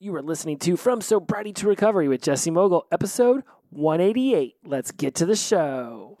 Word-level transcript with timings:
You 0.00 0.14
are 0.14 0.22
listening 0.22 0.58
to 0.58 0.76
From 0.76 1.00
Sobriety 1.00 1.52
to 1.54 1.66
Recovery 1.66 2.06
with 2.06 2.22
Jesse 2.22 2.52
Mogul, 2.52 2.86
episode 2.92 3.42
188. 3.70 4.54
Let's 4.64 4.92
get 4.92 5.16
to 5.16 5.26
the 5.26 5.34
show. 5.34 6.16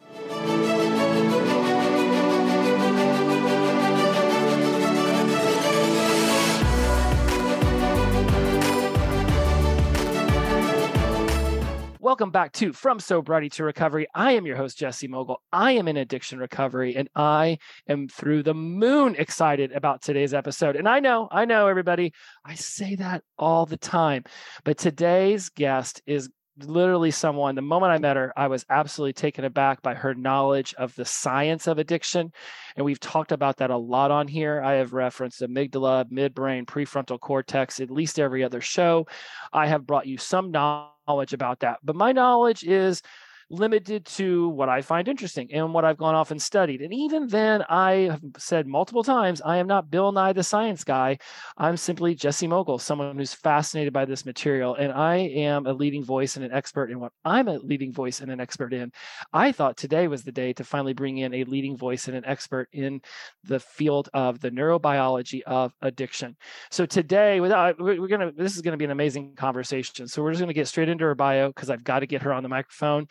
Welcome 12.08 12.30
back 12.30 12.52
to 12.52 12.72
From 12.72 13.00
Sobriety 13.00 13.50
to 13.50 13.64
Recovery. 13.64 14.06
I 14.14 14.32
am 14.32 14.46
your 14.46 14.56
host, 14.56 14.78
Jesse 14.78 15.08
Mogul. 15.08 15.42
I 15.52 15.72
am 15.72 15.88
in 15.88 15.98
addiction 15.98 16.38
recovery, 16.38 16.96
and 16.96 17.06
I 17.14 17.58
am 17.86 18.08
through 18.08 18.44
the 18.44 18.54
moon 18.54 19.14
excited 19.18 19.72
about 19.72 20.00
today's 20.00 20.32
episode. 20.32 20.74
And 20.74 20.88
I 20.88 21.00
know, 21.00 21.28
I 21.30 21.44
know, 21.44 21.66
everybody, 21.66 22.14
I 22.46 22.54
say 22.54 22.94
that 22.94 23.24
all 23.36 23.66
the 23.66 23.76
time. 23.76 24.24
But 24.64 24.78
today's 24.78 25.50
guest 25.50 26.00
is 26.06 26.30
literally 26.64 27.10
someone, 27.10 27.54
the 27.54 27.62
moment 27.62 27.92
I 27.92 27.98
met 27.98 28.16
her, 28.16 28.32
I 28.36 28.48
was 28.48 28.64
absolutely 28.70 29.12
taken 29.12 29.44
aback 29.44 29.82
by 29.82 29.94
her 29.94 30.14
knowledge 30.14 30.74
of 30.74 30.94
the 30.94 31.04
science 31.04 31.66
of 31.66 31.78
addiction. 31.78 32.32
And 32.76 32.84
we've 32.84 33.00
talked 33.00 33.32
about 33.32 33.56
that 33.58 33.70
a 33.70 33.76
lot 33.76 34.10
on 34.10 34.28
here. 34.28 34.62
I 34.62 34.74
have 34.74 34.92
referenced 34.92 35.40
amygdala, 35.40 36.10
midbrain, 36.10 36.64
prefrontal 36.64 37.20
cortex, 37.20 37.80
at 37.80 37.90
least 37.90 38.18
every 38.18 38.44
other 38.44 38.60
show. 38.60 39.06
I 39.52 39.66
have 39.66 39.86
brought 39.86 40.06
you 40.06 40.18
some 40.18 40.50
knowledge 40.50 41.32
about 41.32 41.60
that. 41.60 41.78
But 41.82 41.96
my 41.96 42.12
knowledge 42.12 42.64
is 42.64 43.02
limited 43.50 44.04
to 44.04 44.48
what 44.50 44.68
I 44.68 44.82
find 44.82 45.08
interesting 45.08 45.48
and 45.52 45.72
what 45.72 45.84
I've 45.84 45.96
gone 45.96 46.14
off 46.14 46.30
and 46.30 46.40
studied. 46.40 46.82
And 46.82 46.92
even 46.92 47.26
then, 47.28 47.62
I 47.68 48.08
have 48.10 48.20
said 48.36 48.66
multiple 48.66 49.02
times, 49.02 49.40
I 49.44 49.56
am 49.58 49.66
not 49.66 49.90
Bill 49.90 50.12
Nye 50.12 50.32
the 50.32 50.42
science 50.42 50.84
guy. 50.84 51.18
I'm 51.56 51.76
simply 51.76 52.14
Jesse 52.14 52.46
Mogul, 52.46 52.78
someone 52.78 53.16
who's 53.16 53.34
fascinated 53.34 53.92
by 53.92 54.04
this 54.04 54.26
material. 54.26 54.74
And 54.74 54.92
I 54.92 55.16
am 55.16 55.66
a 55.66 55.72
leading 55.72 56.04
voice 56.04 56.36
and 56.36 56.44
an 56.44 56.52
expert 56.52 56.90
in 56.90 57.00
what 57.00 57.12
I'm 57.24 57.48
a 57.48 57.58
leading 57.58 57.92
voice 57.92 58.20
and 58.20 58.30
an 58.30 58.40
expert 58.40 58.72
in. 58.72 58.92
I 59.32 59.52
thought 59.52 59.76
today 59.76 60.08
was 60.08 60.24
the 60.24 60.32
day 60.32 60.52
to 60.54 60.64
finally 60.64 60.92
bring 60.92 61.18
in 61.18 61.34
a 61.34 61.44
leading 61.44 61.76
voice 61.76 62.08
and 62.08 62.16
an 62.16 62.24
expert 62.26 62.68
in 62.72 63.00
the 63.44 63.60
field 63.60 64.08
of 64.12 64.40
the 64.40 64.50
neurobiology 64.50 65.42
of 65.42 65.72
addiction. 65.80 66.36
So 66.70 66.86
today, 66.86 67.40
without 67.40 67.80
uh, 67.80 67.84
we're 67.84 68.08
gonna 68.08 68.32
this 68.32 68.56
is 68.56 68.62
gonna 68.62 68.76
be 68.76 68.84
an 68.84 68.90
amazing 68.90 69.34
conversation. 69.34 70.06
So 70.08 70.22
we're 70.22 70.32
just 70.32 70.40
gonna 70.40 70.52
get 70.52 70.68
straight 70.68 70.88
into 70.88 71.04
her 71.04 71.14
bio 71.14 71.48
because 71.48 71.70
I've 71.70 71.84
got 71.84 72.00
to 72.00 72.06
get 72.06 72.22
her 72.22 72.32
on 72.32 72.42
the 72.42 72.48
microphone. 72.48 73.06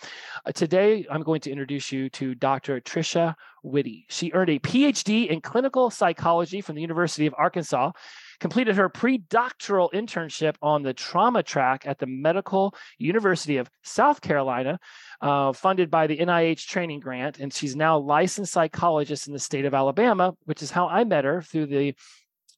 Uh, 0.45 0.52
today, 0.52 1.06
I'm 1.09 1.23
going 1.23 1.42
to 1.42 1.52
introduce 1.52 1.92
you 1.92 2.09
to 2.11 2.36
Dr. 2.36 2.80
Tricia 2.81 3.36
Witte. 3.64 4.06
She 4.09 4.31
earned 4.34 4.50
a 4.50 4.59
PhD 4.59 5.28
in 5.28 5.42
clinical 5.42 5.89
psychology 5.89 6.61
from 6.61 6.75
the 6.75 6.81
University 6.81 7.25
of 7.25 7.36
Arkansas, 7.38 7.92
completed 8.39 8.75
her 8.75 8.89
pre-doctoral 8.89 9.89
internship 9.94 10.56
on 10.61 10.84
the 10.84 10.94
trauma 10.94 11.44
track 11.44 11.86
at 11.86 12.00
the 12.00 12.06
Medical 12.08 12.75
University 12.97 13.58
of 13.58 13.69
South 13.84 14.22
Carolina, 14.22 14.80
uh, 15.22 15.53
funded 15.53 15.89
by 15.89 16.08
the 16.08 16.17
NIH 16.17 16.67
training 16.67 17.00
grant, 17.00 17.39
and 17.39 17.53
she's 17.53 17.75
now 17.75 17.97
licensed 17.97 18.53
psychologist 18.53 19.28
in 19.28 19.34
the 19.34 19.39
state 19.39 19.66
of 19.66 19.73
Alabama, 19.73 20.34
which 20.45 20.62
is 20.62 20.72
how 20.72 20.88
I 20.88 21.03
met 21.03 21.25
her 21.25 21.41
through 21.41 21.67
the 21.67 21.95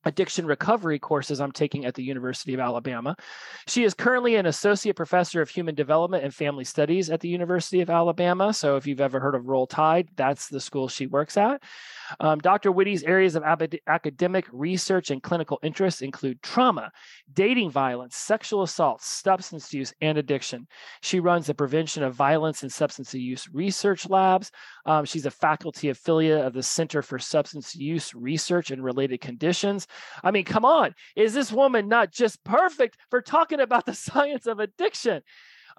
addiction 0.06 0.46
recovery 0.46 1.00
courses 1.00 1.42
I'm 1.42 1.52
taking 1.52 1.86
at 1.86 1.94
the 1.94 2.04
University 2.04 2.54
of 2.54 2.60
Alabama. 2.60 3.16
She 3.68 3.84
is 3.84 3.94
currently 3.94 4.36
an 4.36 4.46
associate 4.46 4.96
professor 4.96 5.42
of 5.42 5.50
human 5.50 5.76
development 5.76 6.24
and 6.24 6.34
family 6.34 6.64
studies 6.64 7.10
at 7.10 7.20
the 7.20 7.28
University 7.28 7.82
of 7.82 7.90
Alabama. 7.90 8.54
So 8.54 8.78
if 8.78 8.88
you've 8.88 9.02
ever 9.02 9.20
heard 9.20 9.36
of 9.36 9.48
Roll 9.48 9.68
Tide, 9.68 10.10
that's 10.16 10.48
the 10.48 10.60
school 10.60 10.88
she 10.88 11.08
works 11.08 11.38
at. 11.38 11.62
Um, 12.20 12.40
Dr. 12.40 12.72
Witte's 12.72 13.04
areas 13.04 13.36
of 13.36 13.44
ab- 13.44 13.76
academic 13.88 14.46
research 14.52 15.12
and 15.12 15.22
clinical 15.22 15.60
interests 15.64 16.02
include 16.02 16.42
trauma, 16.42 16.92
dating 17.34 17.70
violence, 17.70 18.16
sexual 18.16 18.64
assault, 18.64 19.02
substance 19.02 19.74
use, 19.74 19.94
and 20.02 20.18
addiction. 20.18 20.68
She 21.02 21.20
runs 21.20 21.48
the 21.48 21.54
Prevention 21.54 22.04
of 22.04 22.16
Violence 22.16 22.64
and 22.64 22.72
Substance 22.72 23.14
Use 23.14 23.48
Research 23.54 24.10
Labs. 24.10 24.52
Um, 24.86 25.06
she's 25.06 25.26
a 25.26 25.32
faculty 25.32 25.90
affiliate 25.90 26.46
of 26.46 26.54
the 26.54 26.64
Center 26.64 27.02
for 27.02 27.20
Substance 27.20 27.76
Use 27.76 28.14
Research 28.16 28.72
and 28.72 28.84
Related 28.84 29.22
Conditions. 29.22 29.88
I 30.24 30.32
mean, 30.32 30.46
come 30.46 30.66
on, 30.66 30.96
is 31.16 31.34
this 31.34 31.52
woman 31.52 31.88
not 31.88 32.12
just 32.12 32.44
perfect 32.44 32.98
for 33.10 33.22
talking 33.22 33.60
about 33.60 33.86
the 33.86 33.94
science 33.94 34.48
of 34.48 34.60
addiction? 34.60 35.22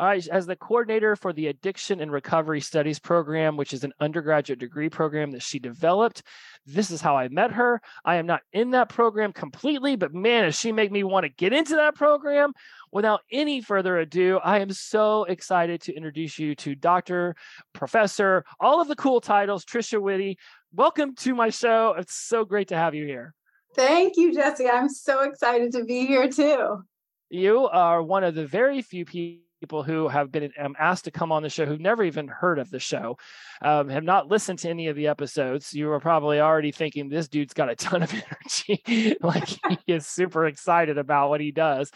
All 0.01 0.07
right, 0.07 0.29
as 0.29 0.47
the 0.47 0.57
coordinator 0.57 1.15
for 1.15 1.35
the 1.35 1.49
Addiction 1.49 2.01
and 2.01 2.11
Recovery 2.11 2.63
Studies 2.63 2.99
program, 2.99 3.59
which 3.59 3.75
is 3.75 3.85
an 3.85 3.93
undergraduate 4.01 4.59
degree 4.59 4.89
program 4.89 5.31
that 5.33 5.43
she 5.43 5.59
developed, 5.59 6.23
this 6.65 6.91
is 6.91 7.03
how 7.03 7.19
I 7.19 7.29
met 7.29 7.53
her. 7.53 7.83
I 8.03 8.17
am 8.17 8.25
not 8.25 8.41
in 8.55 8.71
that 8.71 8.89
program 8.89 9.35
completely, 9.35 9.97
but 9.97 10.15
man, 10.15 10.45
does 10.45 10.59
she 10.59 10.73
make 10.73 10.91
me 10.91 11.05
want 11.05 11.25
to 11.25 11.29
get 11.29 11.53
into 11.53 11.77
that 11.77 11.97
program. 11.97 12.55
Without 12.91 13.21
any 13.31 13.61
further 13.61 13.99
ado, 13.99 14.41
I 14.43 14.61
am 14.61 14.73
so 14.73 15.25
excited 15.25 15.83
to 15.83 15.95
introduce 15.95 16.39
you 16.39 16.55
to 16.55 16.75
Dr. 16.75 17.37
Professor, 17.75 18.47
all 18.59 18.81
of 18.81 18.89
the 18.89 18.97
cool 18.97 19.21
titles, 19.21 19.67
Tricia 19.67 20.01
Witte. 20.01 20.39
Welcome 20.73 21.15
to 21.17 21.35
my 21.35 21.51
show. 21.51 21.95
It's 21.99 22.15
so 22.15 22.47
great 22.47 22.69
to 22.69 22.77
have 22.77 22.95
you 22.95 23.05
here. 23.05 23.35
Thank 23.75 24.17
you, 24.17 24.35
Jesse. 24.35 24.69
I'm 24.69 24.89
so 24.89 25.23
excited 25.23 25.73
to 25.73 25.85
be 25.85 26.07
here 26.07 26.29
too. 26.29 26.83
You 27.29 27.67
are 27.69 28.03
one 28.03 28.25
of 28.25 28.35
the 28.35 28.47
very 28.47 28.83
few 28.83 29.05
people 29.05 29.83
who 29.83 30.09
have 30.09 30.33
been 30.33 30.51
um, 30.59 30.75
asked 30.79 31.05
to 31.05 31.11
come 31.11 31.31
on 31.31 31.43
the 31.43 31.49
show 31.51 31.67
who've 31.67 31.81
never 31.81 32.03
even 32.03 32.27
heard 32.27 32.59
of 32.59 32.71
the 32.71 32.81
show, 32.81 33.17
um, 33.63 33.89
have 33.89 34.03
not 34.03 34.29
listened 34.29 34.59
to 34.59 34.69
any 34.69 34.89
of 34.89 34.97
the 34.97 35.07
episodes, 35.07 35.73
you 35.73 35.91
are 35.93 36.01
probably 36.01 36.41
already 36.41 36.73
thinking 36.73 37.09
this 37.09 37.29
dude's 37.29 37.55
got 37.55 37.71
a 37.71 37.77
ton 37.77 38.03
of 38.03 38.13
energy. 38.59 39.17
like 39.21 39.49
he 39.49 39.79
is 39.87 40.07
super 40.07 40.47
excited 40.47 40.99
about 40.99 41.29
what 41.29 41.41
he 41.41 41.53
does. 41.53 41.91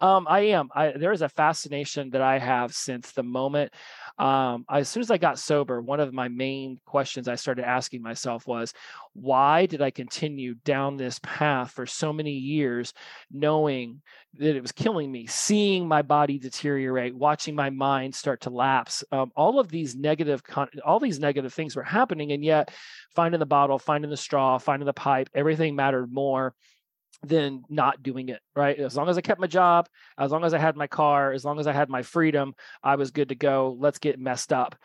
Um, 0.00 0.26
I 0.28 0.40
am. 0.40 0.70
I, 0.74 0.92
there 0.92 1.12
is 1.12 1.22
a 1.22 1.28
fascination 1.28 2.10
that 2.10 2.22
I 2.22 2.38
have 2.38 2.74
since 2.74 3.12
the 3.12 3.22
moment 3.22 3.72
um, 4.20 4.66
as 4.70 4.86
soon 4.90 5.00
as 5.00 5.10
I 5.10 5.16
got 5.16 5.38
sober, 5.38 5.80
one 5.80 5.98
of 5.98 6.12
my 6.12 6.28
main 6.28 6.78
questions 6.84 7.26
I 7.26 7.36
started 7.36 7.64
asking 7.64 8.02
myself 8.02 8.46
was, 8.46 8.74
why 9.14 9.64
did 9.64 9.80
I 9.80 9.90
continue 9.90 10.56
down 10.62 10.98
this 10.98 11.18
path 11.22 11.70
for 11.70 11.86
so 11.86 12.12
many 12.12 12.32
years, 12.32 12.92
knowing 13.30 14.02
that 14.34 14.56
it 14.56 14.60
was 14.60 14.72
killing 14.72 15.10
me, 15.10 15.26
seeing 15.26 15.88
my 15.88 16.02
body 16.02 16.38
deteriorate, 16.38 17.16
watching 17.16 17.54
my 17.54 17.70
mind 17.70 18.14
start 18.14 18.42
to 18.42 18.50
lapse? 18.50 19.02
Um, 19.10 19.32
all 19.36 19.58
of 19.58 19.70
these 19.70 19.96
negative, 19.96 20.44
con- 20.44 20.68
all 20.84 21.00
these 21.00 21.18
negative 21.18 21.54
things 21.54 21.74
were 21.74 21.82
happening, 21.82 22.32
and 22.32 22.44
yet 22.44 22.70
finding 23.16 23.40
the 23.40 23.46
bottle, 23.46 23.78
finding 23.78 24.10
the 24.10 24.18
straw, 24.18 24.58
finding 24.58 24.84
the 24.86 24.92
pipe, 24.92 25.30
everything 25.34 25.74
mattered 25.74 26.12
more 26.12 26.54
than 27.22 27.62
not 27.68 28.02
doing 28.02 28.28
it 28.28 28.40
right? 28.56 28.78
As 28.78 28.96
long 28.96 29.08
as 29.08 29.18
i 29.18 29.20
kept 29.20 29.40
my 29.40 29.46
job 29.46 29.88
as 30.18 30.30
long 30.30 30.44
as 30.44 30.54
i 30.54 30.58
had 30.58 30.76
my 30.76 30.86
car 30.86 31.32
as 31.32 31.44
long 31.44 31.58
as 31.58 31.66
i 31.66 31.72
had 31.72 31.88
my 31.88 32.02
freedom 32.02 32.54
i 32.82 32.96
was 32.96 33.10
good 33.10 33.28
to 33.28 33.34
go. 33.34 33.76
Let's 33.78 33.98
get 33.98 34.18
messed 34.18 34.52
up. 34.52 34.76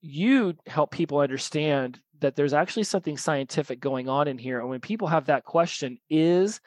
You 0.00 0.54
help 0.66 0.90
people 0.90 1.18
understand 1.18 2.00
that 2.20 2.36
there's 2.36 2.52
actually 2.52 2.84
something 2.84 3.16
scientific 3.16 3.80
going 3.80 4.08
on 4.08 4.28
in 4.28 4.38
here 4.38 4.60
and 4.60 4.68
when 4.68 4.80
people 4.80 5.08
have 5.08 5.26
that 5.26 5.44
question 5.44 5.98
is 6.10 6.60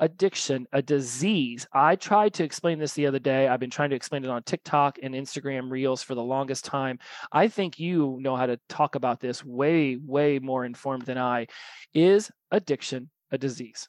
addiction 0.00 0.66
a 0.72 0.80
disease? 0.80 1.66
I 1.72 1.96
tried 1.96 2.34
to 2.34 2.44
explain 2.44 2.78
this 2.78 2.92
the 2.92 3.06
other 3.06 3.18
day. 3.18 3.48
I've 3.48 3.60
been 3.60 3.70
trying 3.70 3.90
to 3.90 3.96
explain 3.96 4.24
it 4.24 4.30
on 4.30 4.42
tiktok 4.42 4.98
and 5.02 5.14
instagram 5.14 5.70
reels 5.70 6.02
for 6.02 6.14
the 6.14 6.22
longest 6.22 6.64
time. 6.64 6.98
I 7.32 7.48
think 7.48 7.78
you 7.78 8.18
know 8.20 8.36
how 8.36 8.46
to 8.46 8.60
talk 8.68 8.94
about 8.94 9.20
this 9.20 9.44
way 9.44 9.96
way 9.96 10.38
more 10.38 10.64
informed 10.64 11.06
than 11.06 11.18
i. 11.18 11.46
Is 11.94 12.30
addiction 12.50 13.10
a 13.30 13.38
disease 13.38 13.88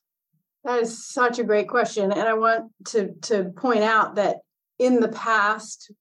that 0.64 0.82
is 0.82 1.06
such 1.06 1.40
a 1.40 1.44
great 1.44 1.68
question. 1.68 2.12
And 2.12 2.22
I 2.22 2.34
want 2.34 2.72
to, 2.88 3.14
to 3.24 3.52
point 3.56 3.84
out 3.84 4.16
that 4.16 4.38
in 4.78 5.00
the 5.00 5.10
past, 5.10 5.92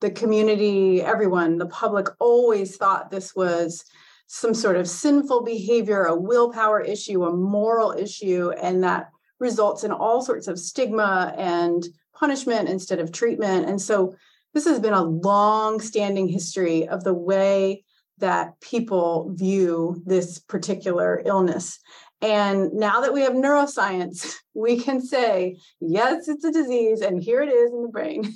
the 0.00 0.10
community, 0.10 1.02
everyone, 1.02 1.58
the 1.58 1.66
public 1.66 2.08
always 2.20 2.76
thought 2.76 3.10
this 3.10 3.34
was 3.34 3.84
some 4.26 4.54
sort 4.54 4.76
of 4.76 4.88
sinful 4.88 5.42
behavior, 5.42 6.04
a 6.04 6.14
willpower 6.14 6.80
issue, 6.80 7.24
a 7.24 7.34
moral 7.34 7.92
issue, 7.92 8.50
and 8.60 8.84
that 8.84 9.08
results 9.40 9.84
in 9.84 9.90
all 9.90 10.20
sorts 10.20 10.48
of 10.48 10.58
stigma 10.58 11.34
and 11.36 11.86
punishment 12.14 12.68
instead 12.68 12.98
of 12.98 13.12
treatment. 13.12 13.68
And 13.68 13.80
so 13.80 14.14
this 14.54 14.66
has 14.66 14.80
been 14.80 14.92
a 14.92 15.04
long 15.04 15.80
standing 15.80 16.28
history 16.28 16.88
of 16.88 17.04
the 17.04 17.14
way 17.14 17.84
that 18.18 18.60
people 18.60 19.32
view 19.34 20.02
this 20.04 20.38
particular 20.38 21.22
illness. 21.24 21.78
And 22.20 22.72
now 22.72 23.00
that 23.00 23.12
we 23.12 23.22
have 23.22 23.32
neuroscience, 23.32 24.34
we 24.54 24.80
can 24.80 25.00
say, 25.00 25.56
yes, 25.80 26.28
it's 26.28 26.44
a 26.44 26.52
disease, 26.52 27.00
and 27.00 27.22
here 27.22 27.42
it 27.42 27.48
is 27.48 27.72
in 27.72 27.82
the 27.82 27.88
brain. 27.88 28.32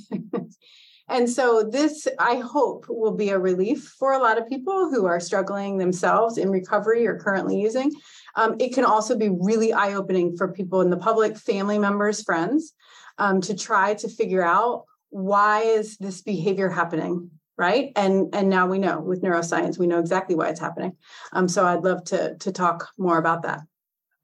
and 1.08 1.28
so, 1.28 1.68
this, 1.68 2.06
I 2.18 2.36
hope, 2.36 2.86
will 2.88 3.16
be 3.16 3.30
a 3.30 3.38
relief 3.38 3.94
for 3.98 4.12
a 4.12 4.18
lot 4.18 4.38
of 4.38 4.48
people 4.48 4.90
who 4.90 5.06
are 5.06 5.20
struggling 5.20 5.78
themselves 5.78 6.38
in 6.38 6.50
recovery 6.50 7.06
or 7.06 7.18
currently 7.18 7.60
using. 7.60 7.92
Um, 8.36 8.56
it 8.60 8.72
can 8.72 8.84
also 8.84 9.16
be 9.16 9.28
really 9.28 9.72
eye 9.72 9.94
opening 9.94 10.36
for 10.36 10.52
people 10.52 10.80
in 10.80 10.90
the 10.90 10.96
public, 10.96 11.36
family 11.36 11.78
members, 11.78 12.22
friends, 12.22 12.72
um, 13.18 13.40
to 13.42 13.54
try 13.54 13.94
to 13.94 14.08
figure 14.08 14.44
out 14.44 14.84
why 15.10 15.60
is 15.60 15.98
this 15.98 16.22
behavior 16.22 16.70
happening 16.70 17.30
right 17.58 17.92
and 17.96 18.34
and 18.34 18.48
now 18.48 18.66
we 18.66 18.78
know 18.78 18.98
with 18.98 19.22
neuroscience 19.22 19.78
we 19.78 19.86
know 19.86 19.98
exactly 19.98 20.34
why 20.34 20.48
it's 20.48 20.58
happening 20.58 20.96
um, 21.34 21.46
so 21.46 21.66
i'd 21.66 21.84
love 21.84 22.02
to 22.02 22.34
to 22.38 22.50
talk 22.50 22.88
more 22.96 23.18
about 23.18 23.42
that 23.42 23.60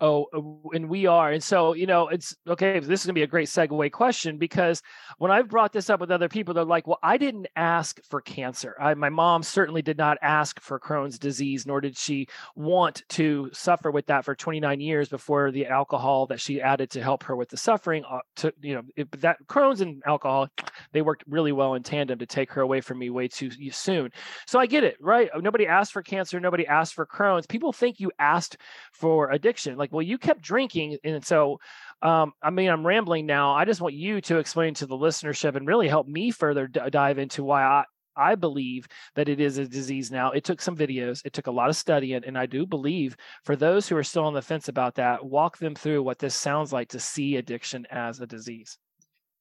Oh, 0.01 0.27
uh, 0.33 0.77
and 0.77 0.89
we 0.89 1.07
are. 1.07 1.33
And 1.33 1.43
so, 1.43 1.73
you 1.73 1.87
know, 1.87 2.07
it's 2.09 2.37
okay. 2.47 2.79
This 2.79 3.01
is 3.01 3.07
going 3.07 3.15
to 3.15 3.19
be 3.19 3.25
a 3.25 3.27
great 3.27 3.49
segue 3.49 3.91
question 3.91 4.39
because 4.39 4.81
when 5.19 5.33
I've 5.33 5.49
brought 5.49 5.73
this 5.73 5.91
up 5.91 5.99
with 5.99 6.13
other 6.13 6.29
people, 6.29 6.55
they're 6.55 6.65
like, 6.65 6.87
well, 6.87 7.01
I 7.03 7.19
didn't 7.19 7.49
ask 7.57 8.01
for 8.05 8.21
cancer. 8.21 8.77
I, 8.81 8.95
my 8.95 9.09
mom 9.09 9.43
certainly 9.43 9.83
did 9.83 9.99
not 9.99 10.17
ask 10.23 10.61
for 10.61 10.79
Crohn's 10.79 11.19
disease, 11.19 11.67
nor 11.67 11.81
did 11.81 11.97
she 11.97 12.29
want 12.55 13.03
to 13.11 13.51
suffer 13.53 13.91
with 13.91 14.07
that 14.07 14.25
for 14.25 14.37
29 14.37 14.81
years 14.81 15.09
before 15.09 15.51
the 15.51 15.67
alcohol 15.67 16.27
that 16.27 16.41
she 16.41 16.61
added 16.61 16.91
to 16.91 17.03
help 17.03 17.25
her 17.25 17.35
with 17.35 17.49
the 17.49 17.57
suffering. 17.57 18.05
Uh, 18.09 18.21
to, 18.37 18.53
you 18.61 18.75
know, 18.75 18.83
it, 18.95 19.11
that 19.21 19.39
Crohn's 19.49 19.81
and 19.81 20.01
alcohol, 20.07 20.49
they 20.93 21.03
worked 21.03 21.25
really 21.27 21.51
well 21.51 21.75
in 21.75 21.83
tandem 21.83 22.21
to 22.21 22.27
take 22.27 22.53
her 22.53 22.63
away 22.63 22.81
from 22.81 23.01
me 23.01 23.11
way 23.11 23.27
too 23.27 23.51
soon. 23.73 24.13
So 24.47 24.61
I 24.61 24.67
get 24.67 24.85
it, 24.85 24.97
right? 25.01 25.29
Nobody 25.37 25.67
asked 25.67 25.93
for 25.93 26.03
cancer. 26.03 26.39
Nobody 26.39 26.69
asked 26.69 26.95
for 26.95 27.05
Crohn's. 27.05 27.49
People 27.49 27.73
think 27.73 27.99
you 27.99 28.13
asked 28.21 28.59
for 28.93 29.33
addiction. 29.33 29.77
Like, 29.77 29.88
like, 29.89 29.93
well, 29.93 30.03
you 30.03 30.19
kept 30.19 30.43
drinking. 30.43 30.99
And 31.05 31.25
so, 31.25 31.61
um, 32.03 32.33
I 32.43 32.51
mean, 32.51 32.69
I'm 32.69 32.87
rambling 32.87 33.27
now. 33.27 33.55
I 33.55 33.65
just 33.65 33.81
want 33.81 33.95
you 33.95 34.21
to 34.23 34.39
explain 34.39 34.75
to 34.75 34.87
the 34.87 34.97
listenership 34.97 35.57
and 35.57 35.67
really 35.67 35.89
help 35.89 36.07
me 36.07 36.31
further 36.31 36.67
d- 36.67 36.81
dive 36.91 37.19
into 37.19 37.43
why 37.43 37.63
I, 37.63 37.85
I 38.17 38.35
believe 38.35 38.87
that 39.15 39.29
it 39.29 39.41
is 39.41 39.59
a 39.59 39.67
disease 39.67 40.11
now. 40.11 40.33
It 40.33 40.45
took 40.45 40.61
some 40.61 40.77
videos, 40.77 41.23
it 41.25 41.33
took 41.33 41.47
a 41.47 41.53
lot 41.53 41.71
of 41.71 41.77
studying, 41.77 42.25
and 42.25 42.37
I 42.37 42.47
do 42.47 42.67
believe 42.67 43.17
for 43.45 43.57
those 43.57 43.89
who 43.89 43.97
are 43.97 44.05
still 44.05 44.25
on 44.25 44.35
the 44.35 44.43
fence 44.43 44.69
about 44.69 44.97
that, 44.97 45.25
walk 45.25 45.59
them 45.59 45.75
through 45.75 46.03
what 46.03 46.19
this 46.19 46.35
sounds 46.35 46.73
like 46.73 46.89
to 46.89 47.01
see 47.01 47.37
addiction 47.37 47.87
as 47.91 48.21
a 48.21 48.27
disease. 48.27 48.77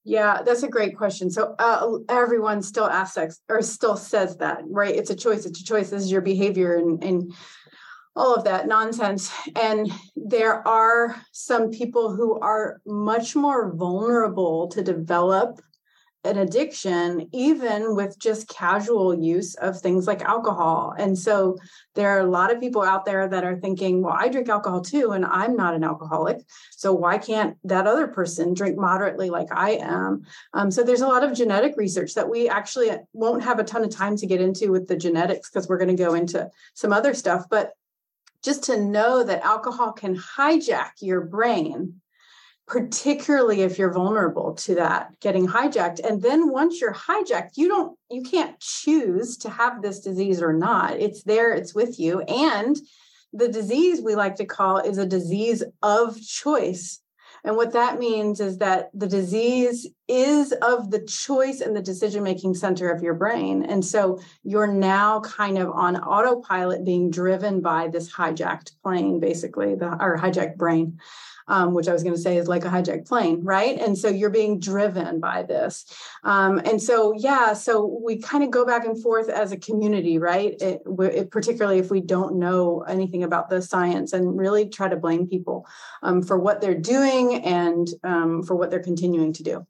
Yeah, 0.03 0.41
that's 0.41 0.63
a 0.63 0.69
great 0.69 0.95
question. 0.95 1.29
So 1.29 1.55
uh, 1.59 1.97
everyone 2.07 2.61
still 2.61 2.85
asks 2.85 3.41
or 3.49 3.61
still 3.61 3.97
says 3.97 4.37
that, 4.37 4.61
right? 4.67 4.95
It's 4.95 5.09
a 5.09 5.15
choice. 5.15 5.45
It's 5.45 5.59
a 5.59 5.65
choice. 5.65 5.89
This 5.89 6.03
is 6.03 6.11
your 6.11 6.21
behavior, 6.21 6.75
and 6.75 7.03
and 7.03 7.33
all 8.17 8.33
of 8.33 8.43
that 8.45 8.67
nonsense. 8.67 9.31
And 9.55 9.91
there 10.15 10.67
are 10.67 11.15
some 11.31 11.69
people 11.69 12.15
who 12.15 12.39
are 12.39 12.81
much 12.85 13.35
more 13.35 13.73
vulnerable 13.75 14.67
to 14.69 14.81
develop 14.81 15.61
an 16.23 16.37
addiction, 16.37 17.29
even 17.31 17.95
with 17.95 18.19
just 18.19 18.49
casual 18.49 19.17
use 19.17 19.55
of 19.55 19.79
things 19.79 20.07
like 20.07 20.21
alcohol. 20.23 20.93
And 20.97 21.17
so 21.17 21.57
there 21.95 22.09
are 22.09 22.19
a 22.19 22.29
lot 22.29 22.51
of 22.51 22.59
people 22.59 22.83
out 22.83 23.05
there 23.05 23.29
that 23.29 23.45
are 23.45 23.57
thinking, 23.59 24.01
well, 24.01 24.15
I 24.17 24.27
drink 24.27 24.49
alcohol 24.49 24.81
too, 24.81 25.11
and 25.11 25.23
I'm 25.23 25.55
not 25.55 25.73
an 25.73 25.85
alcoholic. 25.85 26.39
So 26.71 26.91
why 26.91 27.17
can't 27.17 27.55
that 27.63 27.87
other 27.87 28.07
person 28.07 28.53
drink 28.53 28.77
moderately 28.77 29.29
like 29.29 29.47
I 29.51 29.77
am? 29.79 30.23
Um, 30.53 30.69
so 30.69 30.83
there's 30.83 31.01
a 31.01 31.07
lot 31.07 31.23
of 31.23 31.33
genetic 31.33 31.75
research 31.77 32.13
that 32.15 32.29
we 32.29 32.49
actually 32.49 32.91
won't 33.13 33.43
have 33.43 33.59
a 33.59 33.63
ton 33.63 33.85
of 33.85 33.91
time 33.91 34.17
to 34.17 34.27
get 34.27 34.41
into 34.41 34.71
with 34.71 34.87
the 34.87 34.97
genetics 34.97 35.49
because 35.49 35.69
we're 35.69 35.77
going 35.77 35.95
to 35.95 36.03
go 36.03 36.13
into 36.13 36.49
some 36.73 36.91
other 36.91 37.13
stuff. 37.13 37.45
But 37.49 37.71
just 38.47 38.63
to 38.63 38.81
know 38.81 39.25
that 39.25 39.43
alcohol 39.43 39.91
can 39.91 40.15
hijack 40.15 40.91
your 41.01 41.19
brain 41.19 41.99
particularly 42.65 43.61
if 43.61 43.77
you're 43.77 43.93
vulnerable 43.93 44.53
to 44.53 44.75
that 44.75 45.17
getting 45.21 45.47
hijacked. 45.47 45.99
And 46.05 46.21
then 46.21 46.49
once 46.49 46.79
you're 46.79 46.93
hijacked 46.93 47.51
you 47.55 47.67
don't 47.67 47.97
you 48.09 48.23
can't 48.23 48.57
choose 48.59 49.37
to 49.39 49.49
have 49.49 49.81
this 49.81 49.99
disease 49.99 50.41
or 50.41 50.53
not. 50.53 50.97
It's 50.97 51.23
there 51.23 51.51
it's 51.53 51.75
with 51.75 51.99
you. 51.99 52.21
And 52.21 52.77
the 53.33 53.49
disease 53.49 54.01
we 54.01 54.15
like 54.15 54.35
to 54.35 54.45
call 54.45 54.77
is 54.77 54.97
a 54.97 55.05
disease 55.05 55.61
of 55.83 56.21
choice 56.21 57.01
and 57.47 57.55
what 57.55 57.71
that 57.71 57.97
means 57.97 58.41
is 58.41 58.57
that 58.57 58.89
the 58.93 59.07
disease 59.07 59.87
is 60.09 60.51
of 60.51 60.91
the 60.91 60.99
choice 60.99 61.61
and 61.61 61.73
the 61.73 61.81
decision 61.81 62.21
making 62.21 62.55
center 62.55 62.89
of 62.89 63.01
your 63.01 63.13
brain. 63.13 63.63
And 63.63 63.85
so 63.85 64.19
you're 64.43 64.67
now 64.67 65.21
kind 65.21 65.57
of 65.57 65.69
on 65.69 65.95
autopilot 65.95 66.83
being 66.83 67.09
driven 67.09 67.61
by 67.61 67.87
this 67.87 68.13
hijacked 68.13 68.73
plane, 68.83 69.21
basically, 69.21 69.75
the 69.75 69.87
or 69.87 70.17
hijacked 70.17 70.57
brain 70.57 70.99
um, 71.47 71.73
which 71.73 71.87
I 71.87 71.93
was 71.93 72.03
going 72.03 72.15
to 72.15 72.21
say 72.21 72.37
is 72.37 72.47
like 72.47 72.65
a 72.65 72.69
hijacked 72.69 73.07
plane, 73.07 73.43
right? 73.43 73.79
And 73.79 73.97
so 73.97 74.09
you're 74.09 74.29
being 74.29 74.59
driven 74.59 75.19
by 75.19 75.43
this. 75.43 75.85
Um, 76.23 76.59
and 76.59 76.81
so, 76.81 77.13
yeah, 77.13 77.53
so 77.53 77.99
we 78.03 78.17
kind 78.17 78.43
of 78.43 78.51
go 78.51 78.65
back 78.65 78.85
and 78.85 79.01
forth 79.01 79.29
as 79.29 79.51
a 79.51 79.57
community, 79.57 80.17
right? 80.17 80.55
It, 80.61 80.81
it, 80.85 81.31
particularly 81.31 81.79
if 81.79 81.89
we 81.89 82.01
don't 82.01 82.37
know 82.37 82.81
anything 82.81 83.23
about 83.23 83.49
the 83.49 83.61
science 83.61 84.13
and 84.13 84.37
really 84.37 84.69
try 84.69 84.87
to 84.87 84.95
blame 84.95 85.27
people 85.27 85.65
um, 86.03 86.21
for 86.21 86.37
what 86.37 86.61
they're 86.61 86.75
doing 86.75 87.35
and 87.43 87.87
um, 88.03 88.43
for 88.43 88.55
what 88.55 88.69
they're 88.69 88.79
continuing 88.79 89.33
to 89.33 89.43
do. 89.43 89.67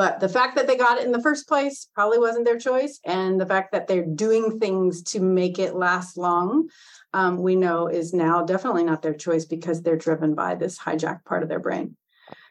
But 0.00 0.18
the 0.18 0.30
fact 0.30 0.56
that 0.56 0.66
they 0.66 0.78
got 0.78 0.96
it 0.96 1.04
in 1.04 1.12
the 1.12 1.20
first 1.20 1.46
place 1.46 1.86
probably 1.94 2.18
wasn't 2.18 2.46
their 2.46 2.58
choice. 2.58 3.00
And 3.04 3.38
the 3.38 3.44
fact 3.44 3.72
that 3.72 3.86
they're 3.86 4.02
doing 4.02 4.58
things 4.58 5.02
to 5.12 5.20
make 5.20 5.58
it 5.58 5.74
last 5.74 6.16
long 6.16 6.70
um, 7.12 7.36
we 7.36 7.54
know 7.54 7.86
is 7.86 8.14
now 8.14 8.42
definitely 8.42 8.84
not 8.84 9.02
their 9.02 9.12
choice 9.12 9.44
because 9.44 9.82
they're 9.82 9.98
driven 9.98 10.34
by 10.34 10.54
this 10.54 10.78
hijacked 10.78 11.26
part 11.26 11.42
of 11.42 11.50
their 11.50 11.60
brain. 11.60 11.98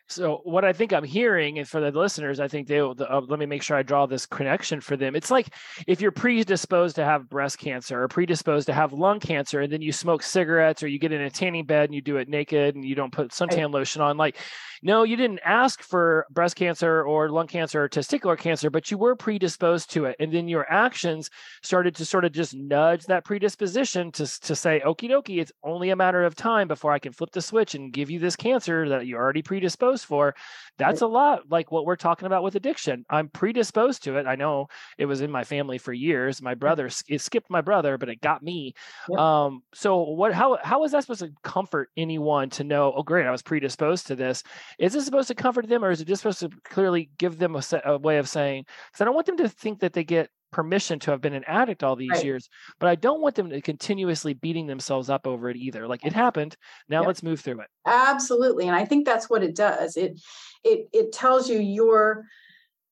So 0.10 0.42
what 0.44 0.66
I 0.66 0.74
think 0.74 0.92
I'm 0.92 1.04
hearing, 1.04 1.60
and 1.60 1.68
for 1.68 1.80
the 1.80 1.92
listeners, 1.92 2.40
I 2.40 2.48
think 2.48 2.68
they 2.68 2.81
will. 2.81 2.96
Uh, 3.00 3.22
let 3.22 3.40
me 3.40 3.46
make 3.46 3.62
sure 3.62 3.78
I 3.78 3.84
draw 3.84 4.07
this 4.07 4.25
connection 4.25 4.81
for 4.81 4.98
them. 4.98 5.16
It's 5.16 5.30
like 5.30 5.54
if 5.86 6.01
you're 6.01 6.12
predisposed 6.12 6.96
to 6.96 7.06
have 7.06 7.30
breast 7.30 7.60
cancer 7.60 8.01
or 8.01 8.07
predisposed 8.07 8.66
to 8.68 8.74
have 8.74 8.92
lung 8.92 9.19
cancer, 9.19 9.62
and 9.62 9.72
then 9.72 9.84
you 9.84 9.92
smoke 9.92 10.24
cigarettes 10.24 10.81
or 10.81 10.88
you 10.88 10.98
get 10.98 11.12
in 11.12 11.22
a 11.22 11.30
tanning 11.30 11.66
bed 11.66 11.86
and 11.86 11.96
you 11.96 12.01
do 12.01 12.18
it 12.18 12.28
naked 12.28 12.75
and 12.75 12.84
you 12.84 12.96
don't 12.96 13.13
put 13.13 13.30
suntan 13.30 13.72
lotion 13.72 14.01
on, 14.01 14.18
like 14.18 14.38
no, 14.81 15.04
you 15.04 15.16
didn't 15.16 15.40
ask 15.44 15.81
for 15.81 16.26
breast 16.30 16.56
cancer 16.56 17.04
or 17.04 17.30
lung 17.30 17.48
cancer 17.48 17.84
or 17.84 17.90
testicular 17.90 18.38
cancer, 18.38 18.70
but 18.70 18.90
you 18.92 18.98
were 18.98 19.16
predisposed 19.16 19.92
to 19.92 20.06
it. 20.06 20.16
And 20.20 20.31
then 20.31 20.48
your 20.48 20.72
actions 20.72 21.30
started 21.64 21.96
to 21.96 22.06
sort 22.06 22.26
of 22.26 22.31
just 22.31 22.54
nudge 22.54 23.06
that 23.06 23.26
predisposition 23.26 24.12
to, 24.14 24.26
to 24.42 24.56
say, 24.56 24.81
okie 24.86 25.10
dokie, 25.10 25.42
it's 25.42 25.52
only 25.64 25.90
a 25.90 25.96
matter 25.96 26.24
of 26.24 26.36
time 26.36 26.68
before 26.68 26.92
I 26.92 27.00
can 27.00 27.12
flip 27.12 27.31
the 27.31 27.42
switch 27.42 27.76
and 27.76 27.94
give 27.94 28.10
you 28.10 28.20
this 28.20 28.36
cancer 28.36 28.88
that 28.90 29.08
you're 29.08 29.22
already 29.22 29.42
predisposed 29.42 30.06
for. 30.06 30.36
That's 30.78 31.02
a 31.02 31.08
lot 31.08 31.50
like 31.50 31.72
what 31.72 31.86
we're 31.86 31.96
talking 31.96 32.25
about 32.25 32.44
with 32.44 32.56
addiction. 32.56 33.06
I'm 33.10 33.30
predisposed 33.30 34.04
to 34.04 34.18
it. 34.18 34.28
I 34.28 34.36
know 34.36 34.68
it 34.98 35.06
was 35.06 35.22
in 35.22 35.32
my 35.32 35.44
family 35.44 35.78
for 35.78 35.94
years. 35.94 36.42
My 36.42 36.56
brother, 36.56 36.90
it 37.08 37.22
skipped 37.22 37.50
my 37.50 37.62
brother, 37.62 37.98
but 37.98 38.10
it 38.10 38.22
got 38.22 38.42
me. 38.42 38.74
Um, 39.18 39.62
so 39.74 40.02
what, 40.02 40.34
how, 40.34 40.58
how 40.64 40.84
is 40.84 40.92
that 40.92 41.04
supposed 41.04 41.22
to 41.22 41.32
comfort 41.44 41.90
anyone 41.98 42.50
to 42.52 42.64
know, 42.64 42.94
oh, 42.96 43.04
great, 43.04 43.25
I 43.25 43.32
was 43.32 43.42
predisposed 43.42 44.08
to 44.08 44.16
this? 44.16 44.44
Is 44.77 44.94
this 44.94 45.06
supposed 45.06 45.27
to 45.30 45.36
comfort 45.36 45.68
them, 45.68 45.83
or 45.83 45.92
is 45.92 46.01
it 46.01 46.07
just 46.07 46.21
supposed 46.21 46.39
to 46.39 46.50
clearly 46.63 47.10
give 47.18 47.38
them 47.38 47.56
a, 47.56 47.63
a 47.86 47.98
way 47.98 48.18
of 48.18 48.30
saying? 48.30 48.66
Because 48.88 49.01
I 49.01 49.06
don't 49.06 49.16
want 49.16 49.27
them 49.27 49.38
to 49.38 49.50
think 49.50 49.80
that 49.80 49.94
they 49.94 50.04
get 50.04 50.30
permission 50.51 51.00
to 51.00 51.12
have 51.12 51.21
been 51.21 51.33
an 51.33 51.44
addict 51.45 51.83
all 51.83 51.95
these 51.95 52.10
right. 52.12 52.25
years, 52.25 52.50
but 52.80 52.89
I 52.89 52.95
don't 52.95 53.21
want 53.21 53.36
them 53.36 53.50
to 53.50 53.62
continuously 53.62 54.33
beating 54.33 54.68
themselves 54.68 55.10
up 55.10 55.27
over 55.27 55.50
it 55.50 55.57
either. 55.57 55.88
Like 55.88 56.06
it 56.06 56.13
happened, 56.13 56.57
now 56.88 57.01
yep. 57.01 57.07
let's 57.07 57.24
move 57.24 57.39
through 57.39 57.62
it. 57.62 57.68
Absolutely, 57.86 58.68
and 58.68 58.75
I 58.75 58.86
think 58.86 59.06
that's 59.06 59.30
what 59.30 59.44
it 59.44 59.56
does. 59.56 59.98
It 59.98 60.19
it 60.63 60.88
it 60.94 61.12
tells 61.12 61.50
you 61.50 61.60
you're 61.60 62.25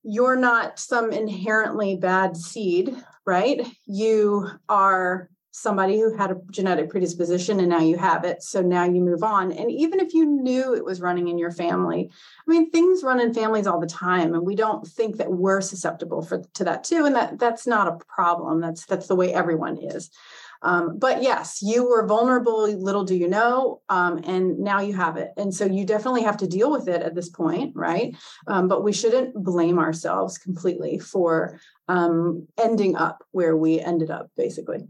you're 0.04 0.38
not 0.38 0.80
some 0.80 1.12
inherently 1.12 1.98
bad 1.98 2.38
seed, 2.38 2.96
right? 3.26 3.62
You 3.86 4.48
are 4.70 5.30
somebody 5.58 6.00
who 6.00 6.16
had 6.16 6.30
a 6.30 6.38
genetic 6.52 6.88
predisposition 6.88 7.60
and 7.60 7.70
now 7.70 7.80
you 7.80 7.98
have 7.98 8.24
it. 8.24 8.44
So 8.44 8.62
now 8.62 8.84
you 8.84 9.02
move 9.02 9.24
on. 9.24 9.52
And 9.52 9.72
even 9.72 10.00
if 10.00 10.14
you 10.14 10.24
knew 10.24 10.76
it 10.76 10.86
was 10.86 11.02
running 11.02 11.30
in 11.30 11.40
your 11.40 11.52
family, 11.52 12.12
I 12.12 12.52
mean, 12.52 12.70
things 12.70 13.02
run 13.02 13.20
in 13.20 13.34
families 13.34 13.66
all 13.66 13.80
the 13.80 13.88
time, 13.88 14.36
and 14.36 14.46
we 14.46 14.56
don't 14.56 14.86
think 14.86 15.18
that 15.18 15.32
we're 15.32 15.62
susceptible 15.62 16.22
for, 16.22 16.44
to 16.54 16.64
that 16.64 16.84
too. 16.84 17.06
And 17.06 17.16
that 17.16 17.40
that's 17.40 17.66
not 17.66 17.88
a 17.88 17.98
problem. 18.06 18.62
That's 18.62 18.86
that's 18.86 19.08
the 19.08 19.16
way 19.16 19.34
everyone 19.34 19.78
is. 19.82 20.12
Um, 20.62 20.98
but 20.98 21.22
yes, 21.22 21.60
you 21.62 21.88
were 21.88 22.08
vulnerable, 22.08 22.68
little 22.72 23.04
do 23.04 23.16
you 23.16 23.28
know, 23.28 23.82
um, 23.90 24.22
and 24.24 24.60
now 24.60 24.80
you 24.80 24.94
have 24.94 25.18
it. 25.18 25.32
And 25.38 25.54
so 25.54 25.66
you 25.66 25.86
definitely 25.86 26.24
have 26.24 26.38
to 26.38 26.48
deal 26.48 26.72
with 26.72 26.88
it 26.88 27.02
at 27.02 27.14
this 27.14 27.30
point, 27.30 27.76
right? 27.76 28.16
Um, 28.48 28.68
but 28.68 28.84
we 28.84 28.92
shouldn't 28.92 29.36
blame 29.36 29.78
ourselves 29.78 30.38
completely 30.38 30.98
for 30.98 31.60
um, 31.88 32.48
ending 32.58 32.96
up 32.96 33.24
where 33.32 33.56
we 33.56 33.80
ended 33.80 34.10
up, 34.10 34.32
basically. 34.36 34.88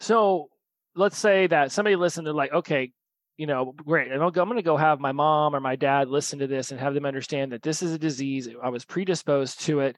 So 0.00 0.48
let's 0.96 1.18
say 1.18 1.46
that 1.46 1.72
somebody 1.72 1.96
listened 1.96 2.26
to 2.26 2.32
like, 2.32 2.52
okay, 2.52 2.92
you 3.36 3.46
know, 3.46 3.74
great. 3.76 4.10
I'm 4.12 4.18
going 4.32 4.56
to 4.56 4.62
go 4.62 4.76
have 4.76 5.00
my 5.00 5.12
mom 5.12 5.54
or 5.54 5.60
my 5.60 5.76
dad 5.76 6.08
listen 6.08 6.40
to 6.40 6.46
this 6.46 6.70
and 6.70 6.80
have 6.80 6.94
them 6.94 7.06
understand 7.06 7.52
that 7.52 7.62
this 7.62 7.82
is 7.82 7.92
a 7.92 7.98
disease. 7.98 8.48
I 8.62 8.68
was 8.68 8.84
predisposed 8.84 9.60
to 9.62 9.80
it. 9.80 9.96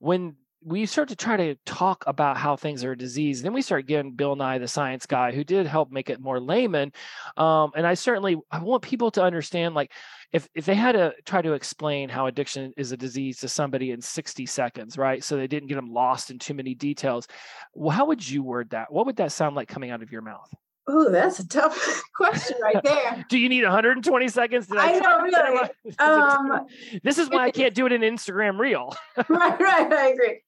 When 0.00 0.36
we 0.64 0.86
start 0.86 1.08
to 1.08 1.16
try 1.16 1.36
to 1.36 1.54
talk 1.64 2.04
about 2.06 2.36
how 2.36 2.56
things 2.56 2.82
are 2.84 2.92
a 2.92 2.98
disease. 2.98 3.42
Then 3.42 3.52
we 3.52 3.62
start 3.62 3.86
getting 3.86 4.12
Bill 4.12 4.34
Nye, 4.34 4.58
the 4.58 4.68
science 4.68 5.06
guy, 5.06 5.32
who 5.32 5.44
did 5.44 5.66
help 5.66 5.90
make 5.90 6.10
it 6.10 6.20
more 6.20 6.40
layman. 6.40 6.92
Um, 7.36 7.70
and 7.76 7.86
I 7.86 7.94
certainly 7.94 8.36
I 8.50 8.60
want 8.60 8.82
people 8.82 9.10
to 9.12 9.22
understand, 9.22 9.74
like, 9.74 9.92
if 10.32 10.48
if 10.54 10.66
they 10.66 10.74
had 10.74 10.92
to 10.92 11.14
try 11.24 11.42
to 11.42 11.52
explain 11.52 12.08
how 12.08 12.26
addiction 12.26 12.72
is 12.76 12.92
a 12.92 12.96
disease 12.96 13.38
to 13.38 13.48
somebody 13.48 13.92
in 13.92 14.00
60 14.00 14.46
seconds, 14.46 14.98
right? 14.98 15.22
So 15.22 15.36
they 15.36 15.46
didn't 15.46 15.68
get 15.68 15.76
them 15.76 15.92
lost 15.92 16.30
in 16.30 16.38
too 16.38 16.54
many 16.54 16.74
details. 16.74 17.28
Well, 17.74 17.96
how 17.96 18.06
would 18.06 18.28
you 18.28 18.42
word 18.42 18.70
that? 18.70 18.92
What 18.92 19.06
would 19.06 19.16
that 19.16 19.32
sound 19.32 19.56
like 19.56 19.68
coming 19.68 19.90
out 19.90 20.02
of 20.02 20.10
your 20.10 20.22
mouth? 20.22 20.52
Oh, 20.90 21.10
that's 21.10 21.38
a 21.38 21.46
tough 21.46 22.02
question 22.16 22.56
right 22.62 22.82
there. 22.82 23.24
do 23.28 23.38
you 23.38 23.48
need 23.50 23.62
120 23.62 24.28
seconds? 24.28 24.66
Did 24.66 24.78
I, 24.78 24.94
I 24.94 24.98
know, 24.98 25.20
really. 25.20 25.68
Um, 25.98 26.66
this 27.02 27.18
is 27.18 27.28
why 27.28 27.44
I 27.44 27.50
can't 27.50 27.74
do 27.74 27.84
it 27.86 27.92
in 27.92 28.00
Instagram 28.00 28.58
Reel. 28.58 28.96
right, 29.28 29.60
right. 29.60 29.92
I 29.92 30.08
agree. 30.08 30.40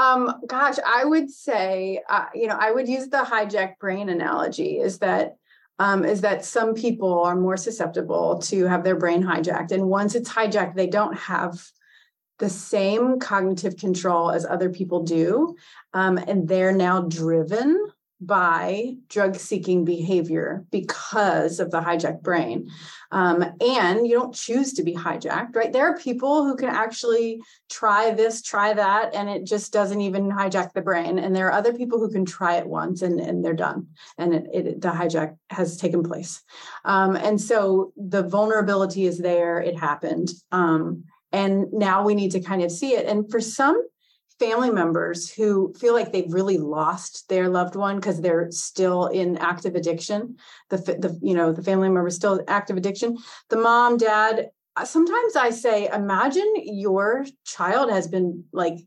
Um, 0.00 0.40
gosh, 0.46 0.76
I 0.86 1.04
would 1.04 1.30
say, 1.30 2.00
uh, 2.08 2.24
you 2.34 2.46
know, 2.46 2.56
I 2.58 2.70
would 2.70 2.88
use 2.88 3.08
the 3.08 3.18
hijack 3.18 3.78
brain 3.78 4.08
analogy 4.08 4.78
is 4.78 4.98
that 5.00 5.36
um, 5.78 6.06
is 6.06 6.22
that 6.22 6.44
some 6.44 6.74
people 6.74 7.22
are 7.22 7.36
more 7.36 7.58
susceptible 7.58 8.38
to 8.44 8.64
have 8.64 8.82
their 8.82 8.96
brain 8.96 9.22
hijacked. 9.22 9.72
And 9.72 9.88
once 9.88 10.14
it's 10.14 10.30
hijacked, 10.30 10.74
they 10.74 10.86
don't 10.86 11.16
have 11.16 11.62
the 12.38 12.48
same 12.48 13.18
cognitive 13.18 13.76
control 13.76 14.30
as 14.30 14.46
other 14.46 14.70
people 14.70 15.02
do. 15.02 15.56
Um, 15.92 16.16
and 16.16 16.48
they're 16.48 16.72
now 16.72 17.02
driven 17.02 17.86
by 18.20 18.94
drug 19.08 19.34
seeking 19.36 19.84
behavior 19.84 20.64
because 20.70 21.58
of 21.58 21.70
the 21.70 21.80
hijacked 21.80 22.22
brain. 22.22 22.70
Um, 23.12 23.44
and 23.60 24.06
you 24.06 24.12
don't 24.14 24.34
choose 24.34 24.74
to 24.74 24.82
be 24.82 24.94
hijacked, 24.94 25.56
right? 25.56 25.72
There 25.72 25.86
are 25.86 25.96
people 25.96 26.44
who 26.44 26.54
can 26.54 26.68
actually 26.68 27.40
try 27.70 28.10
this, 28.10 28.42
try 28.42 28.74
that, 28.74 29.14
and 29.14 29.28
it 29.28 29.46
just 29.46 29.72
doesn't 29.72 30.00
even 30.00 30.30
hijack 30.30 30.72
the 30.74 30.82
brain. 30.82 31.18
And 31.18 31.34
there 31.34 31.46
are 31.46 31.52
other 31.52 31.72
people 31.72 31.98
who 31.98 32.10
can 32.10 32.24
try 32.24 32.56
it 32.56 32.66
once 32.66 33.02
and, 33.02 33.18
and 33.18 33.44
they're 33.44 33.54
done. 33.54 33.88
And 34.18 34.34
it, 34.34 34.46
it, 34.52 34.80
the 34.80 34.88
hijack 34.88 35.36
has 35.48 35.76
taken 35.76 36.02
place. 36.02 36.42
Um, 36.84 37.16
and 37.16 37.40
so 37.40 37.92
the 37.96 38.22
vulnerability 38.22 39.06
is 39.06 39.18
there, 39.18 39.60
it 39.60 39.78
happened. 39.78 40.30
Um, 40.52 41.04
and 41.32 41.72
now 41.72 42.04
we 42.04 42.14
need 42.14 42.32
to 42.32 42.40
kind 42.40 42.62
of 42.62 42.70
see 42.70 42.92
it. 42.92 43.06
And 43.06 43.30
for 43.30 43.40
some 43.40 43.82
family 44.40 44.70
members 44.70 45.30
who 45.30 45.72
feel 45.78 45.94
like 45.94 46.10
they've 46.10 46.32
really 46.32 46.58
lost 46.58 47.28
their 47.28 47.48
loved 47.48 47.76
one 47.76 47.96
because 47.96 48.20
they're 48.20 48.50
still 48.50 49.06
in 49.06 49.36
active 49.36 49.76
addiction. 49.76 50.36
The, 50.70 50.78
the 50.78 51.18
you 51.22 51.34
know 51.34 51.52
the 51.52 51.62
family 51.62 51.88
member 51.88 52.10
still 52.10 52.42
active 52.48 52.76
addiction. 52.76 53.18
The 53.50 53.56
mom 53.56 53.98
dad 53.98 54.50
uh, 54.76 54.84
sometimes 54.84 55.34
i 55.34 55.50
say 55.50 55.88
imagine 55.92 56.52
your 56.58 57.26
child 57.44 57.90
has 57.90 58.06
been 58.06 58.44
like 58.52 58.78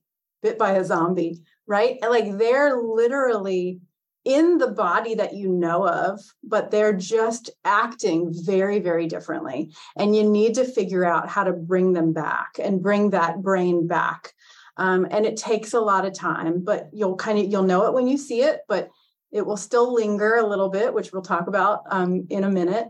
bit 0.41 0.57
by 0.57 0.72
a 0.72 0.83
zombie 0.83 1.41
right? 1.67 1.98
Like 2.01 2.38
they're 2.38 2.81
literally 2.81 3.79
in 4.25 4.57
the 4.57 4.69
body 4.69 5.15
that 5.15 5.33
you 5.33 5.50
know 5.50 5.86
of, 5.86 6.19
but 6.43 6.72
they're 6.72 6.93
just 6.93 7.50
acting 7.65 8.29
very, 8.31 8.79
very 8.79 9.05
differently. 9.05 9.74
And 9.98 10.15
you 10.15 10.24
need 10.24 10.55
to 10.55 10.63
figure 10.63 11.03
out 11.03 11.27
how 11.27 11.43
to 11.43 11.51
bring 11.51 11.91
them 11.91 12.13
back 12.13 12.57
and 12.57 12.81
bring 12.81 13.10
that 13.10 13.41
brain 13.41 13.86
back 13.86 14.31
um, 14.77 15.08
and 15.12 15.25
it 15.25 15.38
takes 15.38 15.74
a 15.74 15.80
lot 15.80 16.06
of 16.06 16.13
time 16.13 16.63
but 16.63 16.89
you'll 16.94 17.15
kind 17.15 17.38
of 17.39 17.51
you'll 17.51 17.63
know 17.63 17.86
it 17.86 17.94
when 17.94 18.08
you 18.08 18.18
see 18.18 18.42
it 18.42 18.62
but 18.68 18.89
it 19.34 19.46
will 19.46 19.58
still 19.58 19.94
linger 19.94 20.36
a 20.36 20.48
little 20.48 20.70
bit 20.70 20.94
which 20.94 21.12
we'll 21.12 21.24
talk 21.24 21.48
about 21.48 21.82
um, 21.89 22.27
in 22.30 22.44
a 22.46 22.50
minute. 22.50 22.88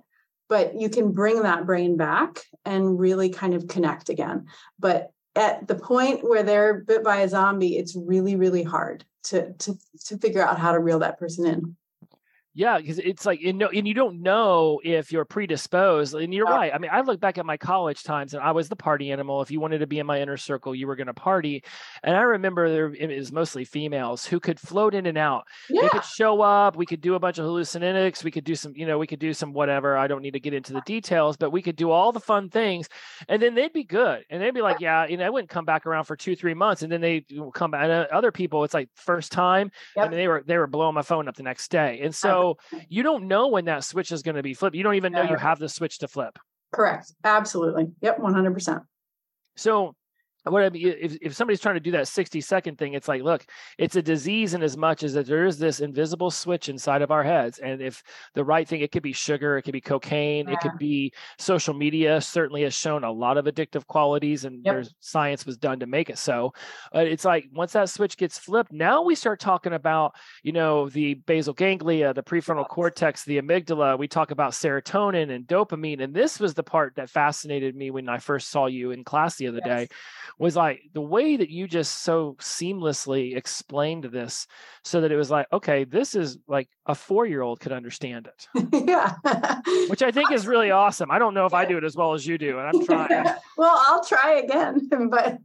But 0.50 0.80
you 0.80 0.90
can 0.90 1.14
bring 1.14 1.42
that 1.42 1.66
brain 1.66 1.98
back 1.98 2.42
and 2.66 3.00
really 3.00 3.30
kind 3.30 3.56
of 3.56 3.68
connect 3.68 4.10
again. 4.10 4.46
But 4.78 5.12
at 5.36 5.68
the 5.68 5.76
point 5.76 6.24
where 6.24 6.44
they're 6.44 6.82
bit 6.82 7.04
by 7.04 7.22
a 7.22 7.30
zombie 7.30 7.78
it's 7.78 7.96
really 7.96 8.36
really 8.36 8.62
hard 8.62 9.04
to 9.24 9.52
to 9.54 9.76
to 10.06 10.18
figure 10.20 10.44
out 10.44 10.60
how 10.60 10.74
to 10.74 10.80
reel 10.80 11.00
that 11.00 11.18
person 11.18 11.48
in 11.48 11.76
yeah, 12.56 12.78
because 12.78 13.00
it's 13.00 13.26
like 13.26 13.42
you 13.42 13.52
know, 13.52 13.70
and 13.70 13.88
you 13.88 13.96
don't 13.96 14.22
know 14.22 14.80
if 14.84 15.12
you're 15.12 15.26
predisposed. 15.26 16.14
And 16.14 16.32
you're 16.32 16.46
right. 16.46 16.72
I 16.72 16.78
mean, 16.78 16.92
I 16.94 17.02
look 17.02 17.20
back 17.20 17.40
at 17.40 17.46
my 17.46 17.58
college 17.58 18.04
times, 18.04 18.36
and 18.36 18.44
I 18.44 18.52
was 18.52 18.70
the 18.70 18.76
party 18.76 19.12
animal. 19.12 19.42
If 19.42 19.50
you 19.50 19.60
wanted 19.60 19.80
to 19.80 19.88
be 19.88 19.98
in 19.98 20.06
my 20.06 20.22
inner 20.22 20.38
circle, 20.38 20.76
you 20.76 20.86
were 20.86 20.96
going 20.96 21.08
to 21.08 21.16
party. 21.16 21.64
And 22.04 22.16
I 22.16 22.22
remember 22.22 22.70
there 22.70 22.94
it 22.94 23.18
was 23.18 23.32
mostly 23.32 23.66
females 23.66 24.24
who 24.24 24.40
could 24.40 24.60
float 24.60 24.94
in 24.94 25.08
and 25.08 25.18
out. 25.18 25.48
Yeah. 25.68 25.82
They 25.82 25.90
could 25.90 26.06
show 26.06 26.42
up. 26.42 26.76
We 26.76 26.86
could 26.86 27.02
do 27.02 27.16
a 27.16 27.20
bunch 27.20 27.40
of 27.40 27.46
hallucinogenics. 27.46 28.24
We 28.24 28.30
could 28.30 28.44
do 28.44 28.54
some, 28.54 28.74
you 28.76 28.86
know, 28.86 29.00
we 29.00 29.08
could 29.08 29.20
do 29.20 29.34
some 29.34 29.52
whatever. 29.54 29.98
I 29.98 30.06
don't 30.06 30.22
need 30.22 30.34
to 30.34 30.40
get 30.40 30.54
into 30.54 30.74
the 30.74 30.82
details, 30.82 31.38
but 31.38 31.50
we 31.50 31.64
could 31.64 31.76
do 31.76 31.90
all 31.90 32.12
the 32.12 32.20
fun 32.20 32.50
things, 32.50 32.88
and 33.28 33.42
then 33.42 33.56
they'd 33.56 33.74
be 33.74 33.84
good. 33.84 34.26
And 34.30 34.42
they'd 34.42 34.54
be 34.54 34.62
like, 34.62 34.80
yeah, 34.80 35.08
you 35.08 35.18
know, 35.18 35.26
I 35.26 35.32
wouldn't 35.32 35.50
come 35.50 35.66
back 35.66 35.88
around 35.88 36.04
for 36.04 36.16
two, 36.16 36.36
three 36.36 36.54
months, 36.54 36.84
and 36.84 36.92
then 36.92 37.02
they 37.02 37.26
would 37.32 37.54
come 37.56 37.72
back. 37.72 37.84
And 37.84 37.92
other 37.92 38.32
people, 38.32 38.64
it's 38.64 38.76
like 38.76 38.90
first 38.96 39.32
time. 39.32 39.72
Yep. 39.96 40.06
I 40.06 40.10
mean, 40.10 40.18
they 40.20 40.28
were 40.28 40.44
they 40.46 40.58
were 40.58 40.68
blowing 40.68 40.94
my 40.94 41.02
phone 41.02 41.28
up 41.28 41.36
the 41.36 41.44
next 41.44 41.72
day, 41.72 42.02
and 42.04 42.14
so 42.14 42.43
you 42.90 43.04
don't 43.04 43.28
know 43.28 43.48
when 43.48 43.66
that 43.66 43.84
switch 43.84 44.12
is 44.12 44.24
going 44.24 44.36
to 44.36 44.44
be 44.44 44.54
flipped. 44.54 44.76
You 44.76 44.84
don't 44.84 44.96
even 44.96 45.14
know 45.14 45.24
you 45.24 45.36
have 45.36 45.60
the 45.60 45.70
switch 45.70 46.00
to 46.00 46.08
flip. 46.08 46.38
Correct. 46.72 47.14
Absolutely. 47.24 47.92
Yep. 48.02 48.18
100%. 48.20 48.82
So 49.56 49.96
what 50.52 50.64
I 50.64 50.70
mean, 50.70 50.94
if, 51.00 51.18
if 51.22 51.36
somebody's 51.36 51.62
trying 51.62 51.76
to 51.76 51.82
do 51.82 51.92
that 51.92 52.08
60 52.08 52.42
second 52.42 52.78
thing, 52.78 52.94
it's 52.94 53.08
like, 53.08 53.24
look, 53.24 53.46
it's 53.78 53.96
a 53.96 54.02
disease 54.02 54.54
in 54.54 54.62
as 54.62 54.76
much 54.76 55.04
as 55.04 55.14
that 55.14 55.26
there 55.26 55.46
is 55.46 55.58
this 55.58 55.80
invisible 55.80 56.32
switch 56.32 56.68
inside 56.68 57.02
of 57.02 57.12
our 57.12 57.24
heads. 57.24 57.60
And 57.60 57.82
if 57.82 58.04
the 58.34 58.44
right 58.44 58.68
thing, 58.68 58.82
it 58.82 58.92
could 58.92 59.04
be 59.04 59.14
sugar, 59.14 59.58
it 59.58 59.62
could 59.62 59.74
be 59.74 59.82
cocaine, 59.82 60.48
yeah. 60.48 60.54
it 60.54 60.60
could 60.60 60.78
be 60.78 61.14
social 61.38 61.74
media, 61.74 62.20
certainly 62.20 62.64
has 62.64 62.74
shown 62.74 63.04
a 63.06 63.12
lot 63.12 63.38
of 63.38 63.46
addictive 63.46 63.88
qualities 63.88 64.44
and 64.44 64.66
yep. 64.66 64.76
there's 64.76 64.96
science 65.00 65.46
was 65.46 65.58
done 65.58 65.80
to 65.80 65.86
make 65.86 66.10
it 66.10 66.18
so. 66.18 66.54
But 66.92 67.08
it's 67.08 67.26
like 67.26 67.46
once 67.54 67.72
that 67.74 67.90
switch 67.90 68.18
gets 68.18 68.38
flipped, 68.38 68.74
now 68.74 69.02
we 69.02 69.16
start 69.16 69.40
talking 69.40 69.74
about, 69.74 70.14
you 70.44 70.52
know, 70.52 70.90
the 70.90 71.14
basal 71.14 71.54
ganglia, 71.54 72.14
the 72.14 72.24
prefrontal 72.24 72.68
cortex, 72.68 73.24
the 73.24 73.42
amygdala. 73.42 73.98
We 73.98 74.10
talk 74.10 74.32
about 74.32 74.52
serotonin 74.52 75.34
and 75.34 75.48
dopamine. 75.48 76.04
And 76.04 76.14
this 76.14 76.40
was 76.40 76.54
the 76.54 76.64
part 76.64 76.96
that 76.96 77.10
fascinated 77.10 77.76
me 77.76 77.92
when 77.92 78.10
I 78.10 78.18
first 78.18 78.50
saw 78.50 78.66
you 78.66 78.92
in 78.92 79.06
class 79.06 79.38
the 79.38 79.48
other 79.48 79.62
yes. 79.66 79.68
day 79.68 79.88
was 80.40 80.56
like 80.56 80.82
the 80.94 81.02
way 81.02 81.38
that 81.38 81.50
you 81.50 81.68
just 81.68 82.04
so 82.04 82.36
seamlessly 82.40 83.36
explained 83.36 84.06
this 84.06 84.48
so 84.84 85.02
that 85.02 85.12
it 85.12 85.16
was 85.16 85.30
like 85.30 85.48
okay 85.54 85.84
this 85.84 86.16
is 86.16 86.38
like 86.48 86.70
a 86.86 86.96
four 86.96 87.26
year 87.26 87.42
old 87.42 87.60
could 87.60 87.72
understand 87.72 88.28
it. 88.28 88.48
Yeah. 88.86 89.16
Which 89.90 90.04
i 90.04 90.12
think 90.12 90.32
is 90.32 90.48
really 90.48 90.72
awesome. 90.72 91.12
I 91.12 91.20
don't 91.20 91.34
know 91.34 91.46
if 91.46 91.54
i 91.54 91.66
do 91.66 91.78
it 91.78 91.84
as 91.84 91.96
well 91.96 92.14
as 92.14 92.26
you 92.26 92.38
do 92.38 92.60
and 92.60 92.68
i'm 92.68 92.86
trying. 92.86 93.26
Well 93.58 93.84
i'll 93.88 94.04
try 94.04 94.42
again 94.44 94.90
but 95.10 95.38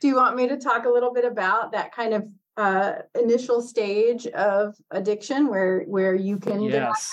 do 0.00 0.08
you 0.08 0.16
want 0.16 0.36
me 0.36 0.48
to 0.48 0.56
talk 0.56 0.86
a 0.86 0.88
little 0.88 1.12
bit 1.12 1.24
about 1.24 1.72
that 1.72 1.92
kind 1.92 2.14
of 2.14 2.28
uh, 2.56 3.02
initial 3.20 3.62
stage 3.62 4.26
of 4.28 4.74
addiction 4.90 5.46
where 5.48 5.82
where 5.82 6.14
you 6.14 6.38
can 6.38 6.60
yes 6.62 7.12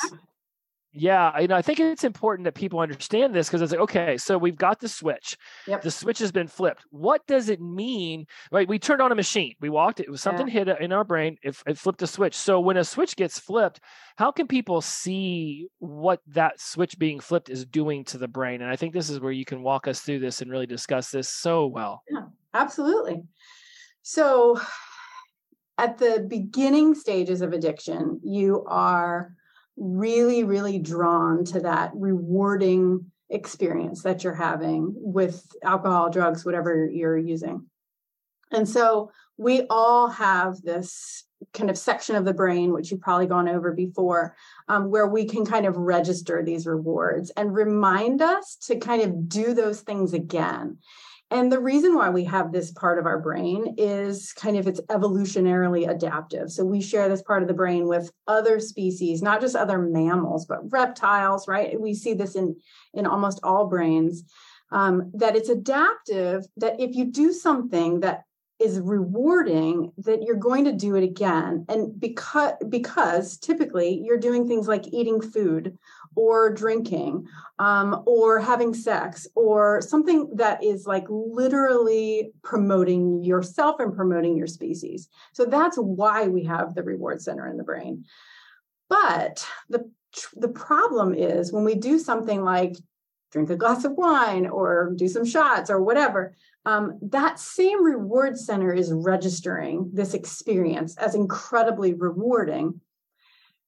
yeah, 0.97 1.37
you 1.39 1.47
know, 1.47 1.55
I 1.55 1.61
think 1.61 1.79
it's 1.81 2.05
important 2.05 2.45
that 2.45 2.55
people 2.55 2.79
understand 2.79 3.35
this 3.35 3.47
because 3.47 3.61
it's 3.61 3.73
like, 3.73 3.81
okay, 3.81 4.17
so 4.17 4.37
we've 4.37 4.55
got 4.55 4.79
the 4.79 4.87
switch. 4.87 5.37
Yep. 5.67 5.81
The 5.81 5.91
switch 5.91 6.19
has 6.19 6.31
been 6.31 6.47
flipped. 6.47 6.85
What 6.89 7.27
does 7.27 7.49
it 7.49 7.59
mean? 7.59 8.27
Right? 8.49 8.67
We 8.67 8.79
turned 8.79 9.01
on 9.01 9.11
a 9.11 9.15
machine. 9.15 9.55
We 9.59 9.69
walked. 9.69 9.99
It 9.99 10.09
was 10.09 10.21
something 10.21 10.47
yeah. 10.47 10.53
hit 10.53 10.69
uh, 10.69 10.75
in 10.79 10.93
our 10.93 11.03
brain. 11.03 11.37
It, 11.43 11.57
it 11.67 11.77
flipped 11.77 12.01
a 12.01 12.07
switch. 12.07 12.33
So 12.33 12.61
when 12.61 12.77
a 12.77 12.85
switch 12.85 13.17
gets 13.17 13.37
flipped, 13.37 13.81
how 14.15 14.31
can 14.31 14.47
people 14.47 14.79
see 14.79 15.67
what 15.79 16.21
that 16.27 16.61
switch 16.61 16.97
being 16.97 17.19
flipped 17.19 17.49
is 17.49 17.65
doing 17.65 18.05
to 18.05 18.17
the 18.17 18.29
brain? 18.29 18.61
And 18.61 18.71
I 18.71 18.77
think 18.77 18.93
this 18.93 19.09
is 19.09 19.19
where 19.19 19.33
you 19.33 19.43
can 19.43 19.61
walk 19.61 19.89
us 19.89 19.99
through 19.99 20.19
this 20.19 20.41
and 20.41 20.49
really 20.49 20.67
discuss 20.67 21.11
this 21.11 21.27
so 21.27 21.67
well. 21.67 22.03
Yeah, 22.09 22.27
absolutely. 22.53 23.23
So 24.01 24.61
at 25.77 25.97
the 25.97 26.25
beginning 26.25 26.95
stages 26.95 27.41
of 27.41 27.51
addiction, 27.51 28.21
you 28.23 28.63
are 28.67 29.35
really, 29.77 30.43
really 30.43 30.79
drawn 30.79 31.43
to 31.45 31.61
that 31.61 31.91
rewarding 31.95 33.11
experience 33.29 34.03
that 34.03 34.23
you're 34.23 34.33
having 34.33 34.93
with 34.95 35.45
alcohol, 35.63 36.09
drugs, 36.09 36.45
whatever 36.45 36.87
you're 36.87 37.17
using. 37.17 37.65
And 38.51 38.67
so 38.67 39.11
we 39.37 39.65
all 39.69 40.07
have 40.09 40.61
this 40.61 41.23
kind 41.53 41.69
of 41.69 41.77
section 41.77 42.15
of 42.15 42.25
the 42.25 42.33
brain, 42.33 42.71
which 42.71 42.91
you've 42.91 43.01
probably 43.01 43.27
gone 43.27 43.49
over 43.49 43.73
before, 43.73 44.35
um, 44.67 44.89
where 44.89 45.07
we 45.07 45.25
can 45.25 45.45
kind 45.45 45.65
of 45.65 45.75
register 45.75 46.43
these 46.43 46.65
rewards 46.65 47.31
and 47.31 47.53
remind 47.53 48.21
us 48.21 48.57
to 48.67 48.77
kind 48.77 49.01
of 49.01 49.27
do 49.27 49.53
those 49.53 49.81
things 49.81 50.13
again. 50.13 50.77
And 51.31 51.51
the 51.51 51.59
reason 51.59 51.95
why 51.95 52.09
we 52.09 52.23
have 52.25 52.51
this 52.51 52.71
part 52.71 52.99
of 52.99 53.05
our 53.05 53.19
brain 53.19 53.75
is 53.77 54.31
kind 54.33 54.57
of 54.57 54.67
it's 54.67 54.81
evolutionarily 54.81 55.89
adaptive. 55.89 56.51
So 56.51 56.63
we 56.63 56.81
share 56.81 57.09
this 57.09 57.23
part 57.23 57.41
of 57.41 57.47
the 57.47 57.53
brain 57.53 57.87
with 57.87 58.11
other 58.27 58.59
species, 58.59 59.23
not 59.23 59.41
just 59.41 59.55
other 59.55 59.79
mammals, 59.79 60.45
but 60.45 60.71
reptiles, 60.71 61.47
right? 61.47 61.79
We 61.79 61.95
see 61.95 62.13
this 62.13 62.35
in, 62.35 62.55
in 62.93 63.05
almost 63.07 63.39
all 63.43 63.67
brains. 63.67 64.23
Um, 64.71 65.11
that 65.13 65.35
it's 65.35 65.49
adaptive, 65.49 66.43
that 66.57 66.79
if 66.79 66.95
you 66.95 67.05
do 67.05 67.31
something 67.31 67.99
that 68.01 68.23
is 68.59 68.79
rewarding 68.79 69.91
that 69.97 70.23
you're 70.23 70.35
going 70.35 70.63
to 70.63 70.71
do 70.71 70.95
it 70.95 71.03
again 71.03 71.65
and 71.67 71.99
because 71.99 72.53
because 72.69 73.37
typically 73.37 74.01
you're 74.01 74.17
doing 74.17 74.47
things 74.47 74.67
like 74.67 74.87
eating 74.93 75.19
food 75.19 75.77
or 76.15 76.51
drinking 76.53 77.27
um, 77.59 78.03
or 78.05 78.39
having 78.39 78.73
sex 78.73 79.27
or 79.35 79.81
something 79.81 80.29
that 80.35 80.63
is 80.63 80.85
like 80.85 81.05
literally 81.09 82.31
promoting 82.43 83.23
yourself 83.23 83.79
and 83.79 83.95
promoting 83.95 84.37
your 84.37 84.47
species. 84.47 85.09
So 85.33 85.45
that's 85.45 85.77
why 85.77 86.27
we 86.27 86.43
have 86.45 86.75
the 86.75 86.83
reward 86.83 87.21
center 87.21 87.47
in 87.47 87.57
the 87.57 87.63
brain. 87.63 88.05
But 88.89 89.45
the 89.69 89.89
the 90.35 90.47
problem 90.47 91.13
is 91.13 91.51
when 91.51 91.65
we 91.65 91.75
do 91.75 91.99
something 91.99 92.41
like 92.41 92.77
drink 93.31 93.49
a 93.49 93.55
glass 93.57 93.83
of 93.83 93.91
wine 93.93 94.47
or 94.47 94.93
do 94.95 95.09
some 95.09 95.25
shots 95.25 95.69
or 95.69 95.83
whatever 95.83 96.33
um, 96.65 96.97
that 97.01 97.37
same 97.37 97.83
reward 97.83 98.37
center 98.37 98.73
is 98.73 98.91
registering 98.91 99.89
this 99.93 100.13
experience 100.13 100.95
as 100.97 101.15
incredibly 101.15 101.93
rewarding 101.93 102.79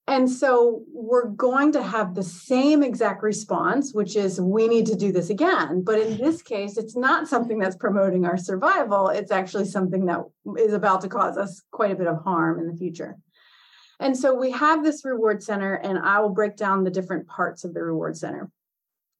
and 0.07 0.29
so 0.29 0.83
we're 0.93 1.27
going 1.27 1.73
to 1.73 1.83
have 1.83 2.15
the 2.15 2.23
same 2.23 2.81
exact 2.81 3.21
response, 3.23 3.93
which 3.93 4.15
is 4.15 4.39
we 4.39 4.69
need 4.69 4.85
to 4.85 4.95
do 4.95 5.11
this 5.11 5.29
again. 5.29 5.83
But 5.83 5.99
in 5.99 6.17
this 6.17 6.41
case, 6.41 6.77
it's 6.77 6.95
not 6.95 7.27
something 7.27 7.59
that's 7.59 7.75
promoting 7.75 8.25
our 8.25 8.37
survival. 8.37 9.09
It's 9.09 9.31
actually 9.31 9.65
something 9.65 10.05
that 10.05 10.21
is 10.57 10.71
about 10.71 11.01
to 11.01 11.09
cause 11.09 11.37
us 11.37 11.61
quite 11.71 11.91
a 11.91 11.95
bit 11.95 12.07
of 12.07 12.23
harm 12.23 12.57
in 12.57 12.67
the 12.67 12.77
future. 12.77 13.17
And 13.99 14.15
so 14.15 14.33
we 14.33 14.51
have 14.51 14.81
this 14.81 15.03
reward 15.03 15.43
center, 15.43 15.73
and 15.73 15.99
I 15.99 16.21
will 16.21 16.29
break 16.29 16.55
down 16.55 16.85
the 16.85 16.91
different 16.91 17.27
parts 17.27 17.65
of 17.65 17.73
the 17.73 17.83
reward 17.83 18.15
center. 18.15 18.49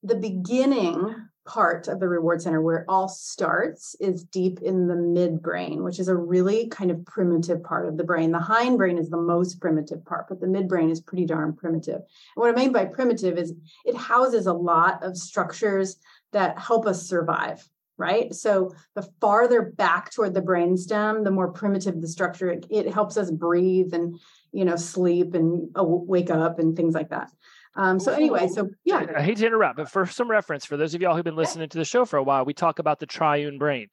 The 0.02 0.14
beginning 0.14 1.14
part 1.48 1.88
of 1.88 1.98
the 1.98 2.08
reward 2.08 2.42
center 2.42 2.60
where 2.60 2.76
it 2.76 2.84
all 2.88 3.08
starts 3.08 3.96
is 4.00 4.22
deep 4.22 4.60
in 4.60 4.86
the 4.86 4.94
midbrain, 4.94 5.82
which 5.82 5.98
is 5.98 6.08
a 6.08 6.14
really 6.14 6.68
kind 6.68 6.90
of 6.90 7.02
primitive 7.06 7.62
part 7.64 7.88
of 7.88 7.96
the 7.96 8.04
brain. 8.04 8.30
The 8.30 8.38
hindbrain 8.38 9.00
is 9.00 9.08
the 9.08 9.16
most 9.16 9.58
primitive 9.58 10.04
part, 10.04 10.28
but 10.28 10.40
the 10.40 10.46
midbrain 10.46 10.90
is 10.90 11.00
pretty 11.00 11.24
darn 11.24 11.54
primitive. 11.54 11.96
And 11.96 12.04
what 12.34 12.50
I 12.50 12.60
mean 12.60 12.70
by 12.70 12.84
primitive 12.84 13.38
is 13.38 13.54
it 13.86 13.96
houses 13.96 14.46
a 14.46 14.52
lot 14.52 15.02
of 15.02 15.16
structures 15.16 15.96
that 16.32 16.58
help 16.58 16.86
us 16.86 17.08
survive. 17.08 17.66
Right. 17.96 18.32
So 18.32 18.72
the 18.94 19.08
farther 19.20 19.72
back 19.76 20.12
toward 20.12 20.32
the 20.32 20.40
brainstem, 20.40 21.24
the 21.24 21.32
more 21.32 21.50
primitive 21.50 22.00
the 22.00 22.06
structure, 22.06 22.48
it, 22.48 22.64
it 22.70 22.92
helps 22.92 23.16
us 23.16 23.28
breathe 23.28 23.92
and, 23.92 24.20
you 24.52 24.64
know, 24.64 24.76
sleep 24.76 25.34
and 25.34 25.68
wake 25.74 26.30
up 26.30 26.60
and 26.60 26.76
things 26.76 26.94
like 26.94 27.08
that. 27.08 27.32
Um, 27.76 28.00
so 28.00 28.12
anyway, 28.12 28.48
so 28.48 28.68
yeah. 28.84 29.06
I 29.16 29.22
hate 29.22 29.38
to 29.38 29.46
interrupt, 29.46 29.76
but 29.76 29.90
for 29.90 30.06
some 30.06 30.30
reference, 30.30 30.64
for 30.64 30.76
those 30.76 30.94
of 30.94 31.00
y'all 31.00 31.14
who've 31.14 31.24
been 31.24 31.36
listening 31.36 31.68
to 31.68 31.78
the 31.78 31.84
show 31.84 32.04
for 32.04 32.16
a 32.16 32.22
while, 32.22 32.44
we 32.44 32.54
talk 32.54 32.78
about 32.78 32.98
the 32.98 33.06
triune 33.06 33.58
brain 33.58 33.88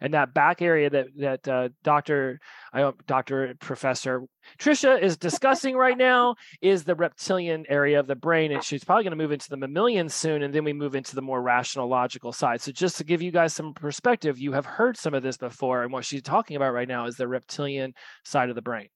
and 0.00 0.14
that 0.14 0.34
back 0.34 0.60
area 0.60 0.90
that 0.90 1.06
that 1.16 1.48
uh, 1.48 1.68
Doctor, 1.82 2.40
I 2.72 2.90
Doctor 3.06 3.54
Professor 3.60 4.22
Tricia 4.58 5.00
is 5.00 5.16
discussing 5.16 5.76
right 5.76 5.96
now 5.96 6.34
is 6.60 6.84
the 6.84 6.94
reptilian 6.94 7.64
area 7.68 8.00
of 8.00 8.06
the 8.06 8.16
brain, 8.16 8.52
and 8.52 8.62
she's 8.62 8.84
probably 8.84 9.04
going 9.04 9.12
to 9.12 9.16
move 9.16 9.32
into 9.32 9.48
the 9.48 9.56
mammalian 9.56 10.08
soon, 10.08 10.42
and 10.42 10.54
then 10.54 10.64
we 10.64 10.72
move 10.72 10.94
into 10.94 11.14
the 11.14 11.22
more 11.22 11.40
rational, 11.40 11.88
logical 11.88 12.32
side. 12.32 12.60
So 12.60 12.72
just 12.72 12.98
to 12.98 13.04
give 13.04 13.22
you 13.22 13.30
guys 13.30 13.54
some 13.54 13.74
perspective, 13.74 14.38
you 14.38 14.52
have 14.52 14.66
heard 14.66 14.96
some 14.96 15.14
of 15.14 15.22
this 15.22 15.36
before, 15.36 15.82
and 15.82 15.92
what 15.92 16.04
she's 16.04 16.22
talking 16.22 16.56
about 16.56 16.72
right 16.72 16.88
now 16.88 17.06
is 17.06 17.16
the 17.16 17.28
reptilian 17.28 17.94
side 18.24 18.48
of 18.48 18.54
the 18.54 18.62
brain. 18.62 18.88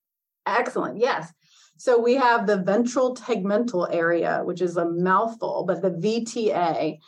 Excellent. 0.46 0.98
Yes. 0.98 1.32
So 1.76 1.98
we 1.98 2.14
have 2.14 2.46
the 2.46 2.58
ventral 2.58 3.14
tegmental 3.14 3.92
area, 3.92 4.42
which 4.44 4.60
is 4.60 4.76
a 4.76 4.88
mouthful, 4.88 5.64
but 5.66 5.82
the 5.82 5.90
VTA. 5.90 6.98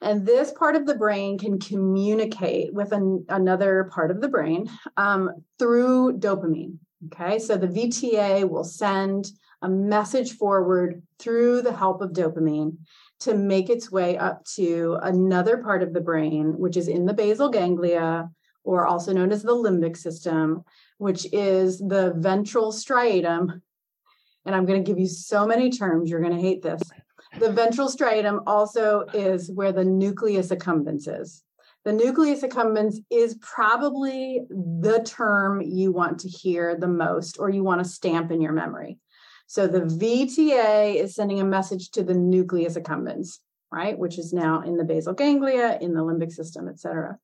And 0.00 0.26
this 0.26 0.52
part 0.52 0.76
of 0.76 0.86
the 0.86 0.94
brain 0.94 1.38
can 1.38 1.58
communicate 1.58 2.72
with 2.72 2.92
an, 2.92 3.24
another 3.28 3.90
part 3.92 4.10
of 4.10 4.20
the 4.20 4.28
brain 4.28 4.70
um, 4.96 5.30
through 5.58 6.18
dopamine. 6.18 6.78
Okay, 7.06 7.38
so 7.38 7.56
the 7.56 7.68
VTA 7.68 8.48
will 8.48 8.64
send 8.64 9.30
a 9.62 9.68
message 9.68 10.32
forward 10.32 11.02
through 11.18 11.62
the 11.62 11.74
help 11.74 12.00
of 12.00 12.12
dopamine 12.12 12.76
to 13.20 13.34
make 13.34 13.70
its 13.70 13.90
way 13.90 14.16
up 14.16 14.44
to 14.44 14.98
another 15.02 15.58
part 15.58 15.82
of 15.82 15.92
the 15.92 16.00
brain, 16.00 16.58
which 16.58 16.76
is 16.76 16.88
in 16.88 17.06
the 17.06 17.14
basal 17.14 17.48
ganglia, 17.48 18.28
or 18.64 18.86
also 18.86 19.12
known 19.12 19.32
as 19.32 19.42
the 19.42 19.54
limbic 19.54 19.96
system, 19.96 20.62
which 20.98 21.26
is 21.32 21.78
the 21.78 22.12
ventral 22.16 22.72
striatum 22.72 23.60
and 24.48 24.56
I'm 24.56 24.64
going 24.64 24.82
to 24.82 24.90
give 24.90 24.98
you 24.98 25.06
so 25.06 25.46
many 25.46 25.68
terms, 25.68 26.08
you're 26.08 26.22
going 26.22 26.34
to 26.34 26.40
hate 26.40 26.62
this. 26.62 26.80
The 27.38 27.52
ventral 27.52 27.88
striatum 27.88 28.44
also 28.46 29.04
is 29.12 29.50
where 29.50 29.72
the 29.72 29.84
nucleus 29.84 30.48
accumbens 30.48 31.06
is. 31.06 31.42
The 31.84 31.92
nucleus 31.92 32.40
accumbens 32.40 32.96
is 33.10 33.36
probably 33.42 34.40
the 34.48 35.02
term 35.04 35.60
you 35.60 35.92
want 35.92 36.20
to 36.20 36.28
hear 36.28 36.74
the 36.74 36.88
most 36.88 37.38
or 37.38 37.50
you 37.50 37.62
want 37.62 37.84
to 37.84 37.88
stamp 37.88 38.30
in 38.30 38.40
your 38.40 38.54
memory. 38.54 38.98
So 39.48 39.66
the 39.66 39.80
VTA 39.80 40.94
is 40.94 41.14
sending 41.14 41.40
a 41.40 41.44
message 41.44 41.90
to 41.90 42.02
the 42.02 42.14
nucleus 42.14 42.78
accumbens, 42.78 43.40
right, 43.70 43.98
which 43.98 44.18
is 44.18 44.32
now 44.32 44.62
in 44.62 44.78
the 44.78 44.84
basal 44.84 45.12
ganglia, 45.12 45.76
in 45.78 45.92
the 45.92 46.00
limbic 46.00 46.32
system, 46.32 46.68
et 46.70 46.80
cetera. 46.80 47.18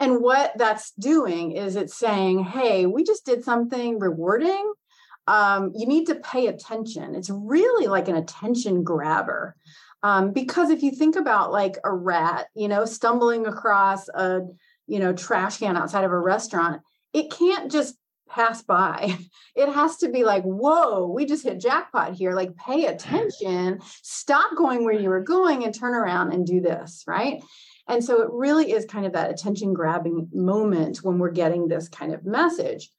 And 0.00 0.20
what 0.20 0.58
that's 0.58 0.90
doing 0.90 1.52
is 1.52 1.76
it's 1.76 1.96
saying, 1.96 2.42
hey, 2.42 2.86
we 2.86 3.04
just 3.04 3.24
did 3.24 3.44
something 3.44 4.00
rewarding 4.00 4.72
um, 5.30 5.70
you 5.76 5.86
need 5.86 6.06
to 6.06 6.16
pay 6.16 6.48
attention. 6.48 7.14
It's 7.14 7.30
really 7.30 7.86
like 7.86 8.08
an 8.08 8.16
attention 8.16 8.82
grabber. 8.82 9.54
Um, 10.02 10.32
because 10.32 10.70
if 10.70 10.82
you 10.82 10.90
think 10.90 11.14
about 11.14 11.52
like 11.52 11.76
a 11.84 11.92
rat, 11.92 12.48
you 12.56 12.66
know, 12.66 12.84
stumbling 12.84 13.46
across 13.46 14.08
a, 14.08 14.40
you 14.88 14.98
know, 14.98 15.12
trash 15.12 15.58
can 15.58 15.76
outside 15.76 16.02
of 16.02 16.10
a 16.10 16.18
restaurant, 16.18 16.82
it 17.12 17.30
can't 17.30 17.70
just 17.70 17.94
pass 18.28 18.62
by. 18.62 19.16
It 19.56 19.70
has 19.70 19.98
to 19.98 20.08
be 20.08 20.24
like, 20.24 20.44
whoa, 20.44 21.06
we 21.06 21.26
just 21.26 21.42
hit 21.44 21.60
jackpot 21.60 22.14
here. 22.14 22.32
Like, 22.34 22.56
pay 22.56 22.86
attention, 22.86 23.80
stop 24.02 24.56
going 24.56 24.84
where 24.84 24.98
you 24.98 25.10
were 25.10 25.22
going 25.22 25.64
and 25.64 25.74
turn 25.74 25.92
around 25.92 26.32
and 26.32 26.46
do 26.46 26.60
this, 26.60 27.04
right? 27.06 27.42
And 27.88 28.02
so 28.02 28.22
it 28.22 28.30
really 28.32 28.72
is 28.72 28.86
kind 28.86 29.04
of 29.04 29.12
that 29.12 29.30
attention 29.30 29.74
grabbing 29.74 30.28
moment 30.32 30.98
when 30.98 31.18
we're 31.18 31.32
getting 31.32 31.68
this 31.68 31.88
kind 31.88 32.14
of 32.14 32.24
message 32.24 32.90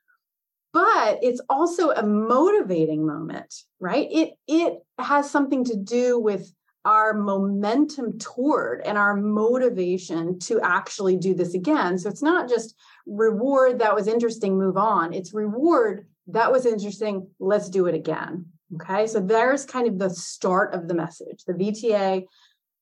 but 0.73 1.19
it's 1.21 1.41
also 1.49 1.91
a 1.91 2.03
motivating 2.03 3.05
moment 3.05 3.53
right? 3.81 4.07
It 4.10 4.34
it 4.47 4.75
has 4.99 5.29
something 5.29 5.65
to 5.65 5.75
do 5.75 6.17
with 6.17 6.53
our 6.86 7.13
momentum 7.13 8.17
toward 8.17 8.81
and 8.86 8.97
our 8.97 9.15
motivation 9.15 10.39
to 10.39 10.60
actually 10.62 11.17
do 11.17 11.34
this 11.36 11.53
again. 11.53 11.97
So 11.97 12.10
it's 12.10 12.23
not 12.23 12.47
just 12.47 12.75
reward 13.05 13.79
that 13.79 13.93
was 13.93 14.07
interesting 14.07 14.57
move 14.57 14.77
on. 14.77 15.13
It's 15.13 15.34
reward 15.34 16.07
that 16.27 16.51
was 16.51 16.65
interesting 16.65 17.27
let's 17.39 17.69
do 17.69 17.88
it 17.88 17.95
again. 17.95 18.45
Okay? 18.75 19.05
So 19.05 19.19
there's 19.19 19.65
kind 19.65 19.88
of 19.88 19.99
the 19.99 20.10
start 20.10 20.73
of 20.73 20.88
the 20.88 20.93
message. 20.93 21.43
The 21.45 21.53
vta 21.53 22.23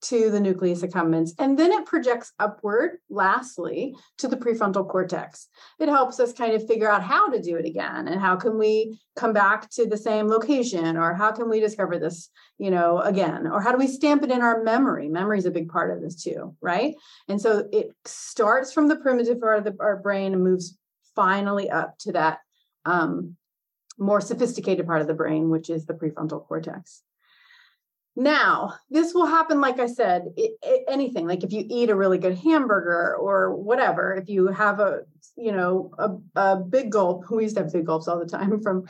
to 0.01 0.31
the 0.31 0.39
nucleus 0.39 0.81
accumbens. 0.81 1.31
And 1.37 1.59
then 1.59 1.71
it 1.71 1.85
projects 1.85 2.31
upward, 2.39 2.99
lastly, 3.09 3.95
to 4.17 4.27
the 4.27 4.37
prefrontal 4.37 4.87
cortex. 4.87 5.47
It 5.79 5.89
helps 5.89 6.19
us 6.19 6.31
kind 6.31 6.53
of 6.53 6.65
figure 6.65 6.89
out 6.89 7.03
how 7.03 7.29
to 7.29 7.41
do 7.41 7.57
it 7.57 7.65
again 7.65 8.07
and 8.07 8.19
how 8.19 8.35
can 8.35 8.57
we 8.57 8.99
come 9.15 9.33
back 9.33 9.69
to 9.71 9.85
the 9.85 9.97
same 9.97 10.27
location 10.27 10.95
or 10.95 11.13
how 11.13 11.31
can 11.31 11.49
we 11.49 11.59
discover 11.59 11.99
this, 11.99 12.29
you 12.57 12.71
know, 12.71 12.99
again, 12.99 13.45
or 13.47 13.61
how 13.61 13.71
do 13.71 13.77
we 13.77 13.87
stamp 13.87 14.23
it 14.23 14.31
in 14.31 14.41
our 14.41 14.63
memory? 14.63 15.09
Memory 15.09 15.39
is 15.39 15.45
a 15.45 15.51
big 15.51 15.69
part 15.69 15.91
of 15.91 16.01
this 16.01 16.21
too, 16.23 16.55
right? 16.61 16.95
And 17.27 17.41
so 17.41 17.67
it 17.71 17.89
starts 18.05 18.71
from 18.71 18.87
the 18.87 18.95
primitive 18.95 19.41
part 19.41 19.57
of 19.59 19.63
the, 19.65 19.75
our 19.81 19.97
brain 19.97 20.33
and 20.33 20.43
moves 20.43 20.77
finally 21.15 21.69
up 21.69 21.97
to 21.99 22.13
that 22.13 22.39
um, 22.85 23.35
more 23.97 24.21
sophisticated 24.21 24.85
part 24.85 25.01
of 25.01 25.07
the 25.07 25.13
brain, 25.13 25.49
which 25.49 25.69
is 25.69 25.85
the 25.85 25.93
prefrontal 25.93 26.45
cortex. 26.47 27.03
Now, 28.15 28.73
this 28.89 29.13
will 29.13 29.25
happen, 29.25 29.61
like 29.61 29.79
I 29.79 29.85
said, 29.85 30.23
it, 30.35 30.51
it, 30.61 30.83
anything 30.89 31.27
like 31.27 31.43
if 31.43 31.53
you 31.53 31.65
eat 31.69 31.89
a 31.89 31.95
really 31.95 32.17
good 32.17 32.37
hamburger 32.37 33.15
or 33.15 33.55
whatever, 33.55 34.13
if 34.15 34.27
you 34.27 34.47
have 34.47 34.79
a, 34.79 35.01
you 35.37 35.51
know, 35.51 35.91
a, 35.97 36.39
a 36.39 36.55
big 36.57 36.91
gulp, 36.91 37.25
we 37.31 37.43
used 37.43 37.55
to 37.55 37.63
have 37.63 37.71
big 37.71 37.85
gulps 37.85 38.07
all 38.07 38.19
the 38.19 38.25
time 38.25 38.61
from 38.61 38.85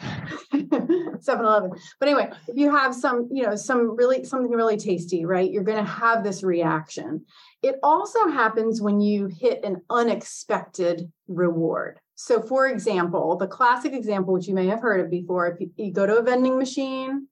7 1.21 1.45
Eleven. 1.45 1.71
But 1.99 2.09
anyway, 2.09 2.31
if 2.47 2.57
you 2.57 2.71
have 2.75 2.95
some, 2.95 3.29
you 3.31 3.43
know, 3.43 3.55
some 3.55 3.95
really, 3.95 4.23
something 4.23 4.51
really 4.51 4.77
tasty, 4.77 5.25
right, 5.25 5.51
you're 5.51 5.63
going 5.63 5.83
to 5.83 5.91
have 5.91 6.23
this 6.23 6.41
reaction. 6.41 7.25
It 7.61 7.75
also 7.83 8.29
happens 8.29 8.81
when 8.81 9.01
you 9.01 9.27
hit 9.27 9.63
an 9.63 9.81
unexpected 9.89 11.11
reward. 11.27 11.99
So, 12.15 12.41
for 12.41 12.67
example, 12.67 13.37
the 13.37 13.47
classic 13.47 13.93
example, 13.93 14.33
which 14.33 14.47
you 14.47 14.53
may 14.53 14.67
have 14.67 14.81
heard 14.81 14.99
of 14.99 15.09
before, 15.09 15.47
if 15.47 15.61
you, 15.61 15.71
you 15.77 15.93
go 15.93 16.05
to 16.05 16.17
a 16.17 16.21
vending 16.21 16.57
machine 16.57 17.27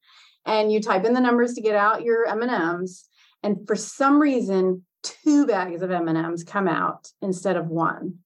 and 0.48 0.72
you 0.72 0.82
type 0.82 1.06
in 1.06 1.14
the 1.14 1.20
numbers 1.20 1.54
to 1.54 1.62
get 1.62 1.76
out 1.76 2.04
your 2.04 2.26
M&Ms 2.26 3.04
and 3.44 3.68
for 3.68 3.76
some 3.76 4.20
reason 4.20 4.86
two 5.04 5.46
bags 5.46 5.82
of 5.82 5.92
M&Ms 5.92 6.44
come 6.44 6.68
out 6.68 7.12
instead 7.22 7.58
of 7.58 7.68
one. 7.68 8.20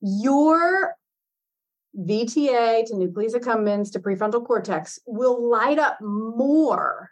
Your 0.00 0.96
VTA 1.96 2.86
to 2.86 2.96
nucleus 2.96 3.34
accumbens 3.34 3.92
to 3.92 4.00
prefrontal 4.00 4.44
cortex 4.44 4.98
will 5.06 5.48
light 5.48 5.78
up 5.78 6.00
more 6.00 7.10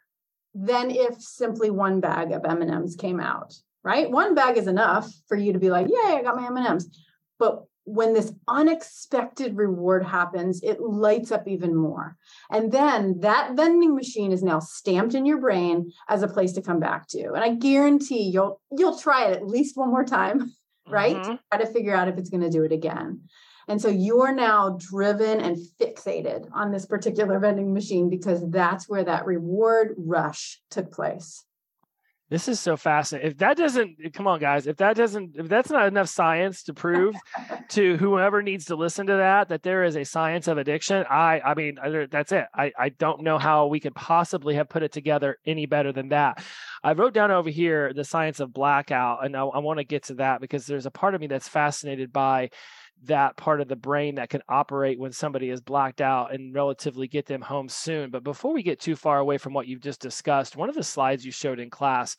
than 0.55 0.91
if 0.91 1.21
simply 1.21 1.71
one 1.71 2.01
bag 2.01 2.33
of 2.33 2.45
M&Ms 2.45 2.97
came 2.97 3.21
out, 3.21 3.55
right? 3.85 4.11
One 4.11 4.35
bag 4.35 4.57
is 4.57 4.67
enough 4.67 5.13
for 5.29 5.37
you 5.37 5.53
to 5.53 5.59
be 5.59 5.71
like, 5.71 5.89
"Yay, 5.89 6.17
I 6.17 6.23
got 6.23 6.37
my 6.37 6.47
M&Ms." 6.47 6.89
But 7.39 7.65
when 7.87 8.13
this 8.13 8.33
unexpected 8.49 9.57
reward 9.57 10.05
happens, 10.05 10.61
it 10.63 10.81
lights 10.81 11.31
up 11.31 11.47
even 11.47 11.75
more. 11.75 12.17
And 12.51 12.73
then 12.73 13.21
that 13.21 13.55
vending 13.55 13.95
machine 13.95 14.33
is 14.33 14.43
now 14.43 14.59
stamped 14.59 15.15
in 15.15 15.25
your 15.25 15.39
brain 15.39 15.93
as 16.09 16.23
a 16.23 16.29
place 16.29 16.53
to 16.55 16.63
come 16.63 16.81
back 16.81 17.07
to. 17.09 17.33
And 17.33 17.45
I 17.45 17.55
guarantee 17.55 18.25
you'll 18.25 18.61
you'll 18.77 18.99
try 18.99 19.29
it 19.29 19.37
at 19.37 19.47
least 19.47 19.77
one 19.77 19.91
more 19.91 20.05
time, 20.05 20.53
right? 20.89 21.17
Mm-hmm. 21.17 21.35
Try 21.53 21.65
to 21.65 21.73
figure 21.73 21.95
out 21.95 22.09
if 22.09 22.19
it's 22.19 22.29
going 22.29 22.43
to 22.43 22.51
do 22.51 22.65
it 22.65 22.73
again. 22.73 23.23
And 23.69 23.81
so 23.81 23.89
you're 23.89 24.35
now 24.35 24.77
driven 24.79 25.41
and 25.41 25.57
fixated 25.81 26.49
on 26.53 26.71
this 26.71 26.87
particular 26.87 27.39
vending 27.39 27.73
machine 27.73 28.11
because 28.11 28.43
that's 28.51 28.89
where 28.89 29.05
that 29.05 29.27
reward 29.27 29.95
rush 29.97 30.61
took 30.71 30.93
place. 30.93 31.46
This 32.29 32.49
is 32.49 32.59
so 32.59 32.77
fascinating. 32.77 33.31
If 33.31 33.39
that 33.39 33.57
doesn't 33.57 34.13
come 34.13 34.27
on, 34.27 34.41
guys, 34.41 34.67
if 34.67 34.79
that 34.79 34.97
doesn't 34.97 35.37
if 35.37 35.49
that's 35.49 35.71
not 35.71 35.87
enough 35.87 36.09
science 36.09 36.65
to 36.65 36.75
prove 36.75 37.15
to 37.71 37.97
whoever 37.99 38.43
needs 38.43 38.65
to 38.67 38.75
listen 38.75 39.07
to 39.07 39.13
that 39.15 39.49
that 39.51 39.63
there 39.63 39.85
is 39.85 39.97
a 39.97 40.05
science 40.05 40.49
of 40.49 40.59
addiction, 40.59 41.05
I 41.09 41.41
I 41.41 41.55
mean 41.55 41.79
that's 42.11 42.33
it. 42.33 42.47
I 42.53 42.73
I 42.77 42.89
don't 42.89 43.23
know 43.23 43.39
how 43.39 43.69
we 43.69 43.79
could 43.79 43.95
possibly 43.95 44.57
have 44.57 44.69
put 44.69 44.83
it 44.83 44.91
together 44.91 45.39
any 45.47 45.67
better 45.67 45.93
than 45.93 46.09
that. 46.09 46.43
I 46.83 46.93
wrote 46.93 47.15
down 47.15 47.31
over 47.31 47.51
here 47.51 47.93
the 47.93 48.05
science 48.05 48.41
of 48.41 48.53
blackout, 48.53 49.25
and 49.25 49.37
I, 49.37 49.45
I 49.45 49.59
want 49.59 49.79
to 49.79 49.85
get 49.85 50.05
to 50.05 50.15
that 50.15 50.41
because 50.41 50.67
there's 50.67 50.87
a 50.87 50.91
part 50.91 51.15
of 51.15 51.21
me 51.21 51.29
that's 51.29 51.49
fascinated 51.49 52.13
by 52.13 52.51
that 53.05 53.37
part 53.37 53.61
of 53.61 53.69
the 53.69 53.77
brain 53.77 54.17
that 54.17 54.31
can 54.31 54.43
operate 54.49 54.99
when 54.99 55.13
somebody 55.13 55.51
is 55.51 55.61
blacked 55.61 56.01
out 56.01 56.33
and 56.33 56.55
relatively 56.55 57.07
get 57.07 57.27
them 57.27 57.43
home 57.43 57.69
soon. 57.69 58.11
But 58.11 58.25
before 58.25 58.53
we 58.53 58.63
get 58.63 58.81
too 58.81 58.97
far 58.97 59.19
away 59.19 59.39
from 59.39 59.53
what 59.53 59.67
you've 59.67 59.83
just 59.83 60.01
discussed, 60.01 60.57
one 60.57 60.69
of 60.69 60.75
the 60.75 60.83
slides 60.83 61.25
you 61.25 61.31
showed 61.31 61.61
in 61.61 61.71
class 61.71 62.17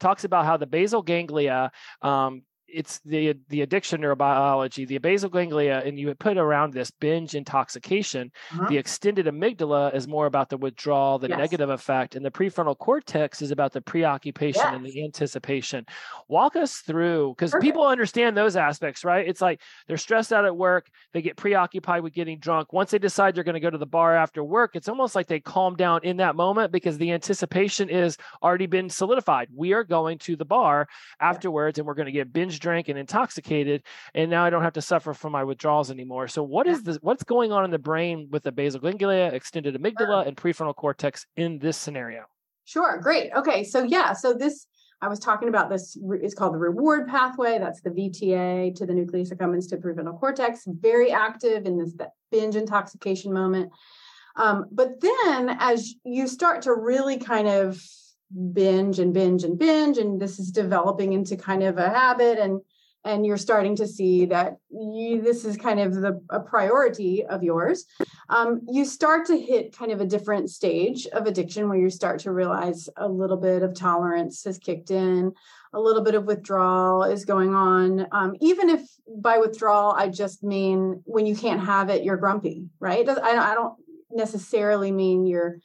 talks 0.00 0.24
about 0.24 0.44
how 0.44 0.56
the 0.56 0.66
basal 0.66 1.02
ganglia 1.02 1.70
um, 2.02 2.42
it's 2.68 2.98
the 3.00 3.34
the 3.48 3.62
addiction 3.62 4.00
neurobiology, 4.00 4.86
the 4.86 4.98
basal 4.98 5.30
ganglia, 5.30 5.82
and 5.84 5.98
you 5.98 6.14
put 6.14 6.36
around 6.36 6.72
this 6.72 6.90
binge 6.90 7.34
intoxication. 7.34 8.30
Uh-huh. 8.52 8.66
The 8.68 8.78
extended 8.78 9.26
amygdala 9.26 9.94
is 9.94 10.08
more 10.08 10.26
about 10.26 10.50
the 10.50 10.56
withdrawal, 10.56 11.18
the 11.18 11.28
yes. 11.28 11.38
negative 11.38 11.70
effect, 11.70 12.16
and 12.16 12.24
the 12.24 12.30
prefrontal 12.30 12.76
cortex 12.76 13.42
is 13.42 13.50
about 13.50 13.72
the 13.72 13.80
preoccupation 13.80 14.62
yes. 14.64 14.74
and 14.74 14.84
the 14.84 15.04
anticipation. 15.04 15.86
Walk 16.28 16.56
us 16.56 16.78
through 16.78 17.34
because 17.36 17.54
people 17.60 17.86
understand 17.86 18.36
those 18.36 18.56
aspects, 18.56 19.04
right? 19.04 19.26
It's 19.26 19.40
like 19.40 19.60
they're 19.86 19.96
stressed 19.96 20.32
out 20.32 20.44
at 20.44 20.56
work, 20.56 20.88
they 21.12 21.22
get 21.22 21.36
preoccupied 21.36 22.02
with 22.02 22.12
getting 22.12 22.38
drunk. 22.38 22.72
Once 22.72 22.90
they 22.90 22.98
decide 22.98 23.34
they're 23.34 23.44
going 23.44 23.54
to 23.54 23.60
go 23.60 23.70
to 23.70 23.78
the 23.78 23.86
bar 23.86 24.16
after 24.16 24.42
work, 24.42 24.72
it's 24.74 24.88
almost 24.88 25.14
like 25.14 25.28
they 25.28 25.40
calm 25.40 25.76
down 25.76 26.00
in 26.02 26.16
that 26.18 26.36
moment 26.36 26.72
because 26.72 26.98
the 26.98 27.12
anticipation 27.12 27.88
is 27.88 28.16
already 28.42 28.66
been 28.66 28.90
solidified. 28.90 29.48
We 29.54 29.72
are 29.72 29.84
going 29.84 30.18
to 30.18 30.36
the 30.36 30.44
bar 30.44 30.88
afterwards, 31.20 31.78
and 31.78 31.86
we're 31.86 31.94
going 31.94 32.06
to 32.06 32.12
get 32.12 32.32
binge 32.32 32.55
drank 32.58 32.88
and 32.88 32.98
intoxicated 32.98 33.82
and 34.14 34.30
now 34.30 34.44
i 34.44 34.50
don't 34.50 34.62
have 34.62 34.72
to 34.72 34.82
suffer 34.82 35.14
from 35.14 35.32
my 35.32 35.44
withdrawals 35.44 35.90
anymore 35.90 36.28
so 36.28 36.42
what 36.42 36.66
is 36.66 36.82
this 36.82 36.98
what's 37.02 37.24
going 37.24 37.52
on 37.52 37.64
in 37.64 37.70
the 37.70 37.78
brain 37.78 38.28
with 38.30 38.42
the 38.42 38.52
basal 38.52 38.80
ganglia 38.80 39.26
extended 39.32 39.74
amygdala 39.74 40.26
and 40.26 40.36
prefrontal 40.36 40.74
cortex 40.74 41.26
in 41.36 41.58
this 41.58 41.76
scenario 41.76 42.24
sure 42.64 42.98
great 43.00 43.30
okay 43.36 43.64
so 43.64 43.82
yeah 43.82 44.12
so 44.12 44.32
this 44.32 44.66
I 45.02 45.08
was 45.08 45.18
talking 45.18 45.48
about 45.48 45.68
this. 45.68 45.96
is 46.22 46.34
called 46.34 46.54
the 46.54 46.58
reward 46.58 47.06
pathway. 47.06 47.58
That's 47.58 47.82
the 47.82 47.90
VTA 47.90 48.74
to 48.76 48.86
the 48.86 48.94
nucleus 48.94 49.30
accumbens 49.30 49.68
to 49.68 49.76
prefrontal 49.76 50.18
cortex. 50.18 50.62
Very 50.66 51.12
active 51.12 51.66
in 51.66 51.78
this 51.78 51.92
binge 52.30 52.56
intoxication 52.56 53.32
moment. 53.32 53.70
Um, 54.36 54.66
but 54.70 55.00
then, 55.00 55.56
as 55.60 55.94
you 56.04 56.26
start 56.26 56.62
to 56.62 56.74
really 56.74 57.18
kind 57.18 57.48
of 57.48 57.82
binge 58.52 58.98
and 58.98 59.14
binge 59.14 59.44
and 59.44 59.58
binge 59.58 59.98
and 59.98 60.20
this 60.20 60.38
is 60.38 60.50
developing 60.50 61.12
into 61.12 61.36
kind 61.36 61.62
of 61.62 61.78
a 61.78 61.88
habit 61.88 62.38
and 62.38 62.60
and 63.04 63.24
you're 63.24 63.36
starting 63.36 63.76
to 63.76 63.86
see 63.86 64.26
that 64.26 64.56
you, 64.68 65.22
this 65.22 65.44
is 65.44 65.56
kind 65.56 65.78
of 65.78 65.94
the 65.94 66.20
a 66.28 66.40
priority 66.40 67.24
of 67.24 67.44
yours. 67.44 67.84
Um, 68.28 68.62
you 68.68 68.84
start 68.84 69.26
to 69.26 69.38
hit 69.38 69.78
kind 69.78 69.92
of 69.92 70.00
a 70.00 70.04
different 70.04 70.50
stage 70.50 71.06
of 71.06 71.26
addiction 71.26 71.68
where 71.68 71.78
you 71.78 71.88
start 71.88 72.18
to 72.20 72.32
realize 72.32 72.88
a 72.96 73.06
little 73.06 73.36
bit 73.36 73.62
of 73.62 73.74
tolerance 73.74 74.42
has 74.42 74.58
kicked 74.58 74.90
in 74.90 75.32
a 75.72 75.80
little 75.80 76.02
bit 76.02 76.14
of 76.14 76.24
withdrawal 76.24 77.04
is 77.04 77.24
going 77.24 77.54
on. 77.54 78.06
Um, 78.10 78.34
even 78.40 78.68
if 78.70 78.80
by 79.08 79.38
withdrawal 79.38 79.92
i 79.92 80.08
just 80.08 80.42
mean 80.42 81.00
when 81.04 81.26
you 81.26 81.36
can't 81.36 81.64
have 81.64 81.90
it 81.90 82.02
you're 82.02 82.16
grumpy 82.16 82.64
right? 82.80 83.08
I, 83.08 83.52
I 83.52 83.54
don't 83.54 83.74
necessarily 84.10 84.90
mean 84.90 85.26
you're 85.26 85.58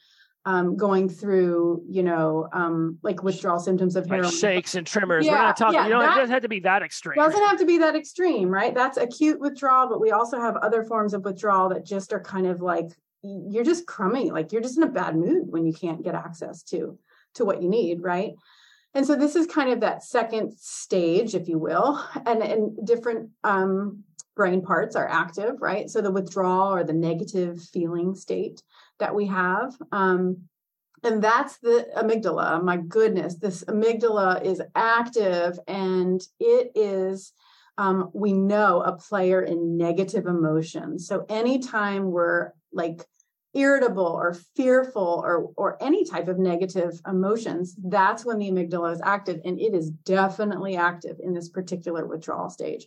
um, 0.44 0.76
going 0.76 1.08
through, 1.08 1.82
you 1.88 2.02
know, 2.02 2.48
um, 2.52 2.98
like 3.02 3.22
withdrawal 3.22 3.60
symptoms 3.60 3.94
of 3.94 4.06
heroin. 4.06 4.24
Like 4.24 4.34
shakes 4.34 4.74
and 4.74 4.86
tremors. 4.86 5.24
Yeah, 5.24 5.32
We're 5.32 5.38
not 5.38 5.56
talking, 5.56 5.74
yeah, 5.74 5.84
you 5.84 5.90
know, 5.90 6.00
it 6.00 6.16
doesn't 6.16 6.32
have 6.32 6.42
to 6.42 6.48
be 6.48 6.60
that 6.60 6.82
extreme. 6.82 7.16
Doesn't 7.16 7.46
have 7.46 7.58
to 7.58 7.66
be 7.66 7.78
that 7.78 7.94
extreme, 7.94 8.48
right? 8.48 8.74
That's 8.74 8.96
acute 8.96 9.40
withdrawal, 9.40 9.88
but 9.88 10.00
we 10.00 10.10
also 10.10 10.40
have 10.40 10.56
other 10.56 10.82
forms 10.82 11.14
of 11.14 11.24
withdrawal 11.24 11.68
that 11.68 11.86
just 11.86 12.12
are 12.12 12.20
kind 12.20 12.46
of 12.46 12.60
like 12.60 12.90
you're 13.22 13.64
just 13.64 13.86
crummy, 13.86 14.30
like 14.30 14.52
you're 14.52 14.62
just 14.62 14.76
in 14.76 14.82
a 14.82 14.88
bad 14.88 15.16
mood 15.16 15.44
when 15.46 15.64
you 15.64 15.72
can't 15.72 16.02
get 16.02 16.14
access 16.14 16.62
to 16.64 16.98
to 17.34 17.44
what 17.44 17.62
you 17.62 17.68
need, 17.68 18.02
right? 18.02 18.32
And 18.94 19.06
so 19.06 19.16
this 19.16 19.36
is 19.36 19.46
kind 19.46 19.70
of 19.70 19.80
that 19.80 20.02
second 20.02 20.52
stage, 20.58 21.34
if 21.34 21.48
you 21.48 21.58
will, 21.58 22.04
and 22.26 22.42
and 22.42 22.86
different 22.86 23.30
um, 23.44 24.02
brain 24.34 24.62
parts 24.62 24.96
are 24.96 25.08
active, 25.08 25.60
right? 25.60 25.90
So 25.90 26.00
the 26.00 26.10
withdrawal 26.10 26.74
or 26.74 26.84
the 26.84 26.92
negative 26.92 27.60
feeling 27.60 28.14
state 28.14 28.62
that 28.98 29.14
we 29.14 29.26
have. 29.26 29.74
Um, 29.90 30.48
and 31.04 31.22
that's 31.22 31.58
the 31.58 31.88
amygdala. 31.96 32.62
My 32.62 32.76
goodness, 32.76 33.34
this 33.34 33.64
amygdala 33.64 34.44
is 34.44 34.62
active 34.74 35.58
and 35.66 36.22
it 36.38 36.72
is, 36.74 37.32
um, 37.76 38.10
we 38.14 38.32
know, 38.32 38.82
a 38.82 38.96
player 38.96 39.42
in 39.42 39.76
negative 39.76 40.26
emotions. 40.26 41.06
So 41.08 41.26
anytime 41.28 42.10
we're 42.10 42.52
like 42.72 43.04
irritable 43.54 44.06
or 44.06 44.34
fearful 44.56 45.22
or 45.24 45.50
or 45.56 45.82
any 45.82 46.04
type 46.04 46.26
of 46.26 46.38
negative 46.38 46.98
emotions 47.06 47.76
that's 47.84 48.24
when 48.24 48.38
the 48.38 48.50
amygdala 48.50 48.92
is 48.92 49.00
active 49.04 49.40
and 49.44 49.60
it 49.60 49.74
is 49.74 49.90
definitely 49.90 50.74
active 50.74 51.18
in 51.20 51.34
this 51.34 51.50
particular 51.50 52.06
withdrawal 52.06 52.48
stage 52.48 52.86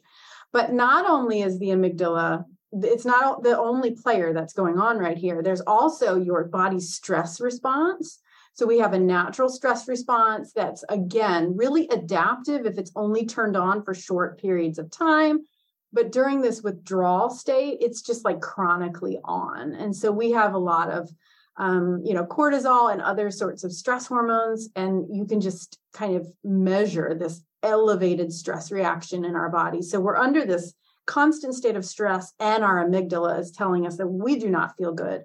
but 0.55 0.71
not 0.71 1.05
only 1.05 1.41
is 1.41 1.59
the 1.59 1.67
amygdala 1.67 2.45
it's 2.71 3.05
not 3.05 3.43
the 3.43 3.57
only 3.57 3.91
player 3.91 4.33
that's 4.33 4.53
going 4.53 4.77
on 4.77 4.97
right 4.97 5.17
here. 5.17 5.41
There's 5.41 5.61
also 5.61 6.19
your 6.19 6.45
body's 6.45 6.93
stress 6.93 7.39
response. 7.39 8.19
So 8.53 8.65
we 8.65 8.79
have 8.79 8.93
a 8.93 8.99
natural 8.99 9.49
stress 9.49 9.87
response 9.87 10.51
that's 10.53 10.83
again 10.89 11.55
really 11.55 11.87
adaptive 11.89 12.65
if 12.65 12.77
it's 12.77 12.91
only 12.95 13.25
turned 13.25 13.55
on 13.55 13.83
for 13.83 13.93
short 13.93 14.41
periods 14.41 14.79
of 14.79 14.91
time. 14.91 15.45
But 15.93 16.11
during 16.11 16.41
this 16.41 16.61
withdrawal 16.63 17.29
state, 17.29 17.77
it's 17.81 18.01
just 18.01 18.25
like 18.25 18.41
chronically 18.41 19.19
on. 19.23 19.73
And 19.73 19.95
so 19.95 20.11
we 20.11 20.31
have 20.31 20.53
a 20.53 20.65
lot 20.73 20.89
of 20.89 21.09
um, 21.57 22.01
you 22.03 22.13
know, 22.13 22.25
cortisol 22.25 22.91
and 22.91 23.01
other 23.01 23.31
sorts 23.31 23.63
of 23.63 23.71
stress 23.71 24.05
hormones, 24.07 24.67
and 24.75 25.05
you 25.09 25.25
can 25.25 25.39
just 25.39 25.79
kind 25.93 26.17
of 26.17 26.27
measure 26.43 27.15
this 27.17 27.41
elevated 27.65 28.31
stress 28.31 28.71
reaction 28.71 29.25
in 29.25 29.35
our 29.35 29.49
body. 29.49 29.81
So 29.81 29.99
we're 29.99 30.15
under 30.17 30.45
this 30.45 30.73
constant 31.05 31.53
state 31.53 31.75
of 31.75 31.85
stress 31.85 32.33
and 32.39 32.63
our 32.63 32.85
amygdala 32.85 33.39
is 33.39 33.51
telling 33.51 33.85
us 33.85 33.97
that 33.97 34.07
we 34.07 34.37
do 34.37 34.49
not 34.49 34.77
feel 34.77 34.93
good. 34.93 35.23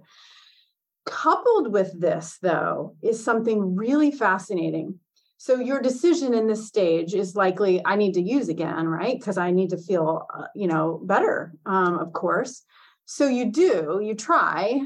Coupled 1.06 1.72
with 1.72 1.98
this, 1.98 2.38
though, 2.42 2.94
is 3.02 3.22
something 3.22 3.74
really 3.74 4.10
fascinating. 4.10 4.98
So, 5.38 5.58
your 5.58 5.80
decision 5.80 6.34
in 6.34 6.46
this 6.46 6.68
stage 6.68 7.14
is 7.14 7.34
likely 7.34 7.80
I 7.84 7.96
need 7.96 8.12
to 8.14 8.20
use 8.20 8.50
again, 8.50 8.86
right? 8.86 9.18
Because 9.18 9.38
I 9.38 9.50
need 9.50 9.70
to 9.70 9.78
feel, 9.78 10.26
uh, 10.32 10.44
you 10.54 10.66
know, 10.66 11.00
better, 11.02 11.54
um, 11.64 11.98
of 11.98 12.12
course. 12.12 12.62
So, 13.06 13.26
you 13.26 13.50
do, 13.50 14.00
you 14.02 14.14
try, 14.14 14.82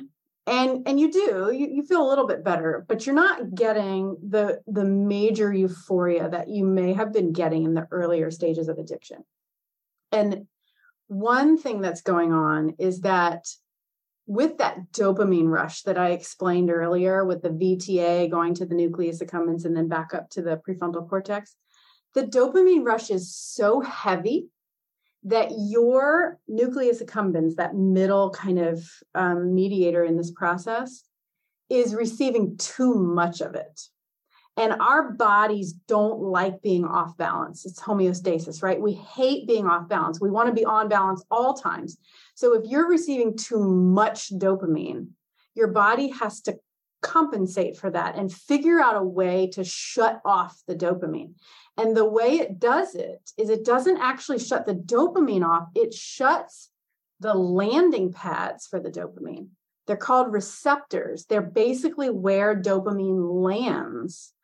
and 0.47 0.87
and 0.87 1.01
you 1.01 1.11
do 1.11 1.51
you, 1.53 1.69
you 1.73 1.83
feel 1.85 2.07
a 2.07 2.09
little 2.09 2.27
bit 2.27 2.45
better 2.45 2.85
but 2.87 3.07
you're 3.07 3.15
not 3.15 3.55
getting 3.55 4.17
the 4.29 4.61
the 4.67 4.85
major 4.85 5.53
euphoria 5.53 6.29
that 6.29 6.49
you 6.49 6.65
may 6.65 6.93
have 6.93 7.13
been 7.13 7.33
getting 7.33 7.65
in 7.65 7.75
the 7.75 7.87
earlier 7.91 8.31
stages 8.31 8.69
of 8.69 8.79
addiction. 8.79 9.25
And 10.13 10.47
one 11.09 11.59
thing 11.59 11.81
that's 11.81 12.03
going 12.03 12.33
on 12.33 12.75
is 12.79 13.01
that 13.01 13.47
with 14.27 14.59
that 14.59 14.91
dopamine 14.93 15.49
rush 15.49 15.83
that 15.83 15.99
I 15.99 16.11
explained 16.11 16.71
earlier, 16.71 17.25
with 17.25 17.43
the 17.43 17.51
VTA 17.51 18.31
going 18.31 18.55
to 18.55 18.65
the 18.65 18.75
nucleus 18.75 19.23
accumbens 19.23 19.65
and 19.65 19.77
then 19.77 19.89
back 19.89 20.15
up 20.15 20.31
to 20.31 20.43
the 20.43 20.61
prefrontal 20.67 21.09
cortex, 21.09 21.57
the 22.15 22.23
dopamine 22.23 22.85
rush 22.85 23.11
is 23.11 23.35
so 23.35 23.81
heavy 23.81 24.49
that 25.25 25.51
your 25.57 26.39
nucleus 26.47 27.03
accumbens, 27.03 27.57
that 27.57 27.75
middle 27.75 28.31
kind 28.31 28.59
of 28.59 28.85
um, 29.15 29.55
mediator 29.55 30.05
in 30.05 30.17
this 30.17 30.31
process, 30.31 31.05
is 31.71 31.95
receiving 31.95 32.57
too 32.59 32.95
much 32.95 33.41
of 33.41 33.55
it. 33.55 33.81
And 34.57 34.75
our 34.75 35.11
bodies 35.13 35.73
don't 35.89 36.21
like 36.21 36.63
being 36.63 36.85
off 36.85 37.17
balance. 37.17 37.67
It's 37.67 37.81
homeostasis, 37.81 38.63
right? 38.63 38.81
We 38.81 38.93
hate 38.93 39.49
being 39.49 39.67
off 39.67 39.89
balance. 39.89 40.21
We 40.21 40.31
want 40.31 40.49
to 40.49 40.55
be 40.55 40.65
on 40.65 40.89
balance 40.89 41.25
all 41.31 41.55
times. 41.55 41.97
So 42.35 42.55
if 42.55 42.71
you're 42.71 42.89
receiving 42.89 43.37
too 43.37 43.65
much 43.65 44.31
dopamine, 44.31 45.09
your 45.55 45.69
body 45.69 46.09
has 46.09 46.41
to 46.43 46.59
compensate 47.05 47.77
for 47.77 47.91
that 47.91 48.17
and 48.17 48.33
figure 48.33 48.81
out 48.81 48.97
a 48.97 49.03
way 49.03 49.47
to 49.49 49.63
shut 49.63 50.21
off 50.25 50.63
the 50.67 50.75
dopamine. 50.75 51.35
And 51.77 51.97
the 51.97 52.09
way 52.09 52.39
it 52.39 52.59
does 52.59 52.95
it 52.95 53.31
is 53.39 53.51
it 53.51 53.65
doesn't 53.65 53.99
actually 53.99 54.39
shut 54.39 54.67
the 54.67 54.75
dopamine 54.75 55.47
off, 55.47 55.69
it 55.75 55.95
shuts 55.95 56.71
the 57.21 57.35
landing 57.35 58.13
pads 58.13 58.67
for 58.67 58.81
the 58.81 58.91
dopamine. 58.91 59.49
They're 59.87 59.97
called 59.97 60.33
receptors. 60.33 61.27
They're 61.27 61.43
basically 61.43 62.11
where 62.11 62.61
dopamine 62.61 63.43
lands 63.43 64.35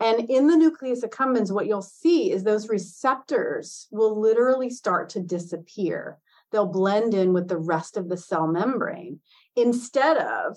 and 0.00 0.30
in 0.30 0.46
the 0.46 0.56
nucleus 0.56 1.04
accumbens, 1.04 1.52
what 1.52 1.66
you'll 1.66 1.82
see 1.82 2.32
is 2.32 2.42
those 2.42 2.70
receptors 2.70 3.86
will 3.90 4.18
literally 4.18 4.70
start 4.70 5.10
to 5.10 5.20
disappear. 5.20 6.18
They'll 6.50 6.66
blend 6.66 7.12
in 7.12 7.34
with 7.34 7.48
the 7.48 7.58
rest 7.58 7.98
of 7.98 8.08
the 8.08 8.16
cell 8.16 8.46
membrane 8.46 9.20
instead 9.54 10.16
of 10.16 10.56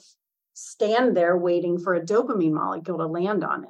stand 0.54 1.16
there 1.16 1.38
waiting 1.38 1.78
for 1.78 1.96
a 1.96 2.02
dopamine 2.02 2.54
molecule 2.54 2.98
to 2.98 3.08
land 3.08 3.44
on 3.44 3.64
it. 3.64 3.70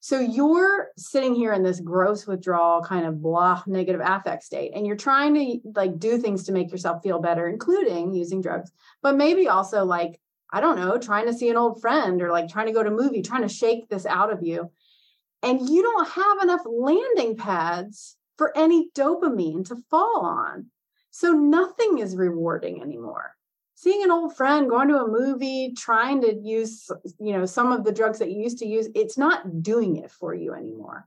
So 0.00 0.20
you're 0.20 0.88
sitting 0.96 1.34
here 1.34 1.52
in 1.52 1.62
this 1.62 1.80
gross 1.80 2.26
withdrawal 2.26 2.82
kind 2.82 3.04
of 3.04 3.20
blah 3.20 3.62
negative 3.66 4.00
affect 4.04 4.44
state 4.44 4.72
and 4.74 4.86
you're 4.86 4.96
trying 4.96 5.34
to 5.34 5.70
like 5.74 5.98
do 5.98 6.18
things 6.18 6.44
to 6.44 6.52
make 6.52 6.70
yourself 6.70 7.02
feel 7.02 7.18
better 7.18 7.48
including 7.48 8.14
using 8.14 8.40
drugs 8.40 8.70
but 9.02 9.16
maybe 9.16 9.48
also 9.48 9.84
like 9.84 10.20
I 10.52 10.60
don't 10.60 10.78
know 10.78 10.98
trying 10.98 11.26
to 11.26 11.34
see 11.34 11.50
an 11.50 11.56
old 11.56 11.80
friend 11.80 12.22
or 12.22 12.30
like 12.30 12.48
trying 12.48 12.66
to 12.66 12.72
go 12.72 12.84
to 12.84 12.90
a 12.90 12.92
movie 12.92 13.22
trying 13.22 13.42
to 13.42 13.48
shake 13.48 13.88
this 13.88 14.06
out 14.06 14.32
of 14.32 14.44
you 14.44 14.70
and 15.42 15.68
you 15.68 15.82
don't 15.82 16.08
have 16.08 16.42
enough 16.42 16.62
landing 16.64 17.36
pads 17.36 18.16
for 18.36 18.56
any 18.56 18.88
dopamine 18.94 19.66
to 19.66 19.76
fall 19.90 20.24
on. 20.24 20.66
So 21.10 21.32
nothing 21.32 21.98
is 21.98 22.16
rewarding 22.16 22.80
anymore. 22.80 23.34
Seeing 23.80 24.02
an 24.02 24.10
old 24.10 24.34
friend 24.34 24.68
going 24.68 24.88
to 24.88 24.96
a 24.96 25.06
movie, 25.06 25.72
trying 25.72 26.20
to 26.22 26.34
use, 26.34 26.90
you 27.20 27.32
know, 27.32 27.46
some 27.46 27.70
of 27.70 27.84
the 27.84 27.92
drugs 27.92 28.18
that 28.18 28.28
you 28.28 28.42
used 28.42 28.58
to 28.58 28.66
use, 28.66 28.88
it's 28.92 29.16
not 29.16 29.62
doing 29.62 29.98
it 29.98 30.10
for 30.10 30.34
you 30.34 30.52
anymore. 30.52 31.06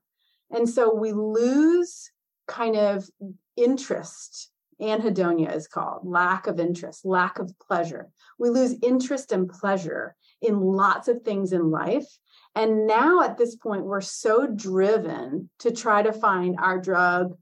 And 0.51 0.69
so 0.69 0.95
we 0.95 1.11
lose 1.11 2.09
kind 2.47 2.77
of 2.77 3.09
interest. 3.57 4.51
Anhedonia 4.79 5.53
is 5.53 5.67
called 5.67 6.07
lack 6.07 6.47
of 6.47 6.61
interest, 6.61 7.03
lack 7.03 7.39
of 7.39 7.51
pleasure. 7.59 8.07
We 8.39 8.49
lose 8.49 8.77
interest 8.81 9.33
and 9.33 9.49
pleasure 9.49 10.15
in 10.41 10.61
lots 10.61 11.09
of 11.09 11.23
things 11.23 11.51
in 11.51 11.71
life. 11.71 12.07
And 12.55 12.87
now 12.87 13.21
at 13.21 13.37
this 13.37 13.57
point, 13.57 13.83
we're 13.83 13.99
so 13.99 14.47
driven 14.47 15.49
to 15.59 15.71
try 15.71 16.03
to 16.03 16.13
find 16.13 16.55
our 16.57 16.79
drug 16.79 17.37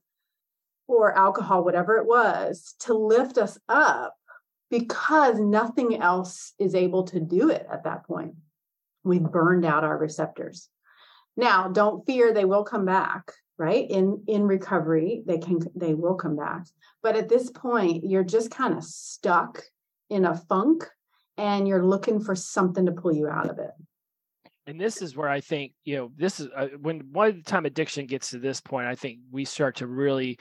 or 0.87 1.15
alcohol, 1.15 1.63
whatever 1.63 1.97
it 1.97 2.07
was, 2.07 2.73
to 2.79 2.95
lift 2.95 3.37
us 3.37 3.59
up 3.69 4.15
because 4.69 5.39
nothing 5.39 6.01
else 6.01 6.53
is 6.59 6.75
able 6.75 7.03
to 7.05 7.19
do 7.19 7.49
it 7.49 7.65
at 7.71 7.83
that 7.83 8.05
point. 8.05 8.35
We've 9.03 9.23
burned 9.23 9.65
out 9.65 9.83
our 9.83 9.97
receptors. 9.97 10.69
Now, 11.37 11.69
don't 11.69 12.05
fear 12.05 12.33
they 12.33 12.45
will 12.45 12.63
come 12.63 12.85
back, 12.85 13.31
right? 13.57 13.89
In 13.89 14.23
in 14.27 14.43
recovery, 14.43 15.23
they 15.25 15.37
can 15.37 15.59
they 15.75 15.93
will 15.93 16.15
come 16.15 16.35
back. 16.35 16.65
But 17.01 17.15
at 17.15 17.29
this 17.29 17.49
point, 17.49 18.03
you're 18.03 18.23
just 18.23 18.51
kind 18.51 18.73
of 18.73 18.83
stuck 18.83 19.63
in 20.09 20.25
a 20.25 20.35
funk 20.35 20.85
and 21.37 21.67
you're 21.67 21.85
looking 21.85 22.19
for 22.19 22.35
something 22.35 22.85
to 22.85 22.91
pull 22.91 23.13
you 23.13 23.27
out 23.27 23.49
of 23.49 23.59
it 23.59 23.71
and 24.69 24.79
this 24.79 25.01
is 25.01 25.15
where 25.15 25.29
I 25.29 25.41
think 25.41 25.73
you 25.83 25.97
know 25.97 26.11
this 26.15 26.39
is 26.39 26.47
uh, 26.55 26.67
when 26.79 27.09
one 27.11 27.41
time 27.41 27.65
addiction 27.65 28.05
gets 28.05 28.29
to 28.29 28.39
this 28.39 28.61
point, 28.61 28.85
I 28.85 28.93
think 28.93 29.19
we 29.31 29.43
start 29.43 29.77
to 29.77 29.87
really 29.87 30.37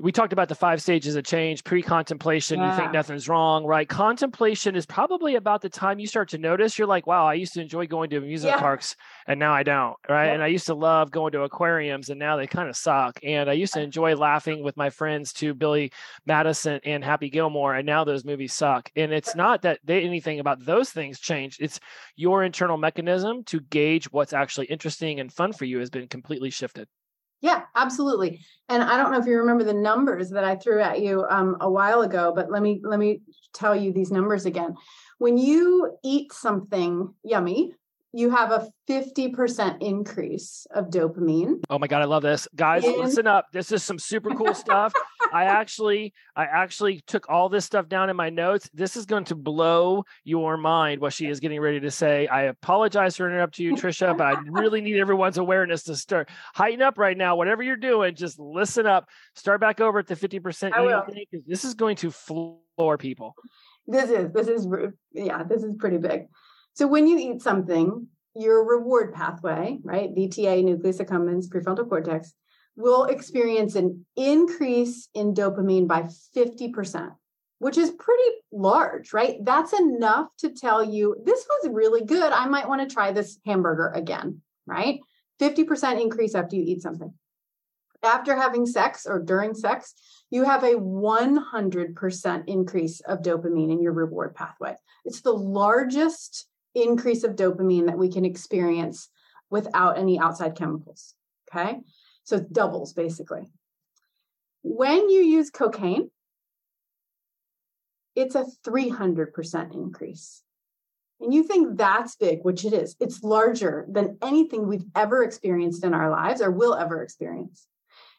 we 0.00 0.12
talked 0.12 0.32
about 0.32 0.48
the 0.48 0.54
five 0.54 0.80
stages 0.80 1.14
of 1.16 1.24
change 1.24 1.64
pre-contemplation 1.64 2.58
yeah. 2.58 2.70
you 2.70 2.76
think 2.76 2.92
nothing's 2.92 3.28
wrong 3.28 3.64
right 3.64 3.88
contemplation 3.88 4.74
is 4.74 4.86
probably 4.86 5.36
about 5.36 5.60
the 5.60 5.68
time 5.68 5.98
you 5.98 6.06
start 6.06 6.28
to 6.28 6.38
notice 6.38 6.78
you're 6.78 6.88
like 6.88 7.06
wow 7.06 7.26
i 7.26 7.34
used 7.34 7.52
to 7.52 7.60
enjoy 7.60 7.86
going 7.86 8.10
to 8.10 8.16
amusement 8.16 8.54
yeah. 8.56 8.60
parks 8.60 8.96
and 9.26 9.38
now 9.38 9.52
i 9.52 9.62
don't 9.62 9.96
right 10.08 10.26
yeah. 10.26 10.32
and 10.32 10.42
i 10.42 10.46
used 10.46 10.66
to 10.66 10.74
love 10.74 11.10
going 11.10 11.32
to 11.32 11.42
aquariums 11.42 12.10
and 12.10 12.18
now 12.18 12.36
they 12.36 12.46
kind 12.46 12.68
of 12.68 12.76
suck 12.76 13.18
and 13.22 13.48
i 13.48 13.52
used 13.52 13.74
to 13.74 13.80
enjoy 13.80 14.14
laughing 14.14 14.62
with 14.62 14.76
my 14.76 14.90
friends 14.90 15.32
to 15.32 15.54
billy 15.54 15.92
madison 16.26 16.80
and 16.84 17.04
happy 17.04 17.30
gilmore 17.30 17.74
and 17.74 17.86
now 17.86 18.04
those 18.04 18.24
movies 18.24 18.52
suck 18.52 18.90
and 18.96 19.12
it's 19.12 19.34
not 19.34 19.62
that 19.62 19.78
they, 19.84 20.02
anything 20.02 20.40
about 20.40 20.64
those 20.64 20.90
things 20.90 21.20
changed 21.20 21.60
it's 21.60 21.80
your 22.16 22.42
internal 22.44 22.76
mechanism 22.76 23.44
to 23.44 23.60
gauge 23.60 24.10
what's 24.12 24.32
actually 24.32 24.66
interesting 24.66 25.20
and 25.20 25.32
fun 25.32 25.52
for 25.52 25.64
you 25.64 25.78
has 25.78 25.90
been 25.90 26.08
completely 26.08 26.50
shifted 26.50 26.88
yeah, 27.42 27.62
absolutely. 27.74 28.40
And 28.68 28.84
I 28.84 28.96
don't 28.96 29.10
know 29.10 29.18
if 29.18 29.26
you 29.26 29.36
remember 29.36 29.64
the 29.64 29.74
numbers 29.74 30.30
that 30.30 30.44
I 30.44 30.54
threw 30.54 30.80
at 30.80 31.00
you 31.00 31.26
um, 31.28 31.56
a 31.60 31.68
while 31.68 32.02
ago, 32.02 32.32
but 32.34 32.50
let 32.50 32.62
me 32.62 32.80
let 32.84 33.00
me 33.00 33.20
tell 33.52 33.74
you 33.74 33.92
these 33.92 34.12
numbers 34.12 34.46
again. 34.46 34.76
When 35.18 35.36
you 35.36 35.98
eat 36.04 36.32
something 36.32 37.12
yummy, 37.24 37.74
you 38.12 38.30
have 38.30 38.50
a 38.50 38.68
50% 38.88 39.80
increase 39.80 40.66
of 40.74 40.86
dopamine. 40.90 41.62
Oh 41.70 41.78
my 41.78 41.86
god, 41.86 42.02
I 42.02 42.04
love 42.04 42.22
this. 42.22 42.46
Guys, 42.54 42.84
listen 42.84 43.26
up. 43.26 43.46
This 43.52 43.72
is 43.72 43.82
some 43.82 43.98
super 43.98 44.30
cool 44.34 44.54
stuff. 44.54 44.92
I 45.32 45.44
actually 45.44 46.12
I 46.36 46.44
actually 46.44 47.00
took 47.06 47.30
all 47.30 47.48
this 47.48 47.64
stuff 47.64 47.88
down 47.88 48.10
in 48.10 48.16
my 48.16 48.28
notes. 48.28 48.68
This 48.74 48.96
is 48.96 49.06
going 49.06 49.24
to 49.24 49.34
blow 49.34 50.04
your 50.24 50.58
mind 50.58 51.00
what 51.00 51.14
she 51.14 51.26
is 51.26 51.40
getting 51.40 51.60
ready 51.60 51.80
to 51.80 51.90
say. 51.90 52.26
I 52.26 52.42
apologize 52.44 53.16
for 53.16 53.26
interrupting 53.26 53.64
you 53.64 53.76
Tricia, 53.76 54.16
but 54.16 54.26
I 54.26 54.40
really 54.46 54.82
need 54.82 54.98
everyone's 54.98 55.38
awareness 55.38 55.84
to 55.84 55.96
start 55.96 56.28
heighten 56.54 56.82
up 56.82 56.98
right 56.98 57.16
now. 57.16 57.36
Whatever 57.36 57.62
you're 57.62 57.76
doing, 57.76 58.14
just 58.14 58.38
listen 58.38 58.86
up. 58.86 59.08
Start 59.34 59.60
back 59.60 59.80
over 59.80 60.00
at 60.00 60.06
the 60.06 60.16
50% 60.16 60.72
I 60.74 60.82
will. 60.82 61.04
this 61.46 61.64
is 61.64 61.74
going 61.74 61.96
to 61.96 62.10
floor 62.10 62.98
people. 62.98 63.34
This 63.86 64.10
is 64.10 64.30
this 64.32 64.48
is 64.48 64.68
yeah, 65.12 65.42
this 65.44 65.62
is 65.62 65.74
pretty 65.78 65.96
big. 65.96 66.26
So 66.74 66.86
when 66.86 67.06
you 67.06 67.18
eat 67.18 67.42
something, 67.42 68.08
your 68.34 68.64
reward 68.64 69.12
pathway, 69.12 69.78
right, 69.82 70.14
VTA, 70.14 70.64
nucleus 70.64 70.98
accumbens, 70.98 71.48
prefrontal 71.48 71.88
cortex, 71.88 72.32
will 72.76 73.04
experience 73.04 73.74
an 73.74 74.06
increase 74.16 75.08
in 75.14 75.34
dopamine 75.34 75.86
by 75.86 76.04
50%, 76.34 77.10
which 77.58 77.76
is 77.76 77.90
pretty 77.90 78.30
large, 78.50 79.12
right? 79.12 79.36
That's 79.42 79.78
enough 79.78 80.28
to 80.38 80.50
tell 80.50 80.82
you 80.82 81.16
this 81.24 81.46
was 81.46 81.70
really 81.72 82.04
good. 82.04 82.32
I 82.32 82.46
might 82.46 82.68
want 82.68 82.88
to 82.88 82.92
try 82.92 83.12
this 83.12 83.38
hamburger 83.44 83.88
again, 83.94 84.40
right? 84.66 85.00
50% 85.40 86.00
increase 86.00 86.34
after 86.34 86.56
you 86.56 86.62
eat 86.62 86.80
something. 86.80 87.12
After 88.02 88.34
having 88.34 88.66
sex 88.66 89.06
or 89.06 89.20
during 89.20 89.54
sex, 89.54 89.94
you 90.30 90.44
have 90.44 90.64
a 90.64 90.74
100% 90.74 92.44
increase 92.48 93.00
of 93.00 93.20
dopamine 93.20 93.70
in 93.70 93.82
your 93.82 93.92
reward 93.92 94.34
pathway. 94.34 94.74
It's 95.04 95.20
the 95.20 95.32
largest 95.32 96.46
increase 96.74 97.24
of 97.24 97.36
dopamine 97.36 97.86
that 97.86 97.98
we 97.98 98.10
can 98.10 98.24
experience 98.24 99.08
without 99.50 99.98
any 99.98 100.18
outside 100.18 100.56
chemicals. 100.56 101.14
Okay. 101.50 101.80
So 102.24 102.36
it 102.36 102.52
doubles 102.52 102.92
basically. 102.92 103.48
When 104.62 105.10
you 105.10 105.20
use 105.20 105.50
cocaine, 105.50 106.10
it's 108.14 108.34
a 108.34 108.46
300% 108.66 109.74
increase. 109.74 110.42
And 111.20 111.32
you 111.32 111.44
think 111.44 111.78
that's 111.78 112.16
big, 112.16 112.40
which 112.42 112.64
it 112.64 112.72
is. 112.72 112.96
It's 113.00 113.22
larger 113.22 113.86
than 113.88 114.18
anything 114.22 114.66
we've 114.66 114.86
ever 114.94 115.22
experienced 115.22 115.84
in 115.84 115.94
our 115.94 116.10
lives 116.10 116.40
or 116.40 116.50
will 116.50 116.74
ever 116.74 117.02
experience. 117.02 117.66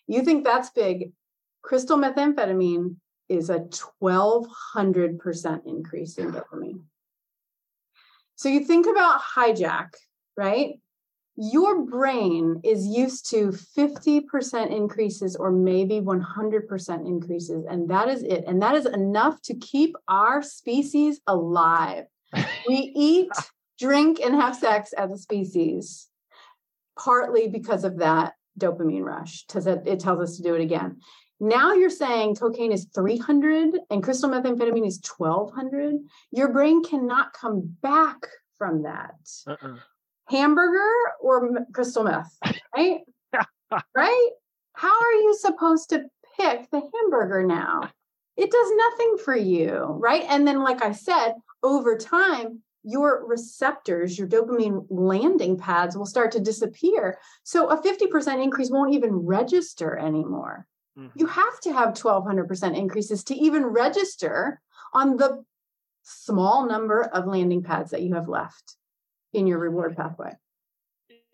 You 0.07 0.23
think 0.23 0.43
that's 0.43 0.69
big. 0.69 1.11
Crystal 1.61 1.97
methamphetamine 1.97 2.95
is 3.29 3.49
a 3.49 3.59
1200% 3.59 5.61
increase 5.65 6.17
in 6.17 6.31
dopamine. 6.31 6.81
So 8.35 8.49
you 8.49 8.65
think 8.65 8.87
about 8.87 9.21
hijack, 9.21 9.93
right? 10.35 10.79
Your 11.35 11.83
brain 11.83 12.61
is 12.63 12.85
used 12.85 13.29
to 13.31 13.47
50% 13.47 14.75
increases 14.75 15.35
or 15.35 15.51
maybe 15.51 15.99
100% 15.99 17.07
increases, 17.07 17.65
and 17.67 17.89
that 17.89 18.07
is 18.07 18.21
it. 18.23 18.43
And 18.45 18.61
that 18.61 18.75
is 18.75 18.85
enough 18.85 19.41
to 19.43 19.55
keep 19.55 19.95
our 20.07 20.43
species 20.43 21.21
alive. 21.25 22.05
we 22.67 22.91
eat, 22.95 23.31
drink, 23.79 24.19
and 24.19 24.35
have 24.35 24.55
sex 24.55 24.93
as 24.93 25.11
a 25.11 25.17
species, 25.17 26.07
partly 26.99 27.47
because 27.47 27.83
of 27.83 27.97
that 27.97 28.33
dopamine 28.59 29.03
rush, 29.03 29.45
because 29.45 29.65
it 29.65 29.99
tells 29.99 30.19
us 30.19 30.37
to 30.37 30.43
do 30.43 30.53
it 30.53 30.61
again. 30.61 30.97
Now 31.39 31.73
you're 31.73 31.89
saying 31.89 32.35
cocaine 32.35 32.71
is 32.71 32.87
300 32.95 33.75
and 33.89 34.03
crystal 34.03 34.29
methamphetamine 34.29 34.87
is 34.87 35.01
1200. 35.17 35.95
Your 36.31 36.51
brain 36.53 36.83
cannot 36.83 37.33
come 37.33 37.75
back 37.81 38.27
from 38.57 38.83
that. 38.83 39.15
Uh-uh. 39.47 39.75
Hamburger 40.29 40.91
or 41.21 41.65
crystal 41.73 42.03
meth, 42.03 42.37
right? 42.75 43.01
right? 43.95 44.29
How 44.73 44.93
are 44.99 45.13
you 45.13 45.35
supposed 45.39 45.89
to 45.89 46.05
pick 46.37 46.69
the 46.71 46.81
hamburger 46.81 47.43
now? 47.45 47.89
It 48.35 48.49
does 48.49 48.71
nothing 48.75 49.17
for 49.23 49.35
you, 49.35 49.97
right? 49.99 50.23
And 50.27 50.47
then, 50.47 50.63
like 50.63 50.83
I 50.83 50.91
said, 50.91 51.33
over 51.61 51.97
time, 51.97 52.61
your 52.83 53.25
receptors, 53.27 54.17
your 54.17 54.27
dopamine 54.27 54.85
landing 54.89 55.57
pads 55.57 55.95
will 55.95 56.05
start 56.05 56.31
to 56.33 56.39
disappear. 56.39 57.17
So 57.43 57.69
a 57.69 57.81
50% 57.81 58.43
increase 58.43 58.71
won't 58.71 58.93
even 58.93 59.13
register 59.13 59.97
anymore. 59.97 60.67
Mm-hmm. 60.97 61.19
You 61.19 61.25
have 61.27 61.59
to 61.61 61.73
have 61.73 61.93
1200% 61.93 62.77
increases 62.77 63.23
to 63.25 63.35
even 63.35 63.65
register 63.65 64.61
on 64.93 65.17
the 65.17 65.43
small 66.03 66.67
number 66.67 67.03
of 67.03 67.25
landing 67.25 67.63
pads 67.63 67.91
that 67.91 68.01
you 68.01 68.13
have 68.15 68.27
left 68.27 68.75
in 69.33 69.47
your 69.47 69.57
reward 69.57 69.95
pathway. 69.95 70.33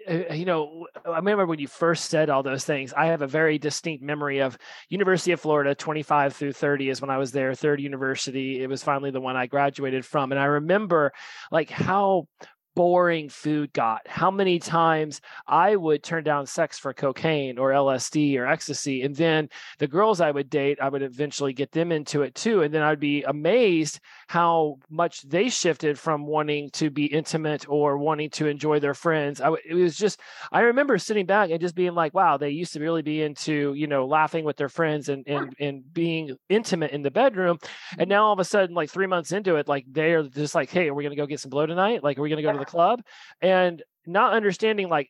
Uh, 0.09 0.33
you 0.33 0.45
know, 0.45 0.87
I 1.05 1.17
remember 1.17 1.45
when 1.45 1.59
you 1.59 1.67
first 1.67 2.05
said 2.05 2.29
all 2.29 2.41
those 2.41 2.63
things. 2.63 2.93
I 2.93 3.07
have 3.07 3.21
a 3.21 3.27
very 3.27 3.57
distinct 3.57 4.01
memory 4.01 4.39
of 4.39 4.57
University 4.87 5.33
of 5.33 5.41
Florida, 5.41 5.75
25 5.75 6.33
through 6.33 6.53
30 6.53 6.89
is 6.89 7.01
when 7.01 7.09
I 7.09 7.17
was 7.17 7.33
there, 7.33 7.53
third 7.53 7.81
university. 7.81 8.63
It 8.63 8.69
was 8.69 8.81
finally 8.81 9.11
the 9.11 9.19
one 9.19 9.35
I 9.35 9.47
graduated 9.47 10.05
from. 10.05 10.31
And 10.31 10.39
I 10.39 10.45
remember 10.45 11.11
like 11.51 11.69
how 11.69 12.27
boring 12.75 13.29
food 13.29 13.73
got. 13.73 14.01
How 14.07 14.31
many 14.31 14.59
times 14.59 15.21
I 15.47 15.75
would 15.75 16.03
turn 16.03 16.23
down 16.23 16.45
sex 16.45 16.77
for 16.77 16.93
cocaine 16.93 17.57
or 17.57 17.71
LSD 17.71 18.37
or 18.37 18.45
ecstasy. 18.47 19.03
And 19.03 19.15
then 19.15 19.49
the 19.77 19.87
girls 19.87 20.21
I 20.21 20.31
would 20.31 20.49
date, 20.49 20.79
I 20.81 20.89
would 20.89 21.01
eventually 21.01 21.53
get 21.53 21.71
them 21.71 21.91
into 21.91 22.23
it 22.23 22.35
too. 22.35 22.61
And 22.61 22.73
then 22.73 22.81
I'd 22.81 22.99
be 22.99 23.23
amazed 23.23 23.99
how 24.27 24.77
much 24.89 25.21
they 25.23 25.49
shifted 25.49 25.97
from 25.97 26.25
wanting 26.25 26.69
to 26.71 26.89
be 26.89 27.05
intimate 27.05 27.69
or 27.69 27.97
wanting 27.97 28.29
to 28.31 28.47
enjoy 28.47 28.79
their 28.79 28.93
friends. 28.93 29.41
I, 29.41 29.53
it 29.65 29.73
was 29.73 29.97
just, 29.97 30.19
I 30.51 30.61
remember 30.61 30.97
sitting 30.97 31.25
back 31.25 31.49
and 31.49 31.61
just 31.61 31.75
being 31.75 31.95
like, 31.95 32.13
wow, 32.13 32.37
they 32.37 32.49
used 32.49 32.73
to 32.73 32.79
really 32.79 33.01
be 33.01 33.21
into, 33.21 33.73
you 33.73 33.87
know, 33.87 34.05
laughing 34.05 34.43
with 34.43 34.57
their 34.57 34.69
friends 34.69 35.09
and, 35.09 35.27
and, 35.27 35.55
and 35.59 35.93
being 35.93 36.35
intimate 36.49 36.91
in 36.91 37.01
the 37.01 37.11
bedroom. 37.11 37.57
And 37.91 38.01
mm-hmm. 38.01 38.09
now 38.09 38.25
all 38.25 38.33
of 38.33 38.39
a 38.39 38.43
sudden, 38.45 38.75
like 38.75 38.89
three 38.89 39.07
months 39.07 39.31
into 39.31 39.55
it, 39.55 39.67
like 39.67 39.85
they 39.89 40.13
are 40.13 40.23
just 40.23 40.55
like, 40.55 40.69
hey, 40.69 40.89
are 40.89 40.93
we 40.93 41.03
going 41.03 41.15
to 41.15 41.21
go 41.21 41.25
get 41.25 41.39
some 41.39 41.49
blow 41.49 41.65
tonight? 41.65 42.03
Like, 42.03 42.17
are 42.17 42.21
we 42.21 42.29
going 42.29 42.37
to 42.37 42.43
go 42.43 42.51
to 42.51 42.59
the 42.59 42.65
club 42.69 43.01
and 43.41 43.83
not 44.05 44.33
understanding 44.33 44.89
like 44.89 45.09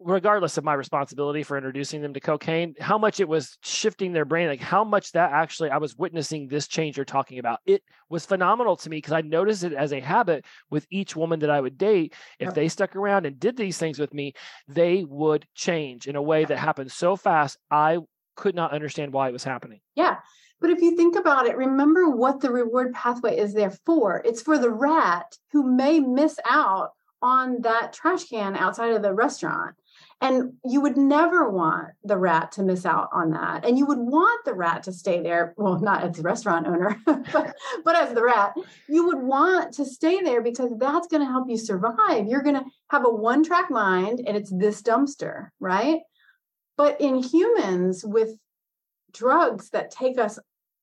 regardless 0.00 0.56
of 0.56 0.64
my 0.64 0.74
responsibility 0.74 1.42
for 1.42 1.56
introducing 1.56 2.00
them 2.00 2.14
to 2.14 2.20
cocaine, 2.20 2.74
how 2.78 2.96
much 2.98 3.18
it 3.18 3.28
was 3.28 3.58
shifting 3.62 4.12
their 4.12 4.24
brain, 4.24 4.46
like 4.46 4.60
how 4.60 4.84
much 4.84 5.12
that 5.12 5.32
actually 5.32 5.70
I 5.70 5.78
was 5.78 5.96
witnessing 5.96 6.46
this 6.46 6.68
change 6.68 6.96
you're 6.96 7.04
talking 7.04 7.38
about. 7.38 7.58
It 7.66 7.82
was 8.08 8.24
phenomenal 8.24 8.76
to 8.76 8.90
me 8.90 8.98
because 8.98 9.12
I 9.12 9.22
noticed 9.22 9.64
it 9.64 9.72
as 9.72 9.92
a 9.92 10.00
habit 10.00 10.44
with 10.70 10.86
each 10.90 11.16
woman 11.16 11.40
that 11.40 11.50
I 11.50 11.60
would 11.60 11.76
date. 11.76 12.14
If 12.38 12.54
they 12.54 12.68
stuck 12.68 12.94
around 12.94 13.26
and 13.26 13.40
did 13.40 13.56
these 13.56 13.78
things 13.78 13.98
with 13.98 14.14
me, 14.14 14.34
they 14.68 15.04
would 15.04 15.46
change 15.54 16.06
in 16.06 16.14
a 16.14 16.22
way 16.22 16.44
that 16.44 16.58
happened 16.58 16.92
so 16.92 17.16
fast. 17.16 17.58
I 17.70 17.98
could 18.36 18.54
not 18.54 18.72
understand 18.72 19.12
why 19.12 19.28
it 19.28 19.32
was 19.32 19.44
happening. 19.44 19.80
Yeah. 19.96 20.18
But 20.60 20.70
if 20.70 20.80
you 20.80 20.96
think 20.96 21.16
about 21.16 21.46
it, 21.46 21.56
remember 21.56 22.10
what 22.10 22.40
the 22.40 22.50
reward 22.50 22.92
pathway 22.92 23.38
is 23.38 23.54
there 23.54 23.70
for. 23.70 24.22
It's 24.24 24.42
for 24.42 24.58
the 24.58 24.70
rat 24.70 25.36
who 25.52 25.62
may 25.62 26.00
miss 26.00 26.38
out 26.44 26.90
on 27.22 27.62
that 27.62 27.92
trash 27.92 28.24
can 28.24 28.56
outside 28.56 28.92
of 28.92 29.02
the 29.02 29.14
restaurant. 29.14 29.74
And 30.20 30.54
you 30.64 30.80
would 30.80 30.96
never 30.96 31.48
want 31.48 31.90
the 32.02 32.16
rat 32.16 32.52
to 32.52 32.62
miss 32.62 32.84
out 32.84 33.08
on 33.12 33.30
that. 33.30 33.64
And 33.64 33.78
you 33.78 33.86
would 33.86 33.98
want 33.98 34.44
the 34.44 34.54
rat 34.54 34.82
to 34.84 34.92
stay 34.92 35.22
there. 35.22 35.54
Well, 35.56 35.78
not 35.78 36.02
as 36.02 36.16
the 36.16 36.22
restaurant 36.22 36.66
owner, 36.66 36.96
but, 37.06 37.54
but 37.84 37.96
as 37.96 38.14
the 38.14 38.24
rat, 38.24 38.54
you 38.88 39.06
would 39.06 39.18
want 39.18 39.74
to 39.74 39.84
stay 39.84 40.20
there 40.20 40.42
because 40.42 40.70
that's 40.78 41.06
going 41.06 41.24
to 41.24 41.30
help 41.30 41.48
you 41.48 41.56
survive. 41.56 42.26
You're 42.26 42.42
going 42.42 42.56
to 42.56 42.64
have 42.90 43.04
a 43.04 43.10
one 43.10 43.44
track 43.44 43.70
mind 43.70 44.22
and 44.26 44.36
it's 44.36 44.50
this 44.50 44.82
dumpster, 44.82 45.50
right? 45.60 46.00
But 46.76 47.00
in 47.00 47.22
humans 47.22 48.04
with 48.04 48.38
drugs 49.12 49.70
that 49.70 49.90
take 49.90 50.18
us 50.18 50.38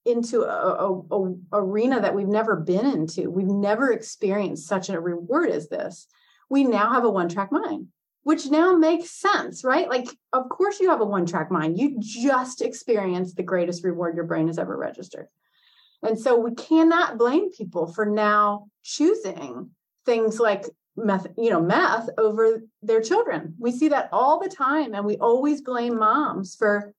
into 0.06 0.44
a, 0.44 0.48
a, 0.48 1.02
a, 1.12 1.36
arena 1.54 2.00
that 2.00 2.14
we've 2.14 2.28
never 2.28 2.56
been 2.56 2.86
into, 2.86 3.30
we've 3.30 3.48
never 3.48 3.92
experienced 3.92 4.68
such 4.68 4.90
a 4.90 5.00
reward 5.00 5.50
as 5.50 5.68
this. 5.68 6.08
We 6.50 6.64
now 6.64 6.94
have 6.94 7.06
a 7.06 7.10
one 7.10 7.30
track 7.30 7.52
mind 7.52 7.88
which 8.26 8.48
now 8.48 8.76
makes 8.76 9.12
sense, 9.12 9.64
right? 9.64 9.88
Like, 9.88 10.08
of 10.34 10.50
course, 10.50 10.80
you 10.80 10.90
have 10.90 11.00
a 11.00 11.06
one 11.06 11.28
track 11.28 11.52
mind. 11.52 11.78
You 11.78 11.96
just 12.00 12.64
experienced 12.64 13.38
the 13.38 13.44
greatest 13.44 13.84
reward 13.84 14.16
your 14.16 14.26
brain 14.26 14.48
has 14.48 14.58
ever 14.58 14.76
registered. 14.76 15.28
And 16.02 16.20
so 16.20 16.36
we 16.36 16.56
cannot 16.56 17.20
blame 17.20 17.52
people 17.52 17.86
for 17.86 18.04
now 18.04 18.66
choosing 18.82 19.70
things 20.08 20.40
like 20.40 20.66
meth, 20.98 21.28
you 21.38 21.52
know, 21.52 21.62
meth 21.62 22.10
over 22.18 22.64
their 22.82 23.02
children. 23.02 23.54
We 23.60 23.72
see 23.72 23.90
that 23.90 24.10
all 24.12 24.40
the 24.40 24.50
time. 24.50 24.96
And 24.96 25.06
we 25.06 25.18
always 25.18 25.62
blame 25.62 26.00
moms 26.00 26.56
for 26.56 26.96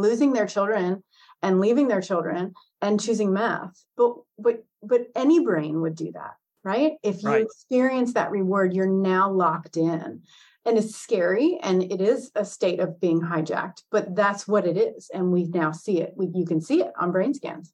losing 0.00 0.32
their 0.32 0.46
children 0.46 1.02
and 1.42 1.60
leaving 1.60 1.88
their 1.88 2.00
children 2.00 2.54
and 2.80 3.00
choosing 3.00 3.32
meth. 3.32 3.84
But 3.96 4.14
but 4.38 4.64
but 4.82 5.06
any 5.14 5.40
brain 5.40 5.80
would 5.82 5.96
do 5.96 6.12
that, 6.12 6.34
right? 6.64 6.94
If 7.02 7.22
you 7.22 7.30
right. 7.30 7.42
experience 7.44 8.14
that 8.14 8.30
reward, 8.30 8.74
you're 8.74 8.86
now 8.86 9.30
locked 9.30 9.76
in 9.76 10.22
and 10.66 10.76
it's 10.76 10.96
scary 10.96 11.58
and 11.62 11.82
it 11.82 12.00
is 12.00 12.30
a 12.34 12.44
state 12.44 12.80
of 12.80 13.00
being 13.00 13.20
hijacked 13.20 13.82
but 13.90 14.14
that's 14.14 14.46
what 14.46 14.66
it 14.66 14.76
is 14.76 15.08
and 15.14 15.32
we 15.32 15.44
now 15.44 15.72
see 15.72 16.00
it 16.00 16.12
we, 16.16 16.28
you 16.34 16.44
can 16.44 16.60
see 16.60 16.82
it 16.82 16.92
on 16.98 17.12
brain 17.12 17.32
scans 17.32 17.72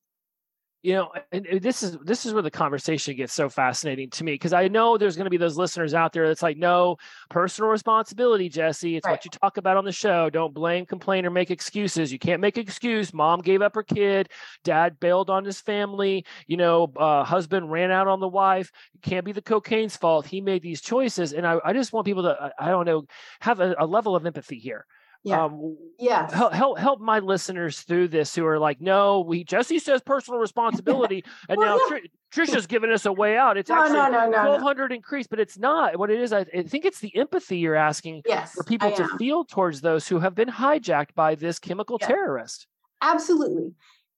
you 0.82 0.94
know 0.94 1.12
and 1.30 1.46
this 1.62 1.82
is 1.82 1.96
this 1.98 2.26
is 2.26 2.32
where 2.32 2.42
the 2.42 2.50
conversation 2.50 3.16
gets 3.16 3.32
so 3.32 3.48
fascinating 3.48 4.10
to 4.10 4.24
me 4.24 4.32
because 4.32 4.52
i 4.52 4.66
know 4.68 4.98
there's 4.98 5.16
going 5.16 5.24
to 5.24 5.30
be 5.30 5.36
those 5.36 5.56
listeners 5.56 5.94
out 5.94 6.12
there 6.12 6.26
that's 6.26 6.42
like 6.42 6.56
no 6.56 6.96
personal 7.30 7.70
responsibility 7.70 8.48
jesse. 8.48 8.96
It's 8.96 9.06
right. 9.06 9.12
what 9.12 9.24
you 9.24 9.30
talk 9.30 9.56
about 9.56 9.76
on 9.76 9.84
the 9.84 9.92
show. 9.92 10.30
Don't 10.30 10.54
blame 10.54 10.86
complain 10.86 11.24
or 11.26 11.30
make 11.30 11.50
excuses. 11.50 12.12
You 12.12 12.18
can't 12.18 12.40
make 12.40 12.58
excuse. 12.58 13.14
Mom 13.14 13.40
gave 13.40 13.62
up 13.62 13.74
her 13.74 13.82
kid. 13.82 14.28
Dad 14.64 14.98
bailed 15.00 15.30
on 15.30 15.44
his 15.44 15.60
family. 15.60 16.24
You 16.46 16.56
know 16.56 16.92
uh, 16.96 17.24
husband 17.24 17.70
ran 17.70 17.90
out 17.90 18.08
on 18.08 18.20
the 18.20 18.28
wife. 18.28 18.72
It 18.94 19.02
can't 19.02 19.24
be 19.24 19.32
the 19.32 19.42
cocaine's 19.42 19.96
fault. 19.96 20.26
He 20.26 20.40
made 20.40 20.62
these 20.62 20.80
choices. 20.80 21.32
And 21.32 21.46
i, 21.46 21.58
I 21.64 21.72
just 21.72 21.92
want 21.92 22.06
people 22.06 22.24
to 22.24 22.52
i 22.58 22.68
don't 22.68 22.86
know 22.86 23.06
have 23.40 23.60
a, 23.60 23.74
a 23.78 23.86
level 23.86 24.16
of 24.16 24.26
empathy 24.26 24.58
here 24.58 24.86
yeah. 25.24 25.44
Um, 25.44 25.76
yeah. 25.98 26.30
Help, 26.34 26.52
help 26.52 26.78
help 26.78 27.00
my 27.00 27.20
listeners 27.20 27.80
through 27.80 28.08
this 28.08 28.34
who 28.34 28.44
are 28.44 28.58
like, 28.58 28.80
no, 28.80 29.20
we 29.20 29.44
Jesse 29.44 29.78
says 29.78 30.02
personal 30.02 30.40
responsibility, 30.40 31.24
and 31.48 31.58
well, 31.58 31.78
now 31.78 31.96
yeah. 31.96 32.00
Tr- 32.00 32.40
Tricia's 32.40 32.66
giving 32.66 32.90
us 32.90 33.06
a 33.06 33.12
way 33.12 33.36
out. 33.36 33.56
It's 33.56 33.70
no, 33.70 33.82
actually 33.82 33.98
no, 33.98 34.08
no, 34.08 34.30
no, 34.30 34.42
twelve 34.42 34.62
hundred 34.62 34.90
no. 34.90 34.96
increase, 34.96 35.26
but 35.26 35.38
it's 35.38 35.58
not. 35.58 35.98
What 35.98 36.10
it 36.10 36.20
is, 36.20 36.32
I, 36.32 36.40
I, 36.40 36.62
think 36.62 36.84
it's 36.84 37.00
the 37.00 37.14
empathy 37.16 37.58
you're 37.58 37.76
asking 37.76 38.22
yes, 38.26 38.52
for 38.52 38.64
people 38.64 38.90
to 38.92 39.06
feel 39.18 39.44
towards 39.44 39.80
those 39.80 40.08
who 40.08 40.18
have 40.18 40.34
been 40.34 40.48
hijacked 40.48 41.14
by 41.14 41.34
this 41.34 41.58
chemical 41.58 41.98
terrorist. 41.98 42.66
Absolutely. 43.00 43.74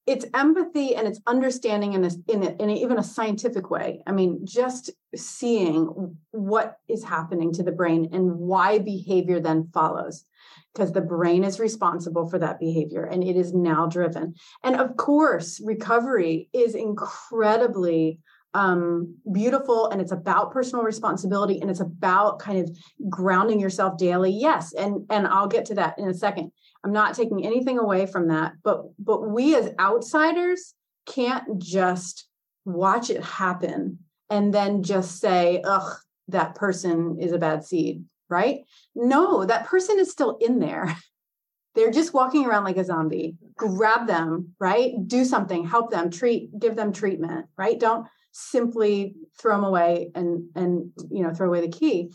It's 0.07 0.27
empathy 0.35 0.95
and 0.95 1.09
it's 1.09 1.21
understanding 1.27 1.95
in 1.95 2.05
a, 2.05 2.11
in, 2.29 2.43
a, 2.43 2.63
in 2.63 2.69
a, 2.69 2.75
even 2.75 2.99
a 2.99 3.03
scientific 3.03 3.71
way. 3.71 4.03
I 4.07 4.13
mean, 4.13 4.45
just 4.45 4.91
seeing 5.17 6.19
what 6.33 6.77
is 6.89 7.03
happening 7.03 7.55
to 7.55 7.63
the 7.63 7.73
brain 7.73 8.11
and 8.13 8.39
why 8.39 8.79
behavior 8.79 9.41
then 9.41 9.71
follows 9.73 10.27
because 10.75 10.93
the 10.93 11.01
brain 11.01 11.45
is 11.45 11.61
responsible 11.61 12.29
for 12.29 12.39
that 12.39 12.59
behavior 12.59 13.05
and 13.05 13.23
it 13.23 13.37
is 13.37 13.55
now 13.55 13.87
driven. 13.87 14.35
And 14.63 14.77
of 14.77 14.97
course, 14.97 15.61
recovery 15.65 16.49
is 16.53 16.75
incredibly 16.75 18.19
um, 18.55 19.17
beautiful 19.33 19.89
and 19.89 20.01
it's 20.01 20.13
about 20.13 20.53
personal 20.53 20.85
responsibility 20.85 21.61
and 21.61 21.71
it's 21.71 21.81
about 21.81 22.39
kind 22.39 22.59
of 22.59 22.77
grounding 23.09 23.61
yourself 23.61 23.99
daily. 23.99 24.31
Yes, 24.31 24.73
and 24.73 25.07
and 25.11 25.27
I'll 25.27 25.49
get 25.49 25.65
to 25.67 25.75
that 25.75 25.99
in 25.99 26.09
a 26.09 26.15
second. 26.15 26.53
I'm 26.85 26.93
not 26.93 27.15
taking 27.15 27.45
anything 27.45 27.79
away 27.79 28.07
from 28.07 28.29
that, 28.29 28.53
but 28.63 28.83
but 28.99 29.29
we 29.29 29.57
as 29.57 29.71
outsiders 29.81 30.75
can't 31.07 31.59
just 31.59 32.29
watch 32.65 33.11
it 33.11 33.23
happen 33.23 33.99
and 34.31 34.55
then 34.55 34.85
just 34.85 35.21
say, 35.21 35.61
"Ugh, 35.65 35.97
that 36.29 36.55
person 36.55 37.19
is 37.21 37.33
a 37.33 37.39
bad 37.39 37.65
seed." 37.65 38.05
Right? 38.29 38.61
No, 38.95 39.45
that 39.45 39.67
person 39.67 39.99
is 39.99 40.11
still 40.11 40.37
in 40.41 40.59
there. 40.59 40.95
They're 41.75 41.91
just 41.91 42.15
walking 42.15 42.47
around 42.47 42.63
like 42.65 42.77
a 42.77 42.85
zombie. 42.85 43.37
Grab 43.57 44.07
them, 44.07 44.55
right? 44.61 44.93
Do 45.07 45.25
something, 45.25 45.67
help 45.67 45.91
them, 45.91 46.09
treat, 46.09 46.57
give 46.57 46.77
them 46.77 46.93
treatment, 46.93 47.47
right? 47.59 47.81
Don't 47.81 48.07
simply 48.31 49.17
throw 49.41 49.57
them 49.57 49.65
away 49.65 50.11
and 50.15 50.49
and 50.55 50.93
you 51.11 51.23
know 51.23 51.35
throw 51.35 51.49
away 51.49 51.61
the 51.61 51.77
key. 51.77 52.11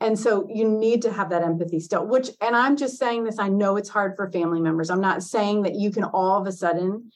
And 0.00 0.18
so 0.18 0.46
you 0.52 0.68
need 0.68 1.02
to 1.02 1.12
have 1.12 1.30
that 1.30 1.42
empathy 1.42 1.80
still, 1.80 2.06
which, 2.06 2.30
and 2.40 2.54
I'm 2.54 2.76
just 2.76 2.98
saying 2.98 3.24
this, 3.24 3.38
I 3.38 3.48
know 3.48 3.76
it's 3.76 3.88
hard 3.88 4.16
for 4.16 4.30
family 4.30 4.60
members. 4.60 4.90
I'm 4.90 5.00
not 5.00 5.22
saying 5.22 5.62
that 5.62 5.76
you 5.76 5.90
can 5.90 6.04
all 6.04 6.40
of 6.40 6.46
a 6.46 6.52
sudden 6.52 7.10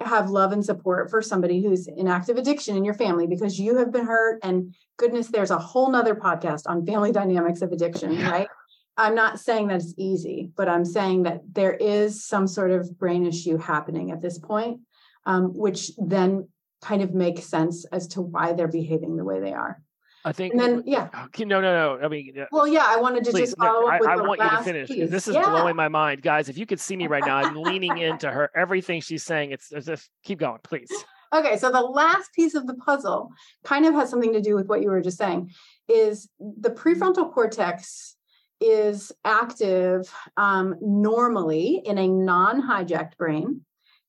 have 0.00 0.30
love 0.30 0.52
and 0.52 0.64
support 0.64 1.10
for 1.10 1.20
somebody 1.20 1.62
who's 1.62 1.88
in 1.88 2.06
active 2.06 2.36
addiction 2.36 2.76
in 2.76 2.84
your 2.84 2.94
family 2.94 3.26
because 3.26 3.58
you 3.58 3.76
have 3.76 3.92
been 3.92 4.06
hurt 4.06 4.38
and 4.42 4.74
goodness 4.96 5.28
there's 5.28 5.50
a 5.50 5.58
whole 5.58 5.90
nother 5.90 6.14
podcast 6.14 6.62
on 6.66 6.86
family 6.86 7.10
dynamics 7.10 7.62
of 7.62 7.72
addiction 7.72 8.16
right? 8.22 8.48
I'm 8.96 9.14
not 9.14 9.40
saying 9.40 9.68
that 9.68 9.76
it's 9.76 9.94
easy 9.96 10.50
but 10.56 10.68
i'm 10.68 10.84
saying 10.84 11.24
that 11.24 11.40
there 11.52 11.74
is 11.74 12.24
some 12.24 12.46
sort 12.46 12.70
of 12.70 12.96
brain 12.98 13.26
issue 13.26 13.58
happening 13.58 14.10
at 14.12 14.22
this 14.22 14.38
point 14.38 14.80
um, 15.26 15.52
which 15.54 15.90
then 15.98 16.48
kind 16.80 17.02
of 17.02 17.12
makes 17.12 17.44
sense 17.44 17.84
as 17.86 18.06
to 18.08 18.22
why 18.22 18.52
they're 18.52 18.68
behaving 18.68 19.16
the 19.16 19.24
way 19.24 19.40
they 19.40 19.52
are 19.52 19.82
I 20.28 20.32
think. 20.32 20.52
And 20.52 20.60
then, 20.60 20.82
yeah. 20.86 21.08
No, 21.38 21.60
no, 21.60 21.96
no. 21.96 22.04
I 22.04 22.08
mean, 22.08 22.46
well, 22.52 22.68
yeah. 22.68 22.84
I 22.86 23.00
wanted 23.00 23.24
to 23.24 23.30
please, 23.30 23.46
just 23.46 23.58
follow 23.58 23.86
no, 23.86 23.88
up. 23.88 24.02
I, 24.06 24.12
I 24.12 24.16
want 24.16 24.40
you 24.40 24.50
to 24.50 24.62
finish. 24.62 24.88
Piece. 24.88 25.10
This 25.10 25.26
is 25.26 25.34
yeah. 25.34 25.48
blowing 25.48 25.74
my 25.74 25.88
mind, 25.88 26.20
guys. 26.20 26.50
If 26.50 26.58
you 26.58 26.66
could 26.66 26.78
see 26.78 26.96
me 26.96 27.06
right 27.06 27.24
now, 27.24 27.38
I'm 27.38 27.56
leaning 27.56 27.96
into 28.08 28.30
her. 28.30 28.50
Everything 28.54 29.00
she's 29.00 29.24
saying, 29.24 29.52
it's 29.52 29.72
as 29.72 29.88
if 29.88 30.06
keep 30.22 30.40
going, 30.40 30.58
please. 30.62 30.90
Okay, 31.32 31.56
so 31.56 31.70
the 31.70 31.80
last 31.80 32.32
piece 32.34 32.54
of 32.54 32.66
the 32.66 32.74
puzzle 32.74 33.30
kind 33.64 33.86
of 33.86 33.94
has 33.94 34.10
something 34.10 34.32
to 34.34 34.40
do 34.40 34.54
with 34.54 34.66
what 34.66 34.82
you 34.82 34.90
were 34.90 35.00
just 35.00 35.18
saying. 35.18 35.50
Is 35.88 36.28
the 36.38 36.70
prefrontal 36.70 37.32
cortex 37.32 38.16
is 38.60 39.12
active 39.24 40.12
um, 40.36 40.76
normally 40.80 41.80
in 41.84 41.96
a 41.96 42.08
non-hijacked 42.08 43.16
brain 43.16 43.62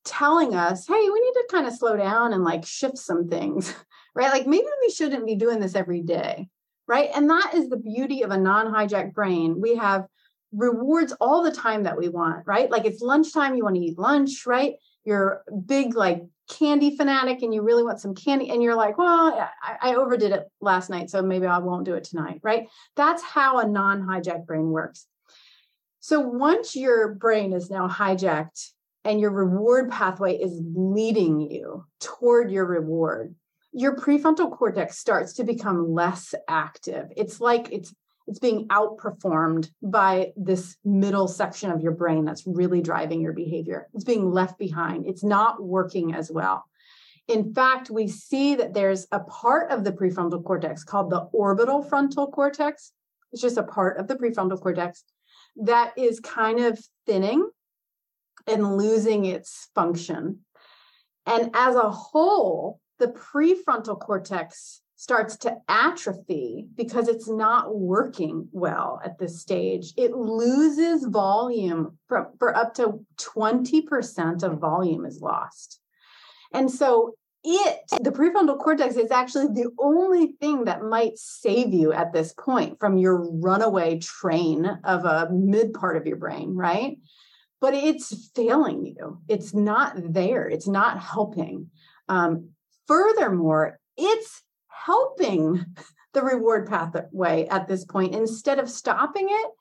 telling 0.03 0.55
us, 0.55 0.87
hey, 0.87 0.93
we 0.93 1.21
need 1.21 1.33
to 1.33 1.47
kind 1.51 1.67
of 1.67 1.73
slow 1.73 1.95
down 1.95 2.33
and 2.33 2.43
like 2.43 2.65
shift 2.65 2.97
some 2.97 3.29
things, 3.29 3.73
right? 4.19 4.33
Like 4.33 4.47
maybe 4.47 4.67
we 4.81 4.91
shouldn't 4.91 5.25
be 5.25 5.35
doing 5.35 5.61
this 5.61 5.75
every 5.75 6.01
day, 6.01 6.49
right? 6.87 7.09
And 7.15 7.29
that 7.29 7.53
is 7.53 7.69
the 7.69 7.77
beauty 7.77 8.23
of 8.23 8.31
a 8.31 8.37
non 8.37 8.67
hijacked 8.67 9.13
brain. 9.13 9.61
We 9.61 9.75
have 9.77 10.07
rewards 10.51 11.13
all 11.21 11.41
the 11.41 11.53
time 11.53 11.83
that 11.83 11.97
we 11.97 12.09
want, 12.09 12.45
right? 12.45 12.69
Like 12.69 12.83
it's 12.83 13.01
lunchtime, 13.01 13.55
you 13.55 13.63
want 13.63 13.77
to 13.77 13.81
eat 13.81 13.97
lunch, 13.97 14.45
right? 14.45 14.73
You're 15.05 15.41
big 15.65 15.95
like 15.95 16.23
candy 16.49 16.97
fanatic 16.97 17.43
and 17.43 17.53
you 17.53 17.61
really 17.61 17.83
want 17.83 18.01
some 18.01 18.13
candy 18.13 18.49
and 18.49 18.61
you're 18.61 18.75
like, 18.75 18.97
well, 18.97 19.49
I, 19.63 19.91
I 19.91 19.95
overdid 19.95 20.33
it 20.33 20.51
last 20.59 20.89
night, 20.89 21.09
so 21.09 21.21
maybe 21.21 21.45
I 21.45 21.59
won't 21.59 21.85
do 21.85 21.93
it 21.93 22.03
tonight, 22.03 22.41
right? 22.43 22.67
That's 22.97 23.23
how 23.23 23.59
a 23.59 23.67
non 23.67 24.01
hijacked 24.01 24.45
brain 24.45 24.69
works. 24.69 25.07
So 26.01 26.19
once 26.19 26.75
your 26.75 27.13
brain 27.13 27.53
is 27.53 27.69
now 27.69 27.87
hijacked 27.87 28.71
and 29.05 29.21
your 29.21 29.31
reward 29.31 29.89
pathway 29.89 30.35
is 30.35 30.59
leading 30.75 31.39
you 31.39 31.85
toward 32.01 32.51
your 32.51 32.65
reward, 32.65 33.35
your 33.71 33.95
prefrontal 33.95 34.51
cortex 34.51 34.97
starts 34.97 35.33
to 35.33 35.43
become 35.43 35.93
less 35.93 36.33
active. 36.47 37.07
It's 37.15 37.39
like 37.39 37.71
it's 37.71 37.93
it's 38.27 38.39
being 38.39 38.67
outperformed 38.67 39.71
by 39.81 40.33
this 40.37 40.77
middle 40.85 41.27
section 41.27 41.71
of 41.71 41.81
your 41.81 41.93
brain 41.93 42.25
that's 42.25 42.45
really 42.45 42.79
driving 42.79 43.21
your 43.21 43.33
behavior. 43.33 43.87
It's 43.95 44.03
being 44.03 44.31
left 44.31 44.59
behind. 44.59 45.07
It's 45.07 45.23
not 45.23 45.63
working 45.63 46.13
as 46.13 46.31
well. 46.31 46.63
In 47.27 47.53
fact, 47.55 47.89
we 47.89 48.07
see 48.07 48.53
that 48.55 48.75
there's 48.75 49.07
a 49.11 49.21
part 49.21 49.71
of 49.71 49.83
the 49.83 49.91
prefrontal 49.91 50.43
cortex 50.43 50.83
called 50.83 51.09
the 51.09 51.21
orbital 51.33 51.81
frontal 51.81 52.27
cortex. 52.27 52.91
It's 53.31 53.41
just 53.41 53.57
a 53.57 53.63
part 53.63 53.97
of 53.97 54.07
the 54.07 54.15
prefrontal 54.15 54.61
cortex 54.61 55.03
that 55.55 55.93
is 55.97 56.19
kind 56.19 56.59
of 56.59 56.79
thinning 57.07 57.49
and 58.47 58.77
losing 58.77 59.25
its 59.25 59.69
function. 59.73 60.39
And 61.25 61.49
as 61.55 61.75
a 61.75 61.89
whole, 61.89 62.79
the 62.99 63.07
prefrontal 63.07 63.99
cortex 63.99 64.81
starts 64.99 65.37
to 65.37 65.55
atrophy 65.69 66.67
because 66.75 67.07
it's 67.07 67.29
not 67.29 67.73
working 67.73 68.49
well 68.51 68.99
at 69.03 69.17
this 69.17 69.39
stage. 69.39 69.93
It 69.95 70.11
loses 70.11 71.05
volume 71.05 71.97
for, 72.09 72.31
for 72.37 72.53
up 72.53 72.73
to 72.75 73.05
20% 73.17 74.43
of 74.43 74.59
volume 74.59 75.05
is 75.05 75.21
lost. 75.21 75.79
And 76.53 76.69
so 76.69 77.13
it, 77.45 77.79
the 78.01 78.11
prefrontal 78.11 78.59
cortex, 78.59 78.97
is 78.97 79.11
actually 79.11 79.47
the 79.47 79.69
only 79.79 80.33
thing 80.41 80.65
that 80.65 80.83
might 80.83 81.17
save 81.17 81.73
you 81.73 81.93
at 81.93 82.11
this 82.11 82.33
point 82.33 82.77
from 82.81 82.97
your 82.97 83.31
runaway 83.39 83.99
train 83.99 84.65
of 84.83 85.05
a 85.05 85.29
mid 85.31 85.73
part 85.73 85.95
of 85.95 86.05
your 86.05 86.17
brain, 86.17 86.55
right? 86.55 86.97
But 87.61 87.73
it's 87.73 88.31
failing 88.35 88.85
you. 88.85 89.21
It's 89.29 89.53
not 89.53 89.93
there. 89.95 90.49
It's 90.49 90.67
not 90.67 91.01
helping. 91.01 91.69
Um, 92.09 92.49
furthermore, 92.89 93.79
it's 93.97 94.41
helping 94.67 95.63
the 96.13 96.23
reward 96.23 96.67
pathway 96.67 97.47
at 97.47 97.67
this 97.67 97.85
point. 97.85 98.15
Instead 98.15 98.57
of 98.57 98.67
stopping 98.67 99.27
it, 99.29 99.51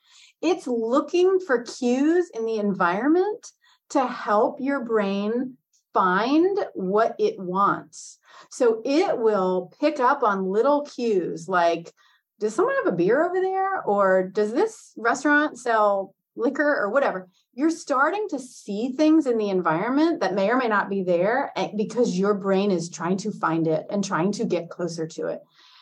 it's 0.41 0.66
looking 0.66 1.39
for 1.39 1.62
cues 1.62 2.31
in 2.35 2.47
the 2.47 2.57
environment 2.57 3.53
to 3.91 4.07
help 4.07 4.61
your 4.61 4.83
brain 4.83 5.59
find 5.93 6.59
what 6.72 7.16
it 7.18 7.39
wants. 7.39 8.18
So 8.51 8.81
it 8.85 9.18
will 9.18 9.74
pick 9.79 10.01
up 10.01 10.22
on 10.22 10.51
little 10.51 10.87
cues 10.87 11.49
like, 11.49 11.93
does 12.41 12.55
someone 12.55 12.76
have 12.76 12.95
a 12.95 12.97
beer 12.97 13.26
over 13.26 13.41
there? 13.43 13.83
Or 13.83 14.31
does 14.33 14.53
this 14.53 14.93
restaurant 14.97 15.59
sell 15.59 16.14
liquor 16.39 16.76
or 16.76 16.91
whatever? 16.91 17.28
You're 17.53 17.70
starting 17.70 18.28
to 18.30 18.39
see 18.39 18.93
things 18.93 19.26
in 19.26 19.36
the 19.36 19.51
environment 19.51 20.20
that 20.20 20.34
may 20.34 20.51
or 20.51 20.57
may 20.57 20.68
not 20.68 20.89
be 20.89 21.03
there 21.03 21.53
eh, 21.57 21.70
because 21.76 22.18
your 22.18 22.34
brain 22.34 22.70
is 22.70 22.89
trying 22.89 23.16
to 23.18 23.32
find 23.32 23.66
it 23.66 23.86
and 23.91 24.03
trying 24.05 24.32
to 24.32 24.45
get 24.45 24.70
closer 24.70 25.07
to 25.07 25.26
it. 25.26 25.41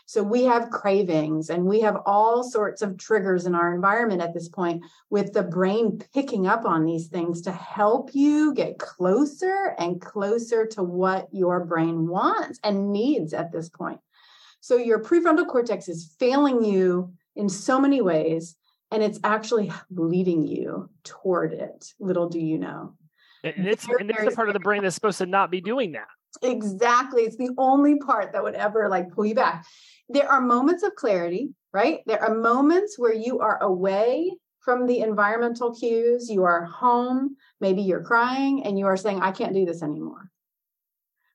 So 0.08 0.22
we 0.22 0.44
have 0.44 0.70
cravings 0.70 1.50
and 1.50 1.66
we 1.66 1.80
have 1.80 1.98
all 2.06 2.44
sorts 2.44 2.80
of 2.80 2.96
triggers 2.96 3.44
in 3.44 3.56
our 3.56 3.74
environment 3.74 4.22
at 4.22 4.32
this 4.32 4.48
point 4.48 4.84
with 5.10 5.32
the 5.32 5.42
brain 5.42 6.00
picking 6.14 6.46
up 6.46 6.64
on 6.64 6.84
these 6.84 7.08
things 7.08 7.42
to 7.42 7.52
help 7.52 8.10
you 8.14 8.54
get 8.54 8.78
closer 8.78 9.74
and 9.78 10.00
closer 10.00 10.64
to 10.68 10.82
what 10.84 11.26
your 11.32 11.64
brain 11.64 12.06
wants 12.06 12.60
and 12.62 12.92
needs 12.92 13.34
at 13.34 13.50
this 13.50 13.68
point. 13.68 13.98
So 14.60 14.76
your 14.76 15.02
prefrontal 15.02 15.48
cortex 15.48 15.88
is 15.88 16.14
failing 16.20 16.64
you 16.64 17.12
in 17.34 17.48
so 17.48 17.80
many 17.80 18.00
ways 18.00 18.56
and 18.90 19.02
it's 19.02 19.18
actually 19.24 19.72
leading 19.90 20.46
you 20.46 20.90
toward 21.04 21.52
it. 21.52 21.92
Little 21.98 22.28
do 22.28 22.38
you 22.38 22.58
know. 22.58 22.94
And 23.44 23.66
it's, 23.66 23.86
and 23.86 24.10
it's 24.10 24.24
the 24.24 24.30
part 24.32 24.48
of 24.48 24.54
the 24.54 24.60
brain 24.60 24.82
that's 24.82 24.94
supposed 24.94 25.18
to 25.18 25.26
not 25.26 25.50
be 25.50 25.60
doing 25.60 25.92
that. 25.92 26.08
Exactly. 26.42 27.22
It's 27.22 27.36
the 27.36 27.50
only 27.58 27.98
part 27.98 28.32
that 28.32 28.42
would 28.42 28.54
ever 28.54 28.88
like 28.88 29.10
pull 29.12 29.24
you 29.24 29.34
back 29.34 29.64
there 30.08 30.30
are 30.30 30.40
moments 30.40 30.82
of 30.82 30.94
clarity, 30.94 31.50
right? 31.72 32.00
There 32.06 32.22
are 32.22 32.34
moments 32.34 32.98
where 32.98 33.14
you 33.14 33.40
are 33.40 33.62
away 33.62 34.36
from 34.60 34.86
the 34.86 35.00
environmental 35.00 35.74
cues, 35.74 36.28
you 36.28 36.44
are 36.44 36.64
home, 36.64 37.36
maybe 37.60 37.82
you're 37.82 38.02
crying, 38.02 38.64
and 38.64 38.78
you 38.78 38.86
are 38.86 38.96
saying, 38.96 39.20
I 39.20 39.30
can't 39.30 39.54
do 39.54 39.64
this 39.64 39.82
anymore. 39.82 40.30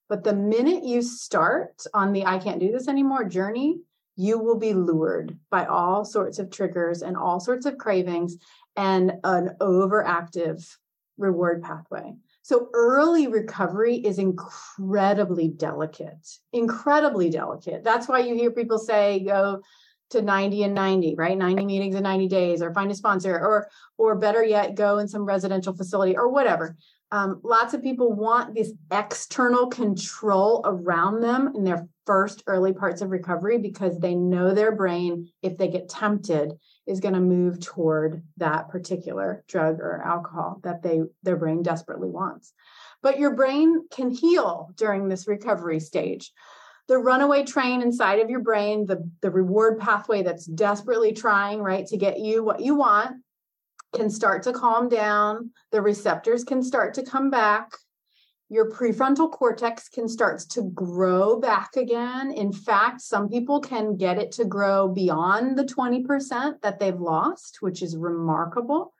But 0.09 0.23
the 0.23 0.33
minute 0.33 0.83
you 0.83 1.01
start 1.01 1.81
on 1.93 2.11
the 2.11 2.25
I 2.25 2.39
can't 2.39 2.59
do 2.59 2.71
this 2.71 2.89
anymore 2.89 3.23
journey, 3.23 3.79
you 4.15 4.37
will 4.39 4.57
be 4.57 4.73
lured 4.73 5.37
by 5.49 5.65
all 5.65 6.05
sorts 6.05 6.39
of 6.39 6.49
triggers 6.49 7.01
and 7.01 7.15
all 7.15 7.39
sorts 7.39 7.65
of 7.65 7.77
cravings 7.77 8.37
and 8.75 9.13
an 9.23 9.55
overactive 9.59 10.65
reward 11.17 11.63
pathway. 11.63 12.13
So 12.41 12.69
early 12.73 13.27
recovery 13.27 13.95
is 13.95 14.17
incredibly 14.17 15.47
delicate, 15.47 16.27
incredibly 16.51 17.29
delicate. 17.29 17.83
That's 17.83 18.07
why 18.07 18.19
you 18.19 18.35
hear 18.35 18.51
people 18.51 18.79
say 18.79 19.19
go 19.19 19.61
to 20.09 20.21
90 20.21 20.63
and 20.63 20.75
90, 20.75 21.15
right? 21.15 21.37
90 21.37 21.65
meetings 21.65 21.95
in 21.95 22.03
90 22.03 22.27
days 22.27 22.61
or 22.61 22.73
find 22.73 22.91
a 22.91 22.95
sponsor 22.95 23.33
or 23.33 23.69
or 23.97 24.15
better 24.15 24.43
yet 24.43 24.75
go 24.75 24.97
in 24.97 25.07
some 25.07 25.23
residential 25.23 25.73
facility 25.73 26.17
or 26.17 26.29
whatever. 26.29 26.75
Um, 27.13 27.41
lots 27.43 27.73
of 27.73 27.83
people 27.83 28.13
want 28.13 28.55
this 28.55 28.71
external 28.89 29.67
control 29.67 30.61
around 30.63 31.21
them 31.21 31.51
in 31.55 31.65
their 31.65 31.87
first 32.05 32.41
early 32.47 32.71
parts 32.73 33.01
of 33.01 33.09
recovery 33.09 33.57
because 33.57 33.99
they 33.99 34.15
know 34.15 34.53
their 34.53 34.73
brain, 34.73 35.27
if 35.41 35.57
they 35.57 35.67
get 35.67 35.89
tempted, 35.89 36.53
is 36.87 37.01
going 37.01 37.13
to 37.13 37.19
move 37.19 37.59
toward 37.59 38.23
that 38.37 38.69
particular 38.69 39.43
drug 39.47 39.79
or 39.79 40.01
alcohol 40.05 40.61
that 40.63 40.81
they 40.81 41.01
their 41.23 41.35
brain 41.35 41.61
desperately 41.63 42.09
wants. 42.09 42.53
But 43.03 43.19
your 43.19 43.35
brain 43.35 43.87
can 43.91 44.09
heal 44.09 44.71
during 44.75 45.09
this 45.09 45.27
recovery 45.27 45.79
stage. 45.81 46.31
The 46.87 46.97
runaway 46.97 47.43
train 47.43 47.81
inside 47.81 48.19
of 48.19 48.29
your 48.29 48.41
brain, 48.41 48.85
the, 48.85 49.09
the 49.21 49.31
reward 49.31 49.79
pathway 49.79 50.23
that's 50.23 50.45
desperately 50.45 51.13
trying, 51.13 51.61
right, 51.61 51.85
to 51.87 51.97
get 51.97 52.19
you 52.19 52.43
what 52.43 52.61
you 52.61 52.75
want, 52.75 53.17
can 53.93 54.09
start 54.09 54.43
to 54.43 54.53
calm 54.53 54.89
down. 54.89 55.51
The 55.71 55.81
receptors 55.81 56.43
can 56.43 56.63
start 56.63 56.93
to 56.95 57.03
come 57.03 57.29
back 57.29 57.71
your 58.51 58.69
prefrontal 58.69 59.31
cortex 59.31 59.87
can 59.87 60.09
start 60.09 60.39
to 60.39 60.63
grow 60.73 61.39
back 61.39 61.77
again. 61.77 62.33
In 62.33 62.51
fact, 62.51 62.99
some 62.99 63.29
people 63.29 63.61
can 63.61 63.95
get 63.95 64.17
it 64.17 64.33
to 64.33 64.43
grow 64.43 64.89
beyond 64.89 65.57
the 65.57 65.63
20% 65.63 66.59
that 66.61 66.77
they've 66.77 66.99
lost, 66.99 67.59
which 67.61 67.81
is 67.81 67.95
remarkable. 67.95 68.93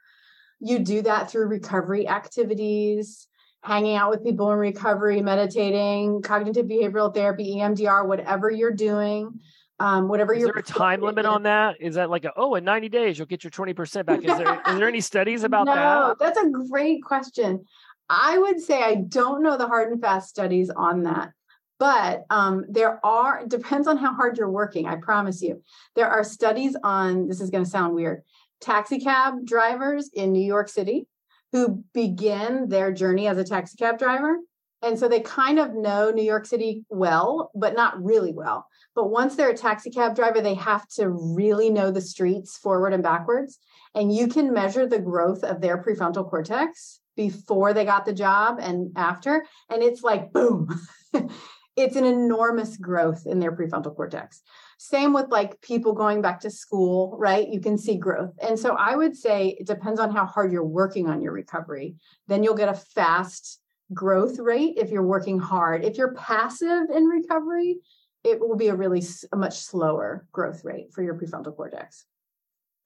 You 0.61 0.79
do 0.79 1.01
that 1.01 1.29
through 1.29 1.47
recovery 1.47 2.07
activities, 2.07 3.27
hanging 3.61 3.97
out 3.97 4.09
with 4.09 4.23
people 4.23 4.49
in 4.53 4.57
recovery, 4.57 5.21
meditating, 5.21 6.21
cognitive 6.21 6.67
behavioral 6.67 7.13
therapy, 7.13 7.57
EMDR, 7.57 8.07
whatever 8.07 8.49
you're 8.49 8.71
doing. 8.71 9.41
Um, 9.82 10.07
whatever 10.07 10.32
is 10.34 10.43
there 10.43 10.53
a 10.53 10.61
time 10.61 11.01
limit 11.01 11.25
on 11.25 11.43
that? 11.43 11.77
Is 11.79 11.95
that 11.95 12.11
like 12.11 12.23
a, 12.23 12.32
oh, 12.36 12.53
in 12.53 12.63
90 12.63 12.89
days 12.89 13.17
you'll 13.17 13.25
get 13.25 13.43
your 13.43 13.49
20% 13.49 14.05
back? 14.05 14.19
Is 14.19 14.38
there 14.38 14.61
is 14.67 14.77
there 14.77 14.88
any 14.88 15.01
studies 15.01 15.43
about 15.43 15.65
that? 15.65 15.75
no, 15.75 16.07
that? 16.09 16.19
That's 16.19 16.39
a 16.39 16.49
great 16.69 17.03
question. 17.03 17.65
I 18.07 18.38
would 18.38 18.61
say 18.61 18.84
I 18.84 18.95
don't 18.95 19.41
know 19.41 19.57
the 19.57 19.67
hard 19.67 19.91
and 19.91 19.99
fast 19.99 20.29
studies 20.29 20.69
on 20.69 21.03
that, 21.03 21.32
but 21.79 22.25
um, 22.29 22.65
there 22.69 23.03
are, 23.03 23.43
depends 23.47 23.88
on 23.88 23.97
how 23.97 24.13
hard 24.13 24.38
you're 24.38 24.51
working, 24.51 24.86
I 24.86 24.97
promise 24.97 25.41
you. 25.41 25.63
There 25.95 26.07
are 26.07 26.23
studies 26.23 26.77
on, 26.84 27.27
this 27.27 27.41
is 27.41 27.49
going 27.49 27.63
to 27.63 27.69
sound 27.69 27.95
weird, 27.95 28.21
taxi 28.59 28.99
cab 28.99 29.45
drivers 29.45 30.11
in 30.13 30.32
New 30.32 30.45
York 30.45 30.69
City 30.69 31.07
who 31.53 31.84
begin 31.93 32.69
their 32.69 32.91
journey 32.91 33.27
as 33.27 33.39
a 33.39 33.43
taxi 33.43 33.77
cab 33.77 33.97
driver. 33.97 34.38
And 34.82 34.97
so 34.97 35.07
they 35.07 35.19
kind 35.19 35.59
of 35.59 35.73
know 35.73 36.11
New 36.11 36.23
York 36.23 36.45
City 36.45 36.84
well, 36.89 37.51
but 37.53 37.75
not 37.75 38.03
really 38.03 38.34
well. 38.34 38.65
But 38.95 39.09
once 39.09 39.36
they're 39.36 39.51
a 39.51 39.57
taxi 39.57 39.89
cab 39.89 40.15
driver, 40.15 40.41
they 40.41 40.55
have 40.55 40.88
to 40.95 41.09
really 41.09 41.69
know 41.69 41.91
the 41.91 42.01
streets 42.01 42.57
forward 42.57 42.93
and 42.93 43.03
backwards. 43.03 43.59
And 43.93 44.13
you 44.13 44.27
can 44.27 44.53
measure 44.53 44.88
the 44.88 44.99
growth 44.99 45.43
of 45.43 45.61
their 45.61 45.82
prefrontal 45.82 46.29
cortex 46.29 46.99
before 47.15 47.73
they 47.73 47.86
got 47.86 48.05
the 48.05 48.13
job 48.13 48.57
and 48.59 48.91
after. 48.95 49.45
And 49.69 49.84
it's 49.84 50.01
like, 50.01 50.34
boom, 50.34 50.67
it's 51.75 51.95
an 51.95 52.05
enormous 52.05 52.77
growth 52.77 53.23
in 53.25 53.39
their 53.39 53.55
prefrontal 53.55 53.95
cortex. 53.95 54.41
Same 54.77 55.13
with 55.13 55.29
like 55.29 55.61
people 55.61 55.93
going 55.93 56.21
back 56.21 56.39
to 56.41 56.49
school, 56.49 57.15
right? 57.19 57.47
You 57.47 57.61
can 57.61 57.77
see 57.77 57.97
growth. 57.97 58.34
And 58.41 58.57
so 58.57 58.75
I 58.75 58.95
would 58.95 59.15
say 59.15 59.55
it 59.59 59.67
depends 59.67 59.99
on 59.99 60.11
how 60.11 60.25
hard 60.25 60.51
you're 60.51 60.65
working 60.65 61.07
on 61.07 61.21
your 61.21 61.34
recovery. 61.34 61.95
Then 62.27 62.43
you'll 62.43 62.55
get 62.55 62.69
a 62.69 62.73
fast 62.73 63.61
growth 63.93 64.39
rate 64.39 64.75
if 64.77 64.89
you're 64.89 65.05
working 65.05 65.39
hard. 65.39 65.83
If 65.83 65.97
you're 65.97 66.13
passive 66.13 66.89
in 66.93 67.05
recovery, 67.05 67.77
it 68.23 68.39
will 68.39 68.55
be 68.55 68.67
a 68.67 68.75
really 68.75 69.03
a 69.31 69.35
much 69.35 69.57
slower 69.57 70.25
growth 70.31 70.63
rate 70.63 70.93
for 70.93 71.03
your 71.03 71.15
prefrontal 71.15 71.55
cortex. 71.55 72.05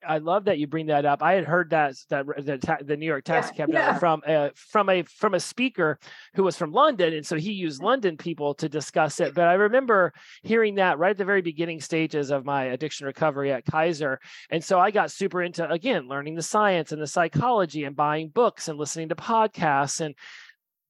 I 0.07 0.19
love 0.19 0.45
that 0.45 0.59
you 0.59 0.67
bring 0.67 0.87
that 0.87 1.05
up. 1.05 1.21
I 1.23 1.33
had 1.33 1.45
heard 1.45 1.71
that 1.71 1.95
that 2.09 2.25
the, 2.25 2.77
the 2.81 2.97
New 2.97 3.05
York 3.05 3.23
taxi 3.23 3.53
yeah, 3.53 3.65
cab 3.65 3.69
yeah. 3.73 3.97
from 3.97 4.21
uh, 4.25 4.49
from 4.55 4.89
a 4.89 5.03
from 5.03 5.33
a 5.33 5.39
speaker 5.39 5.99
who 6.35 6.43
was 6.43 6.55
from 6.55 6.71
London, 6.71 7.13
and 7.13 7.25
so 7.25 7.35
he 7.37 7.51
used 7.51 7.81
London 7.81 8.17
people 8.17 8.53
to 8.55 8.69
discuss 8.69 9.19
it. 9.19 9.33
But 9.33 9.47
I 9.47 9.53
remember 9.53 10.13
hearing 10.43 10.75
that 10.75 10.99
right 10.99 11.11
at 11.11 11.17
the 11.17 11.25
very 11.25 11.41
beginning 11.41 11.81
stages 11.81 12.31
of 12.31 12.45
my 12.45 12.65
addiction 12.65 13.07
recovery 13.07 13.51
at 13.51 13.65
Kaiser, 13.65 14.19
and 14.49 14.63
so 14.63 14.79
I 14.79 14.91
got 14.91 15.11
super 15.11 15.41
into 15.41 15.69
again 15.69 16.07
learning 16.07 16.35
the 16.35 16.43
science 16.43 16.91
and 16.91 17.01
the 17.01 17.07
psychology 17.07 17.83
and 17.83 17.95
buying 17.95 18.29
books 18.29 18.67
and 18.67 18.77
listening 18.77 19.09
to 19.09 19.15
podcasts 19.15 20.01
and 20.01 20.15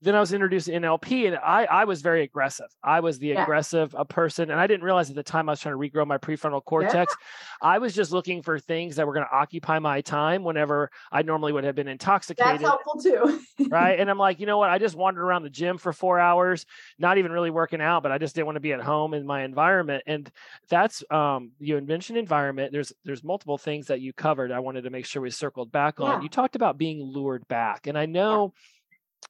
then 0.06 0.16
I 0.16 0.20
was 0.20 0.34
introduced 0.34 0.68
to 0.68 0.74
NLP, 0.74 1.28
and 1.28 1.36
I 1.36 1.66
I 1.66 1.86
was 1.86 2.01
very 2.01 2.24
aggressive. 2.24 2.68
I 2.84 2.99
was 2.99 3.18
the 3.18 3.30
yeah. 3.30 3.41
aggressive 3.41 3.95
a 3.97 4.06
person, 4.06 4.51
and 4.51 4.60
I 4.60 4.68
didn't 4.68 4.84
realize 4.84 5.10
at 5.10 5.16
the 5.16 5.24
time 5.24 5.49
I 5.49 5.53
was 5.53 5.60
trying 5.60 5.74
to 5.74 5.80
regrow 5.80 6.06
my 6.06 6.20
prefrontal 6.20 6.64
cortex. 6.64 7.16
Yeah. 7.20 7.70
I 7.70 7.80
was 7.80 7.95
just 7.95 8.12
looking 8.12 8.43
for 8.43 8.60
things 8.60 8.97
that 8.97 9.08
were 9.08 9.14
going 9.14 9.26
to 9.26 9.36
occupy 9.36 9.80
my 9.80 10.01
time 10.01 10.43
whenever 10.43 10.91
I 11.12 11.24
normally 11.24 11.53
would 11.53 11.64
have 11.64 11.74
been 11.74 11.88
intoxicated. 11.88 12.45
That's 12.45 12.62
helpful 12.62 13.01
too, 13.01 13.41
right? 13.70 13.99
And 13.99 14.10
I'm 14.10 14.20
like, 14.20 14.39
you 14.39 14.45
know 14.45 14.60
what? 14.60 14.70
I 14.70 14.78
just 14.78 14.95
wandered 14.95 15.24
around 15.24 15.41
the 15.41 15.49
gym 15.49 15.80
for 15.80 15.91
four 15.91 16.20
hours, 16.20 16.68
not 16.99 17.18
even 17.18 17.32
really 17.32 17.49
working 17.49 17.82
out, 17.82 18.03
but 18.03 18.12
I 18.12 18.20
just 18.20 18.36
didn't 18.36 18.45
want 18.45 18.58
to 18.58 18.62
be 18.62 18.74
at 18.74 18.82
home 18.82 19.16
in 19.16 19.26
my 19.26 19.43
environment. 19.43 20.03
And 20.06 20.32
that's 20.70 21.03
um, 21.10 21.51
you 21.60 21.82
mentioned 21.82 22.20
environment. 22.20 22.72
There's 22.72 22.93
there's 23.03 23.24
multiple 23.24 23.58
things 23.58 23.88
that 23.88 24.01
you 24.01 24.14
covered. 24.14 24.51
I 24.51 24.60
wanted 24.60 24.84
to 24.84 24.91
make 24.91 25.08
sure 25.08 25.24
we 25.24 25.32
circled 25.32 25.72
back 25.72 25.99
on. 25.99 26.20
Yeah. 26.20 26.22
You 26.22 26.30
talked 26.30 26.56
about 26.56 26.78
being 26.78 27.01
lured 27.01 27.47
back, 27.47 27.88
and 27.88 27.97
I 27.97 28.06
know 28.06 28.53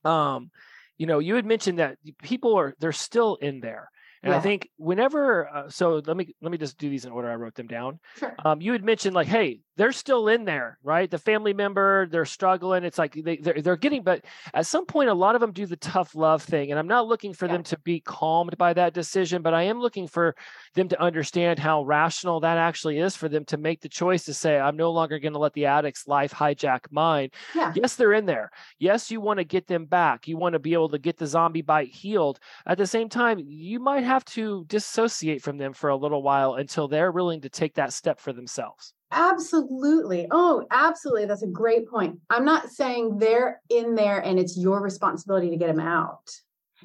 um, 0.05 0.51
you 0.97 1.07
know, 1.07 1.19
you 1.19 1.35
had 1.35 1.45
mentioned 1.45 1.79
that 1.79 1.97
people 2.21 2.57
are 2.57 2.75
they're 2.79 2.91
still 2.91 3.35
in 3.35 3.59
there. 3.59 3.89
And 4.25 4.33
yeah. 4.33 4.39
I 4.39 4.41
think 4.41 4.69
whenever, 4.77 5.47
uh, 5.47 5.69
so 5.69 6.01
let 6.05 6.17
me 6.17 6.35
let 6.41 6.51
me 6.51 6.57
just 6.57 6.79
do 6.79 6.89
these 6.89 7.05
in 7.05 7.11
order. 7.11 7.29
I 7.29 7.35
wrote 7.35 7.53
them 7.53 7.67
down. 7.67 7.99
Sure. 8.17 8.35
Um, 8.43 8.59
you 8.59 8.71
had 8.71 8.83
mentioned 8.83 9.13
like, 9.13 9.27
hey, 9.27 9.61
they're 9.77 9.91
still 9.91 10.29
in 10.29 10.45
there, 10.45 10.79
right? 10.83 11.11
The 11.11 11.19
family 11.19 11.53
member, 11.53 12.07
they're 12.07 12.25
struggling. 12.25 12.83
It's 12.83 12.97
like 12.97 13.13
they 13.13 13.37
they're, 13.37 13.61
they're 13.61 13.75
getting, 13.75 14.01
but 14.01 14.25
at 14.53 14.65
some 14.65 14.87
point, 14.87 15.09
a 15.09 15.13
lot 15.13 15.35
of 15.35 15.41
them 15.41 15.51
do 15.51 15.67
the 15.67 15.75
tough 15.75 16.15
love 16.15 16.41
thing, 16.41 16.71
and 16.71 16.79
I'm 16.79 16.87
not 16.87 17.07
looking 17.07 17.33
for 17.33 17.45
yeah. 17.45 17.51
them 17.53 17.63
to 17.63 17.79
be 17.79 17.99
calmed 17.99 18.57
by 18.57 18.73
that 18.73 18.95
decision, 18.95 19.43
but 19.43 19.53
I 19.53 19.63
am 19.63 19.79
looking 19.79 20.07
for 20.07 20.35
them 20.73 20.87
to 20.89 20.99
understand 20.99 21.59
how 21.59 21.83
rational 21.83 22.39
that 22.39 22.57
actually 22.57 22.97
is 22.97 23.15
for 23.15 23.29
them 23.29 23.45
to 23.45 23.57
make 23.57 23.81
the 23.81 23.89
choice 23.89 24.25
to 24.25 24.33
say, 24.33 24.57
I'm 24.57 24.77
no 24.77 24.91
longer 24.91 25.19
going 25.19 25.33
to 25.33 25.39
let 25.39 25.53
the 25.53 25.67
addict's 25.67 26.07
life 26.07 26.33
hijack 26.33 26.79
mine. 26.89 27.29
Yeah. 27.53 27.73
Yes, 27.75 27.95
they're 27.95 28.13
in 28.13 28.25
there. 28.25 28.49
Yes, 28.79 29.11
you 29.11 29.21
want 29.21 29.37
to 29.37 29.43
get 29.43 29.67
them 29.67 29.85
back. 29.85 30.27
You 30.27 30.37
want 30.37 30.53
to 30.53 30.59
be 30.59 30.73
able 30.73 30.89
to 30.89 30.99
get 30.99 31.17
the 31.17 31.27
zombie 31.27 31.61
bite 31.61 31.93
healed. 31.93 32.39
At 32.65 32.77
the 32.77 32.87
same 32.87 33.09
time, 33.09 33.39
you 33.45 33.79
might 33.79 34.03
have 34.03 34.14
to 34.23 34.63
dissociate 34.67 35.41
from 35.41 35.57
them 35.57 35.73
for 35.73 35.89
a 35.89 35.95
little 35.97 36.23
while 36.23 36.53
until 36.53 36.87
they're 36.87 37.11
willing 37.11 37.41
to 37.41 37.49
take 37.49 37.73
that 37.73 37.91
step 37.91 38.19
for 38.19 38.31
themselves. 38.31 38.93
Absolutely. 39.11 40.27
Oh, 40.31 40.65
absolutely. 40.71 41.25
That's 41.25 41.43
a 41.43 41.47
great 41.47 41.87
point. 41.87 42.19
I'm 42.29 42.45
not 42.45 42.69
saying 42.69 43.17
they're 43.17 43.61
in 43.69 43.95
there 43.95 44.19
and 44.19 44.39
it's 44.39 44.57
your 44.57 44.81
responsibility 44.81 45.49
to 45.49 45.57
get 45.57 45.67
them 45.67 45.79
out. 45.79 46.29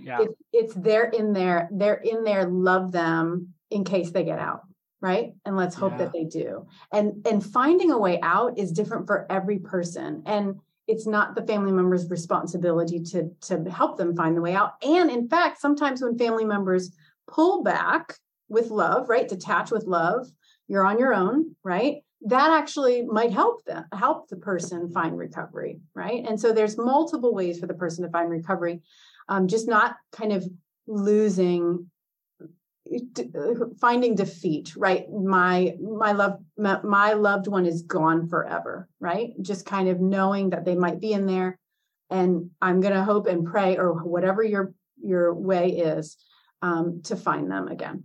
Yeah. 0.01 0.23
It's, 0.23 0.35
it's 0.53 0.75
they're 0.75 1.09
in 1.11 1.33
there, 1.33 1.69
they're 1.73 1.95
in 1.95 2.25
there, 2.25 2.47
love 2.47 2.93
them 2.93 3.55
in 3.71 3.85
case 3.85 4.11
they 4.11 4.25
get 4.25 4.39
out. 4.39 4.63
Right. 5.01 5.33
And 5.47 5.57
let's 5.57 5.75
hope 5.75 5.93
yeah. 5.93 5.99
that 5.99 6.13
they 6.13 6.25
do. 6.25 6.67
And 6.93 7.27
and 7.27 7.45
finding 7.45 7.91
a 7.91 7.99
way 7.99 8.21
out 8.21 8.59
is 8.59 8.71
different 8.71 9.07
for 9.07 9.27
every 9.31 9.59
person. 9.59 10.23
And 10.27 10.57
it's 10.87 11.07
not 11.07 11.35
the 11.35 11.47
family 11.47 11.73
member's 11.73 12.11
responsibility 12.11 13.01
to 13.05 13.31
to 13.43 13.65
help 13.71 13.97
them 13.97 14.15
find 14.15 14.37
the 14.37 14.43
way 14.43 14.55
out. 14.55 14.73
And 14.83 15.11
in 15.11 15.27
fact, 15.27 15.59
sometimes 15.59 16.03
when 16.03 16.19
family 16.19 16.45
members 16.45 16.91
pull 17.31 17.63
back 17.63 18.15
with 18.49 18.71
love, 18.71 19.09
right? 19.09 19.29
Detach 19.29 19.71
with 19.71 19.85
love, 19.85 20.27
you're 20.69 20.87
on 20.87 20.99
your 20.99 21.15
own, 21.15 21.57
right? 21.63 22.03
that 22.23 22.51
actually 22.51 23.03
might 23.03 23.33
help 23.33 23.65
them 23.65 23.85
help 23.95 24.29
the 24.29 24.37
person 24.37 24.91
find 24.93 25.17
recovery 25.17 25.81
right? 25.95 26.25
And 26.27 26.39
so 26.39 26.53
there's 26.53 26.77
multiple 26.77 27.35
ways 27.35 27.59
for 27.59 27.67
the 27.67 27.75
person 27.75 28.05
to 28.05 28.11
find 28.11 28.29
recovery. 28.29 28.83
Um, 29.29 29.49
just 29.49 29.69
not 29.69 29.97
kind 30.13 30.33
of 30.33 30.47
losing 30.87 31.91
finding 33.81 34.17
defeat 34.17 34.75
right? 34.77 35.11
My 35.11 35.77
my 35.81 36.13
love 36.13 36.41
my 36.57 37.13
loved 37.13 37.47
one 37.47 37.65
is 37.65 37.83
gone 37.83 38.29
forever 38.29 38.89
right? 38.99 39.31
Just 39.41 39.65
kind 39.65 39.89
of 39.89 40.01
knowing 40.01 40.51
that 40.51 40.65
they 40.65 40.75
might 40.75 41.01
be 41.01 41.13
in 41.13 41.27
there. 41.27 41.59
And 42.11 42.51
i'm 42.61 42.81
going 42.81 42.93
to 42.93 43.05
hope 43.05 43.29
and 43.29 43.47
pray 43.47 43.77
or 43.77 43.93
whatever 44.03 44.43
your 44.43 44.75
your 45.01 45.33
way 45.33 45.71
is 45.71 46.17
um, 46.63 47.01
to 47.05 47.17
find 47.17 47.51
them 47.51 47.69
again. 47.69 48.05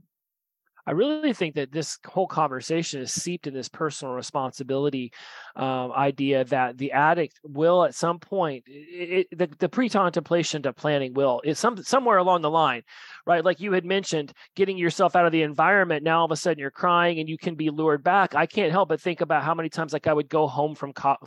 I 0.87 0.91
really 0.91 1.33
think 1.33 1.55
that 1.55 1.71
this 1.71 1.97
whole 2.05 2.27
conversation 2.27 3.01
is 3.01 3.11
seeped 3.11 3.47
in 3.47 3.53
this 3.53 3.69
personal 3.69 4.13
responsibility 4.13 5.11
um, 5.55 5.91
idea 5.91 6.43
that 6.45 6.77
the 6.77 6.91
addict 6.91 7.39
will 7.43 7.83
at 7.83 7.95
some 7.95 8.19
point 8.19 8.65
it, 8.67 9.27
it, 9.31 9.37
the, 9.37 9.47
the 9.57 9.69
pre-contemplation 9.69 10.61
to 10.63 10.73
planning 10.73 11.13
will 11.13 11.41
is 11.43 11.57
some 11.57 11.81
somewhere 11.83 12.17
along 12.17 12.43
the 12.43 12.51
line 12.51 12.83
right? 13.25 13.43
Like 13.43 13.59
you 13.59 13.71
had 13.73 13.85
mentioned 13.85 14.33
getting 14.55 14.77
yourself 14.77 15.15
out 15.15 15.25
of 15.25 15.31
the 15.31 15.43
environment 15.43 16.03
now 16.03 16.19
all 16.19 16.25
of 16.25 16.31
a 16.31 16.35
sudden 16.35 16.59
you're 16.59 16.71
crying 16.71 17.19
and 17.19 17.29
you 17.29 17.37
can 17.37 17.55
be 17.55 17.69
lured 17.69 18.03
back. 18.03 18.35
I 18.35 18.45
can't 18.45 18.71
help 18.71 18.89
but 18.89 19.01
think 19.01 19.21
about 19.21 19.43
how 19.43 19.53
many 19.53 19.69
times 19.69 19.93
like 19.93 20.07
i 20.07 20.13
would 20.13 20.29
go 20.29 20.47
home 20.47 20.75
from 20.75 20.93
co- 20.93 21.17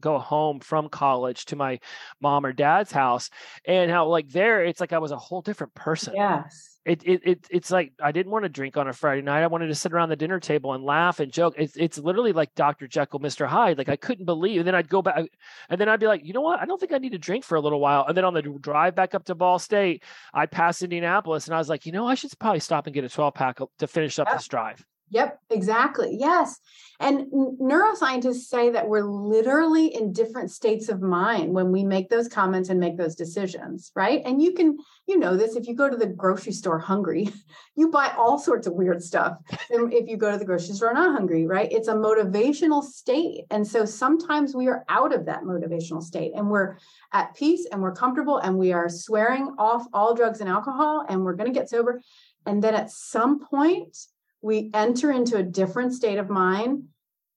go 0.00 0.18
home 0.18 0.60
from 0.60 0.88
college 0.88 1.44
to 1.46 1.56
my 1.56 1.78
mom 2.20 2.44
or 2.44 2.52
dad's 2.52 2.92
house 2.92 3.30
and 3.64 3.90
how 3.90 4.06
like 4.06 4.28
there 4.28 4.64
it's 4.64 4.80
like 4.80 4.92
i 4.92 4.98
was 4.98 5.12
a 5.12 5.16
whole 5.16 5.42
different 5.42 5.74
person. 5.74 6.14
Yes 6.16 6.75
it, 6.86 7.02
it, 7.04 7.20
it 7.24 7.46
it's 7.50 7.70
like 7.72 7.92
I 8.00 8.12
didn't 8.12 8.30
want 8.30 8.44
to 8.44 8.48
drink 8.48 8.76
on 8.76 8.86
a 8.86 8.92
Friday 8.92 9.20
night. 9.20 9.42
I 9.42 9.48
wanted 9.48 9.66
to 9.66 9.74
sit 9.74 9.92
around 9.92 10.08
the 10.08 10.16
dinner 10.16 10.38
table 10.38 10.72
and 10.72 10.84
laugh 10.84 11.18
and 11.18 11.32
joke. 11.32 11.54
It's 11.58 11.76
it's 11.76 11.98
literally 11.98 12.32
like 12.32 12.54
Dr. 12.54 12.86
Jekyll, 12.86 13.18
Mr. 13.18 13.44
Hyde. 13.44 13.76
Like 13.76 13.88
I 13.88 13.96
couldn't 13.96 14.24
believe. 14.24 14.60
And 14.60 14.68
then 14.68 14.76
I'd 14.76 14.88
go 14.88 15.02
back, 15.02 15.24
and 15.68 15.80
then 15.80 15.88
I'd 15.88 15.98
be 15.98 16.06
like, 16.06 16.24
you 16.24 16.32
know 16.32 16.42
what? 16.42 16.60
I 16.60 16.64
don't 16.64 16.78
think 16.78 16.92
I 16.92 16.98
need 16.98 17.12
to 17.12 17.18
drink 17.18 17.44
for 17.44 17.56
a 17.56 17.60
little 17.60 17.80
while. 17.80 18.04
And 18.06 18.16
then 18.16 18.24
on 18.24 18.34
the 18.34 18.42
drive 18.42 18.94
back 18.94 19.16
up 19.16 19.24
to 19.24 19.34
Ball 19.34 19.58
State, 19.58 20.04
I'd 20.32 20.52
pass 20.52 20.80
Indianapolis, 20.80 21.46
and 21.46 21.56
I 21.56 21.58
was 21.58 21.68
like, 21.68 21.86
you 21.86 21.92
know, 21.92 22.06
I 22.06 22.14
should 22.14 22.30
probably 22.38 22.60
stop 22.60 22.86
and 22.86 22.94
get 22.94 23.02
a 23.02 23.08
12 23.08 23.34
pack 23.34 23.58
to 23.78 23.86
finish 23.88 24.20
up 24.20 24.30
this 24.30 24.46
drive. 24.46 24.84
Yep, 25.10 25.40
exactly. 25.50 26.16
Yes. 26.18 26.58
And 26.98 27.26
neuroscientists 27.30 28.46
say 28.46 28.70
that 28.70 28.88
we're 28.88 29.04
literally 29.04 29.94
in 29.94 30.12
different 30.12 30.50
states 30.50 30.88
of 30.88 31.00
mind 31.00 31.52
when 31.52 31.70
we 31.70 31.84
make 31.84 32.08
those 32.08 32.26
comments 32.26 32.70
and 32.70 32.80
make 32.80 32.96
those 32.96 33.14
decisions, 33.14 33.92
right? 33.94 34.22
And 34.24 34.42
you 34.42 34.52
can, 34.52 34.78
you 35.06 35.18
know, 35.18 35.36
this 35.36 35.54
if 35.54 35.68
you 35.68 35.76
go 35.76 35.88
to 35.88 35.96
the 35.96 36.06
grocery 36.06 36.52
store 36.52 36.80
hungry, 36.80 37.28
you 37.76 37.88
buy 37.90 38.12
all 38.16 38.36
sorts 38.38 38.66
of 38.66 38.72
weird 38.72 39.00
stuff. 39.00 39.36
And 39.70 39.92
if 39.92 40.08
you 40.08 40.16
go 40.16 40.32
to 40.32 40.38
the 40.38 40.44
grocery 40.44 40.74
store 40.74 40.92
not 40.92 41.12
hungry, 41.12 41.46
right? 41.46 41.70
It's 41.70 41.88
a 41.88 41.94
motivational 41.94 42.82
state. 42.82 43.44
And 43.50 43.64
so 43.64 43.84
sometimes 43.84 44.56
we 44.56 44.66
are 44.66 44.84
out 44.88 45.14
of 45.14 45.26
that 45.26 45.42
motivational 45.42 46.02
state 46.02 46.32
and 46.34 46.50
we're 46.50 46.78
at 47.12 47.34
peace 47.36 47.66
and 47.70 47.80
we're 47.80 47.94
comfortable 47.94 48.38
and 48.38 48.58
we 48.58 48.72
are 48.72 48.88
swearing 48.88 49.54
off 49.58 49.86
all 49.92 50.14
drugs 50.14 50.40
and 50.40 50.48
alcohol 50.48 51.04
and 51.08 51.22
we're 51.22 51.34
going 51.34 51.52
to 51.52 51.58
get 51.58 51.70
sober. 51.70 52.02
And 52.44 52.62
then 52.62 52.74
at 52.74 52.90
some 52.90 53.40
point, 53.40 53.96
we 54.42 54.70
enter 54.74 55.10
into 55.10 55.36
a 55.36 55.42
different 55.42 55.92
state 55.94 56.18
of 56.18 56.28
mind, 56.28 56.84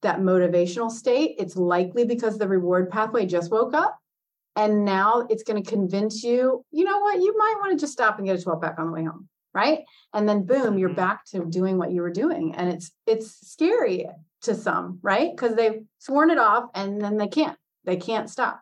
that 0.02 0.20
motivational 0.20 0.92
state. 0.92 1.36
It's 1.38 1.56
likely 1.56 2.06
because 2.06 2.38
the 2.38 2.48
reward 2.48 2.90
pathway 2.90 3.26
just 3.26 3.52
woke 3.52 3.74
up. 3.74 3.98
And 4.56 4.84
now 4.84 5.26
it's 5.30 5.44
going 5.44 5.62
to 5.64 5.70
convince 5.70 6.24
you, 6.24 6.66
you 6.72 6.84
know 6.84 7.00
what, 7.00 7.20
you 7.20 7.38
might 7.38 7.56
want 7.60 7.72
to 7.72 7.82
just 7.82 7.94
stop 7.94 8.18
and 8.18 8.28
get 8.28 8.40
a 8.40 8.42
12 8.42 8.62
pack 8.62 8.80
on 8.80 8.88
the 8.88 8.92
way 8.92 9.04
home. 9.04 9.30
Right. 9.54 9.80
And 10.14 10.30
then 10.30 10.46
boom, 10.46 10.78
you're 10.78 10.90
mm-hmm. 10.90 10.96
back 10.96 11.26
to 11.32 11.46
doing 11.46 11.78
what 11.78 11.92
you 11.92 12.02
were 12.02 12.12
doing. 12.12 12.56
And 12.56 12.70
it's 12.70 12.92
it's 13.08 13.50
scary 13.50 14.06
to 14.44 14.54
some, 14.54 15.00
right? 15.02 15.32
Because 15.36 15.56
they've 15.56 15.82
sworn 15.98 16.30
it 16.30 16.38
off 16.38 16.70
and 16.76 17.02
then 17.02 17.18
they 17.18 17.28
can't. 17.28 17.58
They 17.86 17.98
can't 17.98 18.30
stop. 18.30 18.62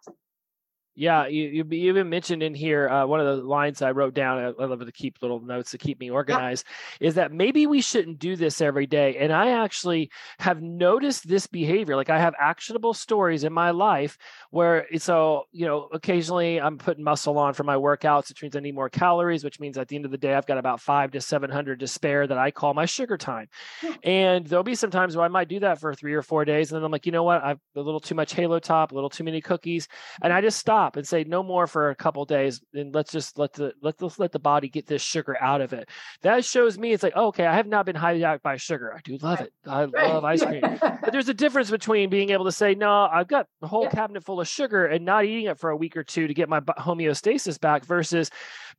Yeah, 0.99 1.27
you, 1.27 1.63
you 1.69 1.89
even 1.89 2.09
mentioned 2.09 2.41
in 2.41 2.55
here 2.55 2.89
uh, 2.89 3.05
one 3.05 3.19
of 3.19 3.27
the 3.27 3.43
lines 3.43 3.83
I 3.83 3.91
wrote 3.91 4.15
down. 4.15 4.55
I 4.59 4.65
love 4.65 4.83
to 4.83 4.91
keep 4.91 5.21
little 5.21 5.39
notes 5.39 5.69
to 5.71 5.77
keep 5.77 5.99
me 5.99 6.09
organized. 6.09 6.65
Yeah. 6.99 7.09
Is 7.09 7.15
that 7.15 7.31
maybe 7.31 7.67
we 7.67 7.81
shouldn't 7.81 8.17
do 8.17 8.35
this 8.35 8.61
every 8.61 8.87
day? 8.87 9.15
And 9.17 9.31
I 9.31 9.51
actually 9.51 10.09
have 10.39 10.59
noticed 10.59 11.27
this 11.27 11.45
behavior. 11.45 11.95
Like 11.95 12.09
I 12.09 12.19
have 12.19 12.33
actionable 12.39 12.95
stories 12.95 13.43
in 13.43 13.53
my 13.53 13.69
life 13.69 14.17
where 14.49 14.87
so 14.97 15.43
you 15.51 15.67
know 15.67 15.87
occasionally 15.93 16.59
I'm 16.59 16.79
putting 16.79 17.03
muscle 17.03 17.37
on 17.37 17.53
for 17.53 17.63
my 17.63 17.75
workouts, 17.75 18.29
which 18.29 18.41
means 18.41 18.55
I 18.55 18.61
need 18.61 18.73
more 18.73 18.89
calories, 18.89 19.43
which 19.43 19.59
means 19.59 19.77
at 19.77 19.89
the 19.89 19.97
end 19.97 20.05
of 20.05 20.11
the 20.11 20.17
day 20.17 20.33
I've 20.33 20.47
got 20.47 20.57
about 20.57 20.81
five 20.81 21.11
to 21.11 21.21
seven 21.21 21.51
hundred 21.51 21.81
to 21.81 21.87
spare 21.87 22.25
that 22.25 22.39
I 22.39 22.49
call 22.49 22.73
my 22.73 22.85
sugar 22.85 23.17
time. 23.17 23.49
Yeah. 23.83 23.93
And 24.03 24.47
there'll 24.47 24.63
be 24.63 24.73
some 24.73 24.89
times 24.89 25.15
where 25.15 25.25
I 25.25 25.29
might 25.29 25.47
do 25.47 25.59
that 25.59 25.79
for 25.79 25.93
three 25.93 26.15
or 26.15 26.23
four 26.23 26.43
days, 26.43 26.71
and 26.71 26.77
then 26.77 26.83
I'm 26.83 26.91
like, 26.91 27.05
you 27.05 27.11
know 27.11 27.21
what, 27.23 27.43
I've 27.43 27.59
a 27.75 27.81
little 27.81 27.99
too 27.99 28.15
much 28.15 28.33
Halo 28.33 28.57
Top, 28.57 28.91
a 28.91 28.95
little 28.95 29.11
too 29.11 29.23
many 29.23 29.41
cookies, 29.41 29.87
and 30.23 30.33
I 30.33 30.41
just 30.41 30.57
stop 30.57 30.86
stop 30.87 30.97
and 30.97 31.07
say 31.07 31.23
no 31.23 31.43
more 31.43 31.67
for 31.67 31.89
a 31.89 31.95
couple 31.95 32.23
days 32.25 32.61
and 32.73 32.93
let's 32.93 33.11
just 33.11 33.37
let 33.37 33.53
the 33.53 33.73
let 33.81 34.01
let's 34.01 34.19
let 34.19 34.31
the 34.31 34.39
body 34.39 34.69
get 34.69 34.85
this 34.85 35.01
sugar 35.01 35.37
out 35.41 35.61
of 35.61 35.73
it. 35.73 35.89
That 36.21 36.45
shows 36.45 36.77
me 36.77 36.93
it's 36.93 37.03
like 37.03 37.13
oh, 37.15 37.27
okay 37.27 37.45
i 37.45 37.55
have 37.55 37.67
not 37.67 37.85
been 37.85 37.95
hijacked 37.95 38.41
by 38.41 38.57
sugar. 38.57 38.93
I 38.95 38.99
do 39.03 39.17
love 39.17 39.41
it. 39.41 39.51
I 39.65 39.85
love 39.85 40.23
ice 40.23 40.43
cream. 40.43 40.61
But 40.61 41.11
there's 41.11 41.29
a 41.29 41.33
difference 41.33 41.69
between 41.69 42.09
being 42.09 42.29
able 42.29 42.45
to 42.45 42.51
say 42.51 42.75
no 42.75 43.07
i've 43.11 43.27
got 43.27 43.47
a 43.61 43.67
whole 43.67 43.83
yeah. 43.83 43.91
cabinet 43.91 44.23
full 44.23 44.39
of 44.39 44.47
sugar 44.47 44.85
and 44.85 45.05
not 45.05 45.25
eating 45.25 45.45
it 45.45 45.59
for 45.59 45.69
a 45.69 45.77
week 45.77 45.97
or 45.97 46.03
two 46.03 46.27
to 46.27 46.33
get 46.33 46.49
my 46.49 46.59
homeostasis 46.59 47.59
back 47.59 47.85
versus 47.85 48.29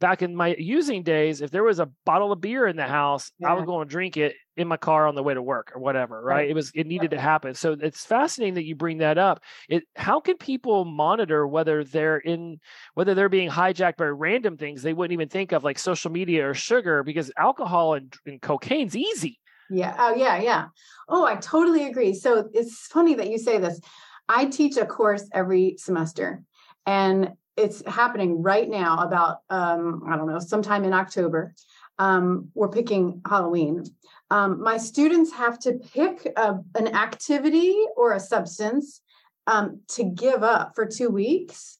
back 0.00 0.22
in 0.22 0.34
my 0.34 0.54
using 0.58 1.02
days 1.02 1.40
if 1.40 1.50
there 1.50 1.64
was 1.64 1.80
a 1.80 1.90
bottle 2.04 2.32
of 2.32 2.40
beer 2.40 2.66
in 2.66 2.76
the 2.76 2.86
house 2.86 3.30
yeah. 3.38 3.50
i 3.50 3.54
would 3.54 3.66
go 3.66 3.80
and 3.80 3.90
drink 3.90 4.16
it 4.16 4.34
in 4.58 4.68
my 4.68 4.76
car 4.76 5.06
on 5.06 5.14
the 5.14 5.22
way 5.22 5.34
to 5.34 5.42
work 5.42 5.72
or 5.74 5.80
whatever 5.80 6.22
right, 6.22 6.36
right. 6.36 6.50
it 6.50 6.54
was 6.54 6.70
it 6.74 6.86
needed 6.86 7.10
to 7.12 7.20
happen. 7.20 7.54
So 7.54 7.76
it's 7.80 8.04
fascinating 8.04 8.54
that 8.54 8.64
you 8.64 8.74
bring 8.74 8.98
that 8.98 9.18
up. 9.18 9.42
It 9.68 9.84
how 9.96 10.20
can 10.20 10.36
people 10.36 10.84
monitor 10.84 11.46
whether 11.46 11.84
they're 11.84 12.18
in 12.18 12.60
whether 12.94 13.14
they're 13.14 13.28
being 13.28 13.50
hijacked 13.50 13.96
by 13.96 14.06
random 14.06 14.56
things 14.56 14.82
they 14.82 14.92
wouldn't 14.92 15.12
even 15.12 15.28
think 15.28 15.52
of 15.52 15.64
like 15.64 15.78
social 15.78 16.10
media 16.10 16.48
or 16.48 16.54
sugar? 16.54 17.02
Because 17.02 17.30
alcohol 17.38 17.94
and, 17.94 18.12
and 18.26 18.42
cocaine's 18.42 18.96
easy. 18.96 19.38
Yeah. 19.70 19.94
Oh 19.98 20.14
yeah 20.14 20.40
yeah. 20.40 20.66
Oh 21.08 21.24
i 21.24 21.36
totally 21.36 21.86
agree. 21.86 22.14
So 22.14 22.48
it's 22.52 22.86
funny 22.86 23.14
that 23.14 23.30
you 23.30 23.38
say 23.38 23.58
this. 23.58 23.80
I 24.28 24.46
teach 24.46 24.76
a 24.76 24.84
course 24.84 25.26
every 25.32 25.76
semester 25.78 26.42
and 26.86 27.32
it's 27.58 27.82
happening 27.86 28.40
right 28.42 28.68
now 28.68 28.98
about 28.98 29.38
um, 29.50 30.04
I 30.08 30.16
don't 30.16 30.28
know, 30.28 30.38
sometime 30.38 30.84
in 30.84 30.92
October. 30.92 31.54
Um, 31.98 32.50
we're 32.54 32.68
picking 32.68 33.20
Halloween. 33.28 33.84
Um, 34.30 34.62
my 34.62 34.76
students 34.76 35.32
have 35.32 35.58
to 35.60 35.74
pick 35.74 36.26
a, 36.36 36.58
an 36.74 36.94
activity 36.94 37.76
or 37.96 38.12
a 38.12 38.20
substance 38.20 39.00
um, 39.46 39.80
to 39.88 40.04
give 40.04 40.42
up 40.42 40.74
for 40.74 40.84
two 40.84 41.08
weeks 41.08 41.78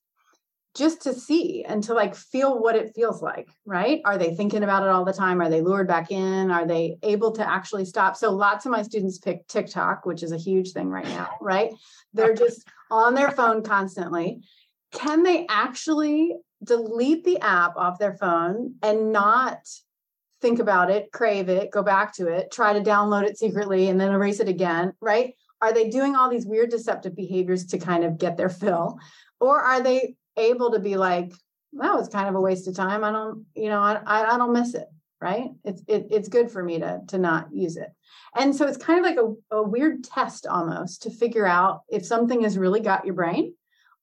just 0.75 1.03
to 1.03 1.13
see 1.13 1.65
and 1.65 1.83
to 1.83 1.93
like 1.93 2.15
feel 2.15 2.63
what 2.63 2.77
it 2.77 2.95
feels 2.95 3.21
like, 3.21 3.49
right? 3.67 4.01
Are 4.05 4.17
they 4.17 4.35
thinking 4.35 4.63
about 4.63 4.85
it 4.85 4.89
all 4.89 5.05
the 5.05 5.13
time? 5.13 5.41
Are 5.41 5.51
they 5.51 5.61
lured 5.61 5.89
back 5.89 6.13
in? 6.13 6.51
Are 6.53 6.67
they 6.67 6.99
able 7.03 7.33
to 7.33 7.49
actually 7.49 7.85
stop? 7.85 8.17
So 8.17 8.31
lots 8.31 8.65
of 8.65 8.71
my 8.71 8.83
students 8.83 9.19
pick 9.19 9.47
TikTok, 9.49 10.07
which 10.07 10.23
is 10.23 10.31
a 10.31 10.39
huge 10.39 10.71
thing 10.71 10.89
right 10.89 11.05
now, 11.05 11.31
right? 11.41 11.73
They're 12.15 12.35
just 12.35 12.67
on 12.91 13.15
their 13.15 13.33
phone 13.33 13.63
constantly. 13.63 14.43
Can 14.93 15.25
they 15.25 15.47
actually 15.51 16.37
delete 16.63 17.25
the 17.25 17.41
app 17.41 17.77
off 17.77 17.99
their 17.99 18.15
phone 18.15 18.75
and 18.83 19.13
not 19.13 19.59
think 20.41 20.59
about 20.59 20.91
it, 20.91 21.13
crave 21.13 21.49
it, 21.49 21.71
go 21.71 21.83
back 21.83 22.15
to 22.15 22.29
it, 22.29 22.51
try 22.51 22.73
to 22.73 22.81
download 22.81 23.25
it 23.25 23.39
secretly 23.39 23.89
and 23.89 24.01
then 24.01 24.13
erase 24.13 24.41
it 24.41 24.49
again, 24.49 24.93
right? 25.01 25.35
Are 25.61 25.73
they 25.73 25.89
doing 25.89 26.15
all 26.15 26.31
these 26.31 26.47
weird 26.47 26.71
deceptive 26.71 27.17
behaviors 27.17 27.67
to 27.67 27.79
kind 27.79 28.05
of 28.05 28.19
get 28.19 28.37
their 28.37 28.49
fill? 28.49 28.99
Or 29.41 29.61
are 29.61 29.83
they 29.83 30.15
able 30.37 30.73
to 30.73 30.79
be 30.79 30.97
like, 30.97 31.33
that 31.73 31.95
was 31.95 32.09
kind 32.09 32.29
of 32.29 32.35
a 32.35 32.41
waste 32.41 32.69
of 32.69 32.75
time. 32.77 33.05
I 33.05 33.11
don't, 33.11 33.45
you 33.55 33.69
know, 33.69 33.81
I, 33.81 34.01
I 34.07 34.37
don't 34.37 34.53
miss 34.53 34.75
it. 34.75 34.87
Right. 35.21 35.49
It's, 35.65 35.83
it, 35.89 36.07
it's 36.13 36.29
good 36.29 36.49
for 36.49 36.63
me 36.63 36.79
to, 36.79 37.01
to 37.09 37.19
not 37.19 37.49
use 37.53 37.77
it. 37.77 37.89
And 38.37 38.55
so 38.55 38.69
it's 38.69 38.77
kind 38.77 39.01
of 39.01 39.05
like 39.05 39.19
a, 39.19 39.57
a 39.57 39.63
weird 39.65 40.05
test 40.05 40.47
almost 40.47 41.03
to 41.03 41.11
figure 41.11 41.45
out 41.45 41.81
if 41.89 42.07
something 42.07 42.43
has 42.43 42.57
really 42.57 42.79
got 42.79 43.05
your 43.05 43.17
brain 43.17 43.55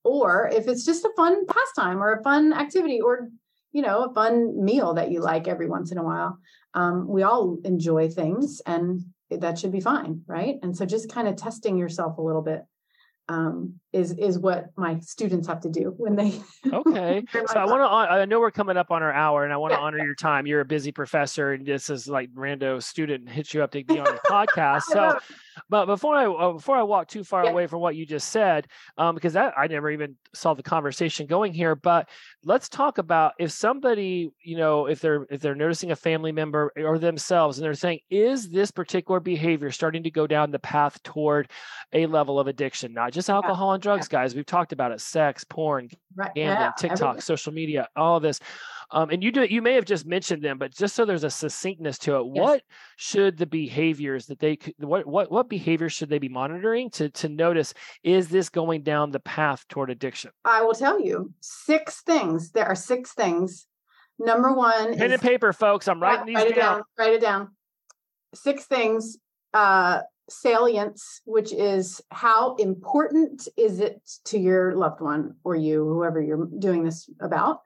or 0.03 0.49
if 0.53 0.67
it's 0.67 0.83
just 0.83 1.05
a 1.05 1.11
fun 1.15 1.45
pastime 1.45 2.03
or 2.03 2.11
a 2.11 2.21
fun 2.21 2.51
activity 2.51 2.99
or, 2.99 3.29
you 3.75 3.81
know, 3.81 4.05
a 4.05 4.13
fun 4.13 4.63
meal 4.63 4.93
that 4.93 5.11
you 5.11 5.19
like 5.19 5.49
every 5.49 5.67
once 5.67 5.91
in 5.91 5.97
a 5.97 6.03
while. 6.03 6.39
Um, 6.73 7.09
we 7.09 7.23
all 7.23 7.57
enjoy 7.65 8.07
things 8.07 8.61
and 8.65 9.01
that 9.29 9.59
should 9.59 9.73
be 9.73 9.81
fine. 9.81 10.21
Right. 10.27 10.55
And 10.63 10.75
so 10.77 10.85
just 10.85 11.11
kind 11.11 11.27
of 11.27 11.35
testing 11.35 11.77
yourself 11.77 12.17
a 12.17 12.21
little 12.21 12.41
bit 12.41 12.61
um, 13.27 13.79
is 13.91 14.11
is 14.11 14.37
what 14.37 14.67
my 14.77 14.99
students 14.99 15.47
have 15.47 15.59
to 15.61 15.69
do 15.69 15.93
when 15.97 16.15
they. 16.15 16.39
okay, 16.71 17.23
so 17.47 17.59
I 17.59 17.65
want 17.65 17.81
to. 17.81 18.13
I 18.13 18.25
know 18.25 18.39
we're 18.39 18.51
coming 18.51 18.77
up 18.77 18.91
on 18.91 19.01
our 19.01 19.11
hour, 19.11 19.43
and 19.43 19.51
I 19.51 19.57
want 19.57 19.73
to 19.73 19.79
honor 19.79 19.97
your 19.97 20.13
time. 20.13 20.45
You're 20.45 20.61
a 20.61 20.65
busy 20.65 20.91
professor, 20.91 21.53
and 21.53 21.65
this 21.65 21.89
is 21.89 22.07
like 22.07 22.31
rando 22.35 22.81
student 22.81 23.27
hits 23.27 23.51
you 23.51 23.63
up 23.63 23.71
to 23.71 23.83
be 23.83 23.97
on 23.97 24.05
the 24.05 24.21
podcast. 24.29 24.83
So, 24.83 25.17
but 25.69 25.85
before 25.85 26.15
I 26.15 26.25
uh, 26.25 26.53
before 26.53 26.77
I 26.77 26.83
walk 26.83 27.07
too 27.07 27.23
far 27.23 27.45
yeah. 27.45 27.51
away 27.51 27.67
from 27.67 27.81
what 27.81 27.95
you 27.95 28.05
just 28.05 28.29
said, 28.29 28.67
um, 28.97 29.15
because 29.15 29.33
that 29.33 29.53
I 29.57 29.67
never 29.67 29.89
even 29.91 30.15
saw 30.33 30.53
the 30.53 30.63
conversation 30.63 31.27
going 31.27 31.53
here. 31.53 31.75
But 31.75 32.09
let's 32.43 32.69
talk 32.69 32.97
about 32.97 33.33
if 33.39 33.51
somebody, 33.51 34.31
you 34.43 34.57
know, 34.57 34.87
if 34.87 34.99
they're 34.99 35.25
if 35.29 35.41
they're 35.41 35.55
noticing 35.55 35.91
a 35.91 35.95
family 35.95 36.31
member 36.31 36.71
or 36.77 36.99
themselves, 36.99 37.57
and 37.57 37.65
they're 37.65 37.73
saying, 37.73 37.99
is 38.09 38.49
this 38.49 38.71
particular 38.71 39.19
behavior 39.19 39.71
starting 39.71 40.03
to 40.03 40.11
go 40.11 40.27
down 40.27 40.51
the 40.51 40.59
path 40.59 41.01
toward 41.03 41.49
a 41.93 42.05
level 42.05 42.39
of 42.39 42.47
addiction, 42.47 42.93
not 42.93 43.13
just 43.13 43.29
alcohol 43.29 43.69
yeah. 43.69 43.73
and 43.75 43.83
drugs, 43.83 44.07
yeah. 44.11 44.19
guys. 44.19 44.35
We've 44.35 44.45
talked 44.45 44.73
about 44.73 44.91
it: 44.91 45.01
sex, 45.01 45.43
porn, 45.43 45.89
right. 46.15 46.33
gambling, 46.35 46.71
TikTok, 46.77 47.01
Everything. 47.01 47.21
social 47.21 47.53
media, 47.53 47.87
all 47.95 48.19
this. 48.19 48.39
Um, 48.91 49.09
and 49.09 49.23
you 49.23 49.31
do 49.31 49.43
you 49.43 49.61
may 49.61 49.73
have 49.73 49.85
just 49.85 50.05
mentioned 50.05 50.43
them, 50.43 50.57
but 50.57 50.71
just 50.71 50.95
so 50.95 51.05
there's 51.05 51.23
a 51.23 51.29
succinctness 51.29 51.97
to 51.99 52.17
it, 52.17 52.25
yes. 52.33 52.41
what 52.41 52.61
should 52.97 53.37
the 53.37 53.45
behaviors 53.45 54.27
that 54.27 54.39
they 54.39 54.57
what 54.77 55.05
what 55.05 55.31
what 55.31 55.49
behaviors 55.49 55.93
should 55.93 56.09
they 56.09 56.19
be 56.19 56.29
monitoring 56.29 56.89
to 56.91 57.09
to 57.09 57.29
notice 57.29 57.73
is 58.03 58.29
this 58.29 58.49
going 58.49 58.83
down 58.83 59.11
the 59.11 59.19
path 59.19 59.67
toward 59.67 59.89
addiction? 59.89 60.31
I 60.43 60.61
will 60.61 60.73
tell 60.73 60.99
you 60.99 61.33
six 61.41 62.01
things. 62.01 62.51
There 62.51 62.65
are 62.65 62.75
six 62.75 63.13
things. 63.13 63.67
Number 64.17 64.53
one, 64.53 64.95
pen 64.97 65.07
is, 65.07 65.13
and 65.13 65.21
paper, 65.21 65.51
folks. 65.51 65.87
I'm 65.87 66.01
writing 66.01 66.27
yeah, 66.27 66.39
these 66.39 66.51
write 66.51 66.55
down. 66.55 66.73
down. 66.75 66.83
Write 66.97 67.13
it 67.13 67.21
down. 67.21 67.49
Six 68.33 68.65
things. 68.65 69.17
Uh, 69.53 70.01
salience, 70.29 71.21
which 71.25 71.53
is 71.53 72.01
how 72.09 72.55
important 72.55 73.47
is 73.57 73.79
it 73.79 74.01
to 74.25 74.39
your 74.39 74.75
loved 74.75 75.01
one 75.01 75.35
or 75.43 75.55
you, 75.55 75.85
whoever 75.85 76.21
you're 76.21 76.47
doing 76.57 76.83
this 76.83 77.09
about 77.19 77.59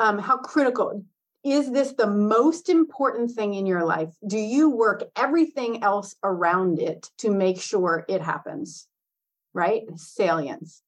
um, 0.00 0.18
how 0.18 0.38
critical 0.38 1.04
is 1.44 1.70
this 1.70 1.92
the 1.92 2.06
most 2.06 2.68
important 2.68 3.30
thing 3.30 3.54
in 3.54 3.66
your 3.66 3.84
life? 3.84 4.10
Do 4.26 4.38
you 4.38 4.70
work 4.70 5.04
everything 5.16 5.82
else 5.82 6.16
around 6.24 6.80
it 6.80 7.08
to 7.18 7.30
make 7.30 7.60
sure 7.60 8.04
it 8.08 8.20
happens 8.20 8.88
right? 9.52 9.82
Salience. 9.96 10.82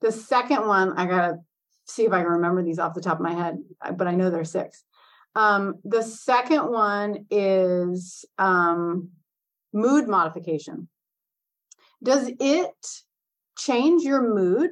The 0.00 0.12
second 0.12 0.66
one 0.66 0.98
i 0.98 1.06
gotta 1.06 1.38
see 1.84 2.04
if 2.04 2.12
i 2.12 2.22
can 2.22 2.32
remember 2.32 2.62
these 2.62 2.78
off 2.78 2.94
the 2.94 3.00
top 3.00 3.18
of 3.18 3.22
my 3.22 3.32
head 3.32 3.58
but 3.96 4.06
i 4.06 4.14
know 4.14 4.30
there's 4.30 4.50
six. 4.50 4.84
Um, 5.34 5.76
the 5.84 6.02
second 6.02 6.70
one 6.70 7.24
is 7.30 8.26
um, 8.38 9.10
mood 9.72 10.06
modification. 10.06 10.88
Does 12.02 12.30
it 12.38 12.86
change 13.56 14.02
your 14.02 14.34
mood 14.34 14.70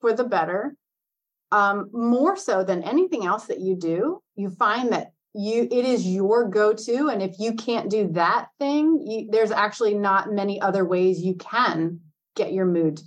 for 0.00 0.12
the 0.12 0.24
better 0.24 0.76
um, 1.54 1.88
more 1.92 2.36
so 2.36 2.64
than 2.64 2.82
anything 2.82 3.24
else 3.24 3.44
that 3.44 3.60
you 3.60 3.76
do 3.76 4.20
you 4.34 4.50
find 4.50 4.92
that 4.92 5.12
you 5.34 5.68
it 5.70 5.84
is 5.84 6.06
your 6.06 6.48
go-to 6.48 7.08
and 7.08 7.22
if 7.22 7.38
you 7.38 7.54
can't 7.54 7.88
do 7.88 8.08
that 8.08 8.48
thing 8.58 9.04
you, 9.06 9.28
there's 9.30 9.52
actually 9.52 9.94
not 9.94 10.32
many 10.32 10.60
other 10.60 10.84
ways 10.84 11.20
you 11.20 11.34
can 11.36 12.00
get 12.34 12.52
your 12.52 12.66
mood 12.66 13.00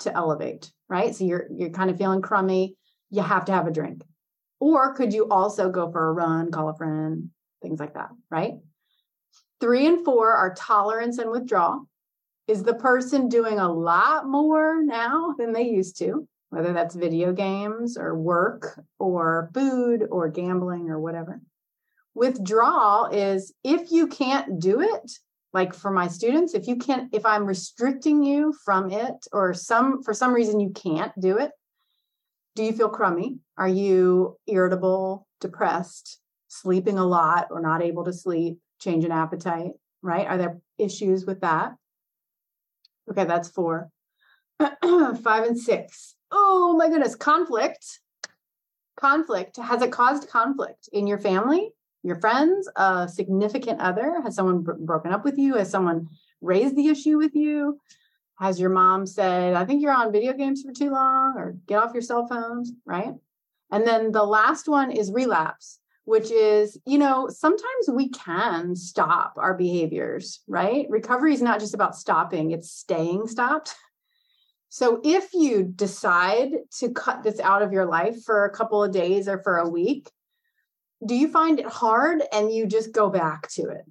to 0.00 0.12
elevate 0.14 0.70
right? 0.88 1.14
So 1.14 1.24
you're 1.24 1.46
you're 1.54 1.70
kind 1.70 1.90
of 1.90 1.98
feeling 1.98 2.22
crummy 2.22 2.76
you 3.10 3.22
have 3.22 3.44
to 3.44 3.52
have 3.52 3.68
a 3.68 3.72
drink. 3.72 4.02
Or 4.58 4.94
could 4.94 5.12
you 5.12 5.28
also 5.28 5.70
go 5.70 5.90
for 5.92 6.08
a 6.08 6.12
run 6.12 6.50
call 6.50 6.68
a 6.68 6.76
friend 6.76 7.30
things 7.62 7.78
like 7.78 7.94
that 7.94 8.10
right? 8.30 8.54
Three 9.60 9.86
and 9.86 10.04
four 10.04 10.32
are 10.32 10.54
tolerance 10.54 11.18
and 11.18 11.30
withdrawal. 11.30 11.86
Is 12.48 12.62
the 12.62 12.74
person 12.74 13.28
doing 13.28 13.58
a 13.58 13.72
lot 13.72 14.26
more 14.26 14.82
now 14.82 15.34
than 15.38 15.52
they 15.52 15.68
used 15.68 15.98
to 15.98 16.28
whether 16.50 16.72
that's 16.72 16.94
video 16.94 17.32
games 17.32 17.96
or 17.96 18.14
work 18.14 18.80
or 18.98 19.50
food 19.52 20.06
or 20.10 20.28
gambling 20.28 20.88
or 20.88 21.00
whatever. 21.00 21.40
Withdrawal 22.14 23.06
is 23.06 23.52
if 23.62 23.90
you 23.90 24.06
can't 24.06 24.58
do 24.58 24.80
it, 24.80 25.12
like 25.52 25.74
for 25.74 25.90
my 25.90 26.08
students, 26.08 26.54
if 26.54 26.66
you 26.66 26.76
can't, 26.76 27.12
if 27.14 27.26
I'm 27.26 27.46
restricting 27.46 28.22
you 28.22 28.54
from 28.64 28.90
it 28.90 29.14
or 29.32 29.54
some, 29.54 30.02
for 30.02 30.14
some 30.14 30.32
reason 30.32 30.60
you 30.60 30.70
can't 30.70 31.12
do 31.20 31.38
it, 31.38 31.50
do 32.54 32.62
you 32.62 32.72
feel 32.72 32.88
crummy? 32.88 33.38
Are 33.58 33.68
you 33.68 34.36
irritable, 34.46 35.26
depressed, 35.40 36.20
sleeping 36.48 36.98
a 36.98 37.04
lot 37.04 37.48
or 37.50 37.60
not 37.60 37.82
able 37.82 38.04
to 38.04 38.12
sleep, 38.12 38.58
change 38.80 39.04
in 39.04 39.12
appetite, 39.12 39.72
right? 40.02 40.26
Are 40.26 40.38
there 40.38 40.58
issues 40.78 41.26
with 41.26 41.42
that? 41.42 41.74
Okay, 43.10 43.24
that's 43.24 43.48
four. 43.48 43.90
Five 44.58 45.44
and 45.44 45.58
six 45.58 46.15
oh 46.36 46.74
my 46.76 46.88
goodness, 46.88 47.14
conflict. 47.14 48.00
Conflict. 48.98 49.56
Has 49.56 49.82
it 49.82 49.92
caused 49.92 50.28
conflict 50.28 50.88
in 50.92 51.06
your 51.06 51.18
family, 51.18 51.70
your 52.02 52.16
friends, 52.16 52.68
a 52.76 53.08
significant 53.08 53.80
other? 53.80 54.20
Has 54.22 54.34
someone 54.34 54.62
br- 54.62 54.72
broken 54.72 55.12
up 55.12 55.24
with 55.24 55.38
you? 55.38 55.54
Has 55.54 55.70
someone 55.70 56.08
raised 56.40 56.76
the 56.76 56.88
issue 56.88 57.18
with 57.18 57.34
you? 57.34 57.80
Has 58.38 58.60
your 58.60 58.70
mom 58.70 59.06
said, 59.06 59.54
I 59.54 59.64
think 59.64 59.82
you're 59.82 59.92
on 59.92 60.12
video 60.12 60.34
games 60.34 60.62
for 60.62 60.72
too 60.72 60.90
long 60.90 61.34
or 61.36 61.56
get 61.66 61.78
off 61.78 61.94
your 61.94 62.02
cell 62.02 62.26
phones, 62.26 62.72
right? 62.84 63.14
And 63.72 63.86
then 63.86 64.12
the 64.12 64.24
last 64.24 64.68
one 64.68 64.90
is 64.92 65.10
relapse, 65.10 65.80
which 66.04 66.30
is, 66.30 66.78
you 66.86 66.98
know, 66.98 67.28
sometimes 67.28 67.88
we 67.90 68.10
can 68.10 68.76
stop 68.76 69.34
our 69.38 69.54
behaviors, 69.54 70.40
right? 70.46 70.86
Recovery 70.90 71.32
is 71.32 71.42
not 71.42 71.60
just 71.60 71.74
about 71.74 71.96
stopping, 71.96 72.50
it's 72.50 72.70
staying 72.70 73.26
stopped. 73.26 73.74
So 74.68 75.00
if 75.04 75.32
you 75.32 75.62
decide 75.62 76.50
to 76.78 76.90
cut 76.90 77.22
this 77.22 77.40
out 77.40 77.62
of 77.62 77.72
your 77.72 77.86
life 77.86 78.22
for 78.24 78.44
a 78.44 78.50
couple 78.50 78.82
of 78.82 78.92
days 78.92 79.28
or 79.28 79.38
for 79.42 79.58
a 79.58 79.68
week, 79.68 80.10
do 81.04 81.14
you 81.14 81.28
find 81.28 81.58
it 81.58 81.66
hard 81.66 82.22
and 82.32 82.52
you 82.52 82.66
just 82.66 82.92
go 82.92 83.08
back 83.08 83.48
to 83.50 83.62
it? 83.62 83.84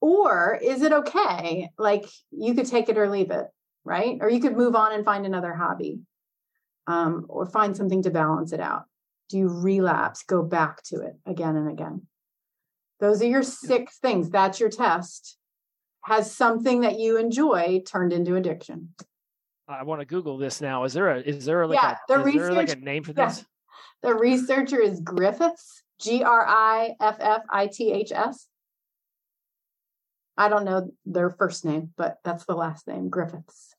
Or 0.00 0.58
is 0.62 0.82
it 0.82 0.92
okay? 0.92 1.70
Like 1.78 2.06
you 2.30 2.54
could 2.54 2.66
take 2.66 2.88
it 2.88 2.98
or 2.98 3.08
leave 3.08 3.30
it, 3.30 3.46
right? 3.84 4.18
Or 4.20 4.28
you 4.28 4.40
could 4.40 4.56
move 4.56 4.74
on 4.74 4.92
and 4.92 5.04
find 5.04 5.24
another 5.24 5.54
hobby 5.54 6.00
um, 6.86 7.26
or 7.28 7.46
find 7.46 7.76
something 7.76 8.02
to 8.02 8.10
balance 8.10 8.52
it 8.52 8.60
out. 8.60 8.84
Do 9.28 9.38
you 9.38 9.48
relapse, 9.48 10.24
go 10.24 10.42
back 10.42 10.82
to 10.84 11.00
it 11.02 11.14
again 11.24 11.56
and 11.56 11.70
again? 11.70 12.02
Those 13.00 13.22
are 13.22 13.26
your 13.26 13.42
six 13.42 13.98
things. 13.98 14.30
That's 14.30 14.60
your 14.60 14.68
test. 14.68 15.38
Has 16.04 16.34
something 16.34 16.80
that 16.80 16.98
you 16.98 17.16
enjoy 17.16 17.82
turned 17.86 18.12
into 18.12 18.36
addiction? 18.36 18.94
I 19.68 19.82
want 19.84 20.00
to 20.00 20.04
Google 20.04 20.38
this 20.38 20.60
now. 20.60 20.84
Is 20.84 20.92
there 20.92 21.08
a 21.08 21.20
is 21.20 21.44
there 21.44 21.66
like 21.66 21.78
yeah, 21.82 21.96
a 22.08 22.22
the 22.22 22.28
is 22.28 22.34
there 22.34 22.52
like 22.52 22.70
a 22.70 22.76
name 22.76 23.04
for 23.04 23.12
this? 23.14 23.38
Yeah. 23.38 24.10
The 24.10 24.14
researcher 24.14 24.80
is 24.80 25.00
Griffiths, 25.00 25.82
G 26.00 26.22
R 26.22 26.44
I 26.46 26.94
F 27.00 27.16
F 27.20 27.42
I 27.50 27.68
T 27.68 27.92
H 27.92 28.12
S. 28.12 28.48
I 30.36 30.48
don't 30.48 30.64
know 30.64 30.90
their 31.04 31.30
first 31.30 31.64
name, 31.64 31.92
but 31.96 32.18
that's 32.24 32.44
the 32.46 32.54
last 32.54 32.88
name, 32.88 33.10
Griffiths. 33.10 33.74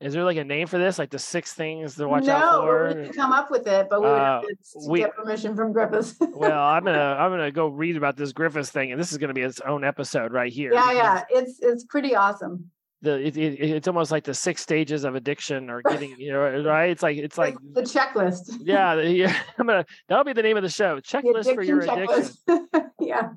Is 0.00 0.14
there 0.14 0.24
like 0.24 0.38
a 0.38 0.44
name 0.44 0.66
for 0.66 0.78
this? 0.78 0.98
Like 0.98 1.10
the 1.10 1.18
six 1.18 1.52
things 1.52 1.96
to 1.96 2.08
watch 2.08 2.24
no, 2.24 2.34
out 2.34 2.62
for? 2.62 2.90
No, 2.90 3.00
we 3.00 3.06
could 3.06 3.16
come 3.16 3.32
up 3.32 3.50
with 3.50 3.66
it, 3.66 3.88
but 3.90 4.00
we 4.00 4.06
would 4.08 4.14
Uh, 4.14 4.42
we- 4.88 5.00
get 5.00 5.14
permission 5.14 5.54
from 5.54 5.72
Griffiths. 5.72 6.16
well, 6.34 6.58
I'm 6.58 6.84
gonna 6.84 7.16
I'm 7.18 7.30
gonna 7.30 7.50
go 7.50 7.68
read 7.68 7.96
about 7.96 8.16
this 8.16 8.32
Griffiths 8.32 8.70
thing, 8.70 8.92
and 8.92 9.00
this 9.00 9.12
is 9.12 9.18
gonna 9.18 9.34
be 9.34 9.42
its 9.42 9.60
own 9.60 9.84
episode 9.84 10.32
right 10.32 10.50
here. 10.50 10.72
yeah, 10.72 10.92
yeah, 10.92 11.24
it's 11.28 11.60
it's 11.60 11.84
pretty 11.84 12.14
awesome. 12.14 12.70
The 13.02 13.26
it, 13.26 13.36
it, 13.36 13.60
it's 13.60 13.88
almost 13.88 14.10
like 14.10 14.24
the 14.24 14.34
six 14.34 14.60
stages 14.62 15.04
of 15.04 15.14
addiction 15.14 15.70
or 15.70 15.80
getting 15.82 16.14
you 16.18 16.32
know 16.32 16.40
right. 16.64 16.90
It's 16.90 17.02
like 17.02 17.16
it's 17.16 17.38
like 17.38 17.56
the 17.72 17.82
checklist. 17.82 18.58
yeah, 18.62 19.00
yeah. 19.00 19.34
I'm 19.58 19.66
gonna 19.66 19.86
that'll 20.08 20.24
be 20.24 20.32
the 20.32 20.42
name 20.42 20.56
of 20.56 20.62
the 20.62 20.68
show. 20.68 20.96
The 20.96 21.02
Checklist 21.02 21.54
for 21.54 21.62
your 21.62 21.80
addiction. 21.80 22.68
yeah. 23.00 23.30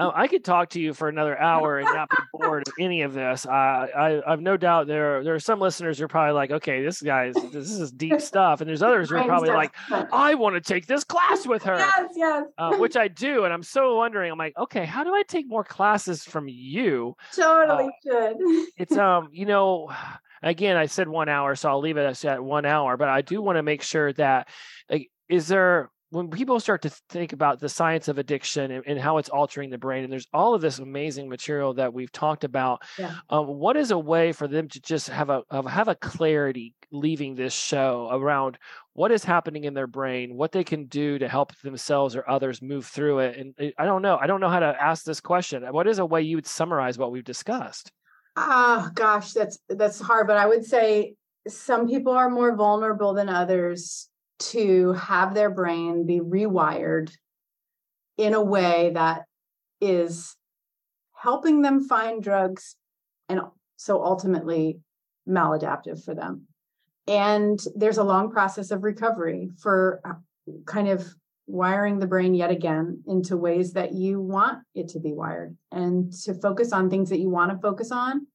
Oh, 0.00 0.12
I 0.14 0.28
could 0.28 0.44
talk 0.44 0.70
to 0.70 0.80
you 0.80 0.94
for 0.94 1.08
another 1.08 1.36
hour 1.36 1.78
and 1.78 1.86
not 1.86 2.08
be 2.08 2.16
bored 2.32 2.68
of 2.68 2.74
any 2.78 3.02
of 3.02 3.14
this. 3.14 3.46
I, 3.46 3.88
I, 3.96 4.32
I've 4.32 4.40
no 4.40 4.56
doubt 4.56 4.86
there 4.86 5.24
there 5.24 5.34
are 5.34 5.40
some 5.40 5.60
listeners 5.60 5.98
who 5.98 6.04
are 6.04 6.08
probably 6.08 6.34
like, 6.34 6.52
okay, 6.52 6.84
this 6.84 7.02
guy's 7.02 7.34
this 7.34 7.70
is 7.70 7.90
deep 7.90 8.20
stuff, 8.20 8.60
and 8.60 8.68
there's 8.70 8.82
others 8.82 9.10
who 9.10 9.16
are 9.16 9.24
probably 9.24 9.50
like, 9.50 9.74
I 9.90 10.34
want 10.34 10.54
to 10.54 10.60
take 10.60 10.86
this 10.86 11.02
class 11.02 11.46
with 11.46 11.64
her, 11.64 11.76
Yes, 11.78 12.10
yes. 12.14 12.44
uh, 12.58 12.76
which 12.76 12.96
I 12.96 13.08
do, 13.08 13.44
and 13.44 13.52
I'm 13.52 13.64
so 13.64 13.96
wondering. 13.96 14.30
I'm 14.30 14.38
like, 14.38 14.56
okay, 14.56 14.84
how 14.84 15.02
do 15.02 15.14
I 15.14 15.24
take 15.26 15.48
more 15.48 15.64
classes 15.64 16.24
from 16.24 16.48
you? 16.48 17.16
Totally 17.34 17.86
uh, 17.86 18.28
should. 18.28 18.36
It's 18.76 18.96
um, 18.96 19.28
you 19.32 19.46
know, 19.46 19.90
again, 20.42 20.76
I 20.76 20.86
said 20.86 21.08
one 21.08 21.28
hour, 21.28 21.56
so 21.56 21.70
I'll 21.70 21.80
leave 21.80 21.96
it 21.96 22.24
at 22.24 22.42
one 22.44 22.66
hour, 22.66 22.96
but 22.96 23.08
I 23.08 23.22
do 23.22 23.42
want 23.42 23.56
to 23.56 23.62
make 23.62 23.82
sure 23.82 24.12
that, 24.14 24.48
like, 24.88 25.10
is 25.28 25.48
there 25.48 25.90
when 26.10 26.30
people 26.30 26.58
start 26.58 26.82
to 26.82 26.90
think 27.10 27.32
about 27.32 27.60
the 27.60 27.68
science 27.68 28.08
of 28.08 28.18
addiction 28.18 28.70
and, 28.70 28.84
and 28.86 28.98
how 28.98 29.18
it's 29.18 29.28
altering 29.28 29.68
the 29.68 29.78
brain, 29.78 30.04
and 30.04 30.12
there's 30.12 30.26
all 30.32 30.54
of 30.54 30.62
this 30.62 30.78
amazing 30.78 31.28
material 31.28 31.74
that 31.74 31.92
we've 31.92 32.12
talked 32.12 32.44
about. 32.44 32.82
Yeah. 32.98 33.14
Um, 33.28 33.46
what 33.46 33.76
is 33.76 33.90
a 33.90 33.98
way 33.98 34.32
for 34.32 34.48
them 34.48 34.68
to 34.68 34.80
just 34.80 35.08
have 35.08 35.28
a 35.28 35.42
have 35.68 35.88
a 35.88 35.94
clarity 35.94 36.74
leaving 36.90 37.34
this 37.34 37.52
show 37.52 38.08
around 38.10 38.58
what 38.94 39.12
is 39.12 39.22
happening 39.22 39.64
in 39.64 39.74
their 39.74 39.86
brain, 39.86 40.34
what 40.34 40.52
they 40.52 40.64
can 40.64 40.86
do 40.86 41.18
to 41.18 41.28
help 41.28 41.54
themselves 41.58 42.16
or 42.16 42.28
others 42.28 42.62
move 42.62 42.86
through 42.86 43.18
it? 43.20 43.38
And 43.38 43.54
uh, 43.60 43.72
I 43.78 43.84
don't 43.84 44.02
know. 44.02 44.16
I 44.20 44.26
don't 44.26 44.40
know 44.40 44.48
how 44.48 44.60
to 44.60 44.82
ask 44.82 45.04
this 45.04 45.20
question. 45.20 45.62
What 45.70 45.86
is 45.86 45.98
a 45.98 46.06
way 46.06 46.22
you 46.22 46.36
would 46.36 46.46
summarize 46.46 46.96
what 46.96 47.12
we've 47.12 47.24
discussed? 47.24 47.92
Ah, 48.36 48.90
gosh, 48.94 49.32
that's 49.32 49.58
that's 49.68 50.00
hard. 50.00 50.26
But 50.26 50.38
I 50.38 50.46
would 50.46 50.64
say 50.64 51.16
some 51.46 51.86
people 51.86 52.12
are 52.12 52.30
more 52.30 52.56
vulnerable 52.56 53.12
than 53.12 53.28
others 53.28 54.08
to 54.38 54.92
have 54.92 55.34
their 55.34 55.50
brain 55.50 56.06
be 56.06 56.20
rewired 56.20 57.10
in 58.16 58.34
a 58.34 58.42
way 58.42 58.90
that 58.94 59.22
is 59.80 60.36
helping 61.14 61.62
them 61.62 61.86
find 61.88 62.22
drugs 62.22 62.76
and 63.28 63.40
so 63.76 64.02
ultimately 64.02 64.80
maladaptive 65.28 66.04
for 66.04 66.14
them. 66.14 66.46
And 67.06 67.58
there's 67.74 67.98
a 67.98 68.04
long 68.04 68.30
process 68.30 68.70
of 68.70 68.82
recovery 68.82 69.50
for 69.58 70.00
uh, 70.04 70.14
kind 70.66 70.88
of 70.88 71.06
wiring 71.46 71.98
the 71.98 72.06
brain 72.06 72.34
yet 72.34 72.50
again 72.50 73.02
into 73.06 73.36
ways 73.36 73.72
that 73.72 73.94
you 73.94 74.20
want 74.20 74.58
it 74.74 74.88
to 74.88 75.00
be 75.00 75.12
wired 75.12 75.56
and 75.72 76.12
to 76.12 76.34
focus 76.34 76.72
on 76.72 76.90
things 76.90 77.08
that 77.08 77.18
you 77.18 77.30
want 77.30 77.50
to 77.50 77.58
focus 77.58 77.90
on. 77.90 78.26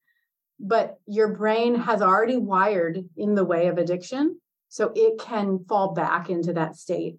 But 0.60 0.98
your 1.06 1.36
brain 1.36 1.76
has 1.76 2.02
already 2.02 2.38
wired 2.38 3.04
in 3.16 3.36
the 3.36 3.46
way 3.46 3.68
of 3.68 3.78
addiction. 3.78 4.40
So 4.74 4.92
it 4.96 5.20
can 5.20 5.64
fall 5.70 5.94
back 5.94 6.32
into 6.32 6.54
that 6.54 6.76
state 6.76 7.18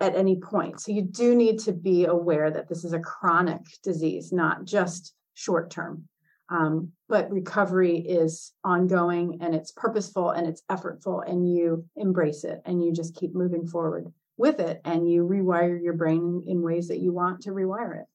at 0.00 0.16
any 0.16 0.40
point. 0.40 0.80
So 0.80 0.90
you 0.90 1.02
do 1.02 1.34
need 1.34 1.58
to 1.60 1.74
be 1.74 2.06
aware 2.06 2.50
that 2.50 2.70
this 2.70 2.84
is 2.84 2.94
a 2.94 3.00
chronic 3.00 3.60
disease, 3.82 4.32
not 4.32 4.64
just 4.64 5.12
short 5.34 5.70
term. 5.70 6.08
Um, 6.48 6.92
but 7.06 7.30
recovery 7.30 7.98
is 7.98 8.54
ongoing 8.64 9.42
and 9.42 9.54
it's 9.54 9.72
purposeful 9.72 10.30
and 10.30 10.46
it's 10.46 10.62
effortful, 10.70 11.22
and 11.28 11.46
you 11.46 11.84
embrace 11.96 12.44
it 12.44 12.62
and 12.64 12.82
you 12.82 12.92
just 12.92 13.14
keep 13.14 13.34
moving 13.34 13.66
forward 13.66 14.10
with 14.38 14.58
it 14.58 14.80
and 14.86 15.06
you 15.06 15.28
rewire 15.28 15.78
your 15.82 15.92
brain 15.92 16.44
in 16.46 16.62
ways 16.62 16.88
that 16.88 17.00
you 17.00 17.12
want 17.12 17.42
to 17.42 17.50
rewire 17.50 18.00
it. 18.00 18.06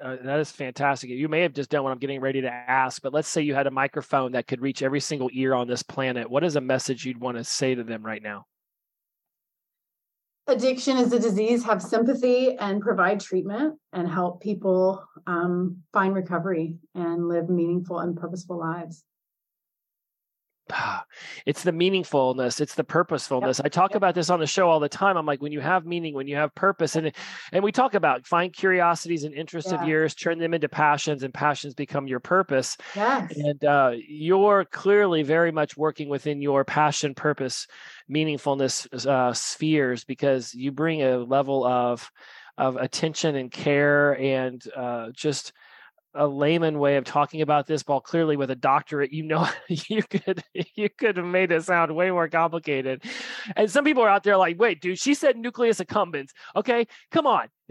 Uh, 0.00 0.16
that 0.22 0.38
is 0.38 0.52
fantastic. 0.52 1.10
You 1.10 1.28
may 1.28 1.40
have 1.40 1.52
just 1.52 1.70
done 1.70 1.82
what 1.82 1.90
I'm 1.90 1.98
getting 1.98 2.20
ready 2.20 2.40
to 2.42 2.50
ask, 2.50 3.02
but 3.02 3.12
let's 3.12 3.28
say 3.28 3.42
you 3.42 3.54
had 3.54 3.66
a 3.66 3.72
microphone 3.72 4.32
that 4.32 4.46
could 4.46 4.60
reach 4.60 4.82
every 4.82 5.00
single 5.00 5.28
ear 5.32 5.52
on 5.52 5.66
this 5.66 5.82
planet. 5.82 6.30
What 6.30 6.44
is 6.44 6.54
a 6.54 6.60
message 6.60 7.04
you'd 7.04 7.20
want 7.20 7.38
to 7.38 7.44
say 7.44 7.74
to 7.74 7.82
them 7.82 8.04
right 8.04 8.22
now? 8.22 8.46
Addiction 10.46 10.96
is 10.96 11.12
a 11.12 11.18
disease. 11.18 11.64
Have 11.64 11.82
sympathy 11.82 12.56
and 12.56 12.80
provide 12.80 13.20
treatment 13.20 13.78
and 13.92 14.08
help 14.08 14.40
people 14.40 15.04
um, 15.26 15.78
find 15.92 16.14
recovery 16.14 16.76
and 16.94 17.28
live 17.28 17.48
meaningful 17.48 17.98
and 17.98 18.16
purposeful 18.16 18.58
lives. 18.58 19.04
It's 21.46 21.62
the 21.62 21.72
meaningfulness, 21.72 22.60
it's 22.60 22.74
the 22.74 22.84
purposefulness. 22.84 23.60
I 23.60 23.68
talk 23.68 23.90
Yep. 23.92 23.96
about 23.96 24.14
this 24.14 24.30
on 24.30 24.40
the 24.40 24.46
show 24.46 24.68
all 24.68 24.80
the 24.80 24.88
time. 24.88 25.16
I'm 25.16 25.26
like, 25.26 25.42
when 25.42 25.52
you 25.52 25.60
have 25.60 25.84
meaning, 25.86 26.14
when 26.14 26.26
you 26.28 26.36
have 26.36 26.54
purpose, 26.54 26.96
and 26.96 27.12
and 27.52 27.64
we 27.64 27.72
talk 27.72 27.94
about 27.94 28.26
find 28.26 28.52
curiosities 28.52 29.24
and 29.24 29.34
interests 29.34 29.72
of 29.72 29.86
yours, 29.86 30.14
turn 30.14 30.38
them 30.38 30.54
into 30.54 30.68
passions, 30.68 31.22
and 31.22 31.32
passions 31.34 31.74
become 31.74 32.06
your 32.06 32.20
purpose. 32.20 32.76
Yes. 32.94 33.32
And 33.36 33.64
uh, 33.64 33.92
you're 34.08 34.64
clearly 34.66 35.22
very 35.22 35.52
much 35.52 35.76
working 35.76 36.08
within 36.08 36.40
your 36.42 36.64
passion, 36.64 37.14
purpose, 37.14 37.66
meaningfulness 38.10 39.06
uh, 39.06 39.32
spheres 39.32 40.04
because 40.04 40.54
you 40.54 40.72
bring 40.72 41.02
a 41.02 41.18
level 41.18 41.64
of 41.64 42.10
of 42.58 42.76
attention 42.76 43.36
and 43.36 43.50
care 43.50 44.18
and 44.20 44.62
uh, 44.76 45.10
just 45.12 45.52
a 46.14 46.26
layman 46.26 46.78
way 46.78 46.96
of 46.96 47.04
talking 47.04 47.40
about 47.40 47.66
this 47.66 47.82
while 47.82 48.00
clearly 48.00 48.36
with 48.36 48.50
a 48.50 48.56
doctorate 48.56 49.12
you 49.12 49.22
know 49.22 49.48
you 49.68 50.02
could 50.02 50.42
you 50.74 50.88
could 50.88 51.16
have 51.16 51.26
made 51.26 51.52
it 51.52 51.62
sound 51.62 51.94
way 51.94 52.10
more 52.10 52.28
complicated 52.28 53.04
and 53.56 53.70
some 53.70 53.84
people 53.84 54.02
are 54.02 54.08
out 54.08 54.24
there 54.24 54.36
like 54.36 54.58
wait 54.58 54.80
dude 54.80 54.98
she 54.98 55.14
said 55.14 55.36
nucleus 55.36 55.80
accumbens 55.80 56.30
okay 56.56 56.86
come 57.10 57.26
on 57.26 57.48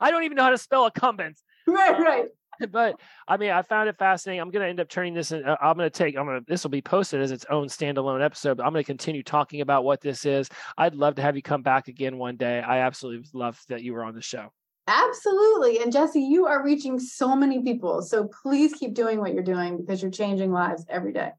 i 0.00 0.10
don't 0.10 0.24
even 0.24 0.36
know 0.36 0.42
how 0.42 0.50
to 0.50 0.58
spell 0.58 0.90
accumbens 0.90 1.38
Right, 1.66 1.98
right. 1.98 2.70
but 2.70 3.00
I 3.26 3.38
mean, 3.38 3.50
I 3.50 3.62
found 3.62 3.88
it 3.88 3.96
fascinating. 3.98 4.40
I'm 4.40 4.50
going 4.50 4.62
to 4.62 4.68
end 4.68 4.80
up 4.80 4.88
turning 4.88 5.14
this. 5.14 5.32
In, 5.32 5.44
uh, 5.44 5.56
I'm 5.62 5.76
going 5.76 5.90
to 5.90 5.98
take. 5.98 6.16
I'm 6.16 6.26
going 6.26 6.40
to. 6.40 6.46
This 6.46 6.62
will 6.62 6.70
be 6.70 6.82
posted 6.82 7.22
as 7.22 7.30
its 7.30 7.46
own 7.48 7.68
standalone 7.68 8.22
episode. 8.22 8.58
But 8.58 8.66
I'm 8.66 8.72
going 8.72 8.84
to 8.84 8.86
continue 8.86 9.22
talking 9.22 9.62
about 9.62 9.82
what 9.82 10.02
this 10.02 10.26
is. 10.26 10.50
I'd 10.76 10.94
love 10.94 11.14
to 11.14 11.22
have 11.22 11.36
you 11.36 11.42
come 11.42 11.62
back 11.62 11.88
again 11.88 12.18
one 12.18 12.36
day. 12.36 12.60
I 12.60 12.80
absolutely 12.80 13.28
love 13.32 13.58
that 13.68 13.82
you 13.82 13.94
were 13.94 14.04
on 14.04 14.14
the 14.14 14.20
show. 14.20 14.52
Absolutely. 14.86 15.80
And 15.80 15.92
Jesse, 15.92 16.20
you 16.20 16.46
are 16.46 16.62
reaching 16.62 16.98
so 16.98 17.34
many 17.34 17.62
people. 17.62 18.02
So 18.02 18.28
please 18.42 18.74
keep 18.74 18.94
doing 18.94 19.18
what 19.18 19.32
you're 19.32 19.42
doing 19.42 19.78
because 19.78 20.02
you're 20.02 20.10
changing 20.10 20.52
lives 20.52 20.84
every 20.88 21.12
day. 21.12 21.30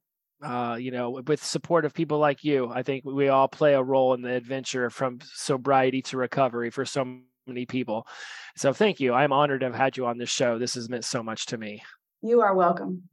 Uh, 0.44 0.78
you 0.80 0.92
know, 0.92 1.22
with 1.26 1.44
support 1.44 1.86
of 1.86 1.94
people 1.94 2.20
like 2.20 2.44
you, 2.44 2.70
I 2.70 2.84
think 2.84 3.06
we 3.06 3.30
all 3.30 3.48
play 3.48 3.74
a 3.74 3.82
role 3.82 4.14
in 4.14 4.22
the 4.22 4.34
adventure 4.34 4.90
from 4.90 5.20
sobriety 5.24 6.02
to 6.04 6.18
recovery 6.18 6.70
for 6.70 6.86
so 6.86 7.20
many 7.48 7.66
people. 7.66 8.08
So 8.56 8.74
thank 8.74 9.00
you. 9.00 9.14
I'm 9.14 9.32
honored 9.32 9.62
to 9.62 9.68
have 9.68 9.76
had 9.76 9.98
you 9.98 10.08
on 10.08 10.18
this 10.18 10.30
show. 10.30 10.58
This 10.58 10.76
has 10.76 10.90
meant 10.90 11.06
so 11.06 11.24
much 11.24 11.46
to 11.48 11.58
me. 11.58 11.84
You 12.22 12.42
are 12.42 12.56
welcome. 12.56 13.04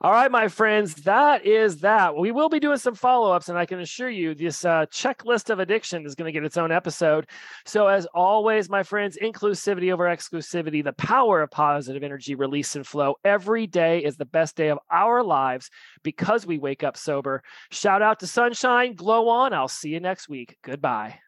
All 0.00 0.12
right, 0.12 0.30
my 0.30 0.48
friends, 0.48 0.94
that 0.96 1.44
is 1.44 1.78
that. 1.78 2.16
We 2.16 2.32
will 2.32 2.48
be 2.48 2.60
doing 2.60 2.78
some 2.78 2.94
follow 2.94 3.32
ups, 3.32 3.48
and 3.48 3.58
I 3.58 3.66
can 3.66 3.80
assure 3.80 4.10
you 4.10 4.34
this 4.34 4.64
uh, 4.64 4.86
checklist 4.86 5.50
of 5.50 5.58
addiction 5.58 6.06
is 6.06 6.14
going 6.14 6.26
to 6.26 6.32
get 6.32 6.44
its 6.44 6.56
own 6.56 6.72
episode. 6.72 7.26
So, 7.64 7.86
as 7.88 8.06
always, 8.14 8.68
my 8.68 8.82
friends, 8.82 9.18
inclusivity 9.22 9.92
over 9.92 10.04
exclusivity, 10.04 10.82
the 10.82 10.92
power 10.94 11.42
of 11.42 11.50
positive 11.50 12.02
energy 12.02 12.34
release 12.34 12.76
and 12.76 12.86
flow. 12.86 13.16
Every 13.24 13.66
day 13.66 14.04
is 14.04 14.16
the 14.16 14.24
best 14.24 14.56
day 14.56 14.68
of 14.68 14.78
our 14.90 15.22
lives 15.22 15.70
because 16.02 16.46
we 16.46 16.58
wake 16.58 16.82
up 16.82 16.96
sober. 16.96 17.42
Shout 17.70 18.02
out 18.02 18.20
to 18.20 18.26
Sunshine, 18.26 18.94
glow 18.94 19.28
on. 19.28 19.52
I'll 19.52 19.68
see 19.68 19.90
you 19.90 20.00
next 20.00 20.28
week. 20.28 20.56
Goodbye. 20.62 21.18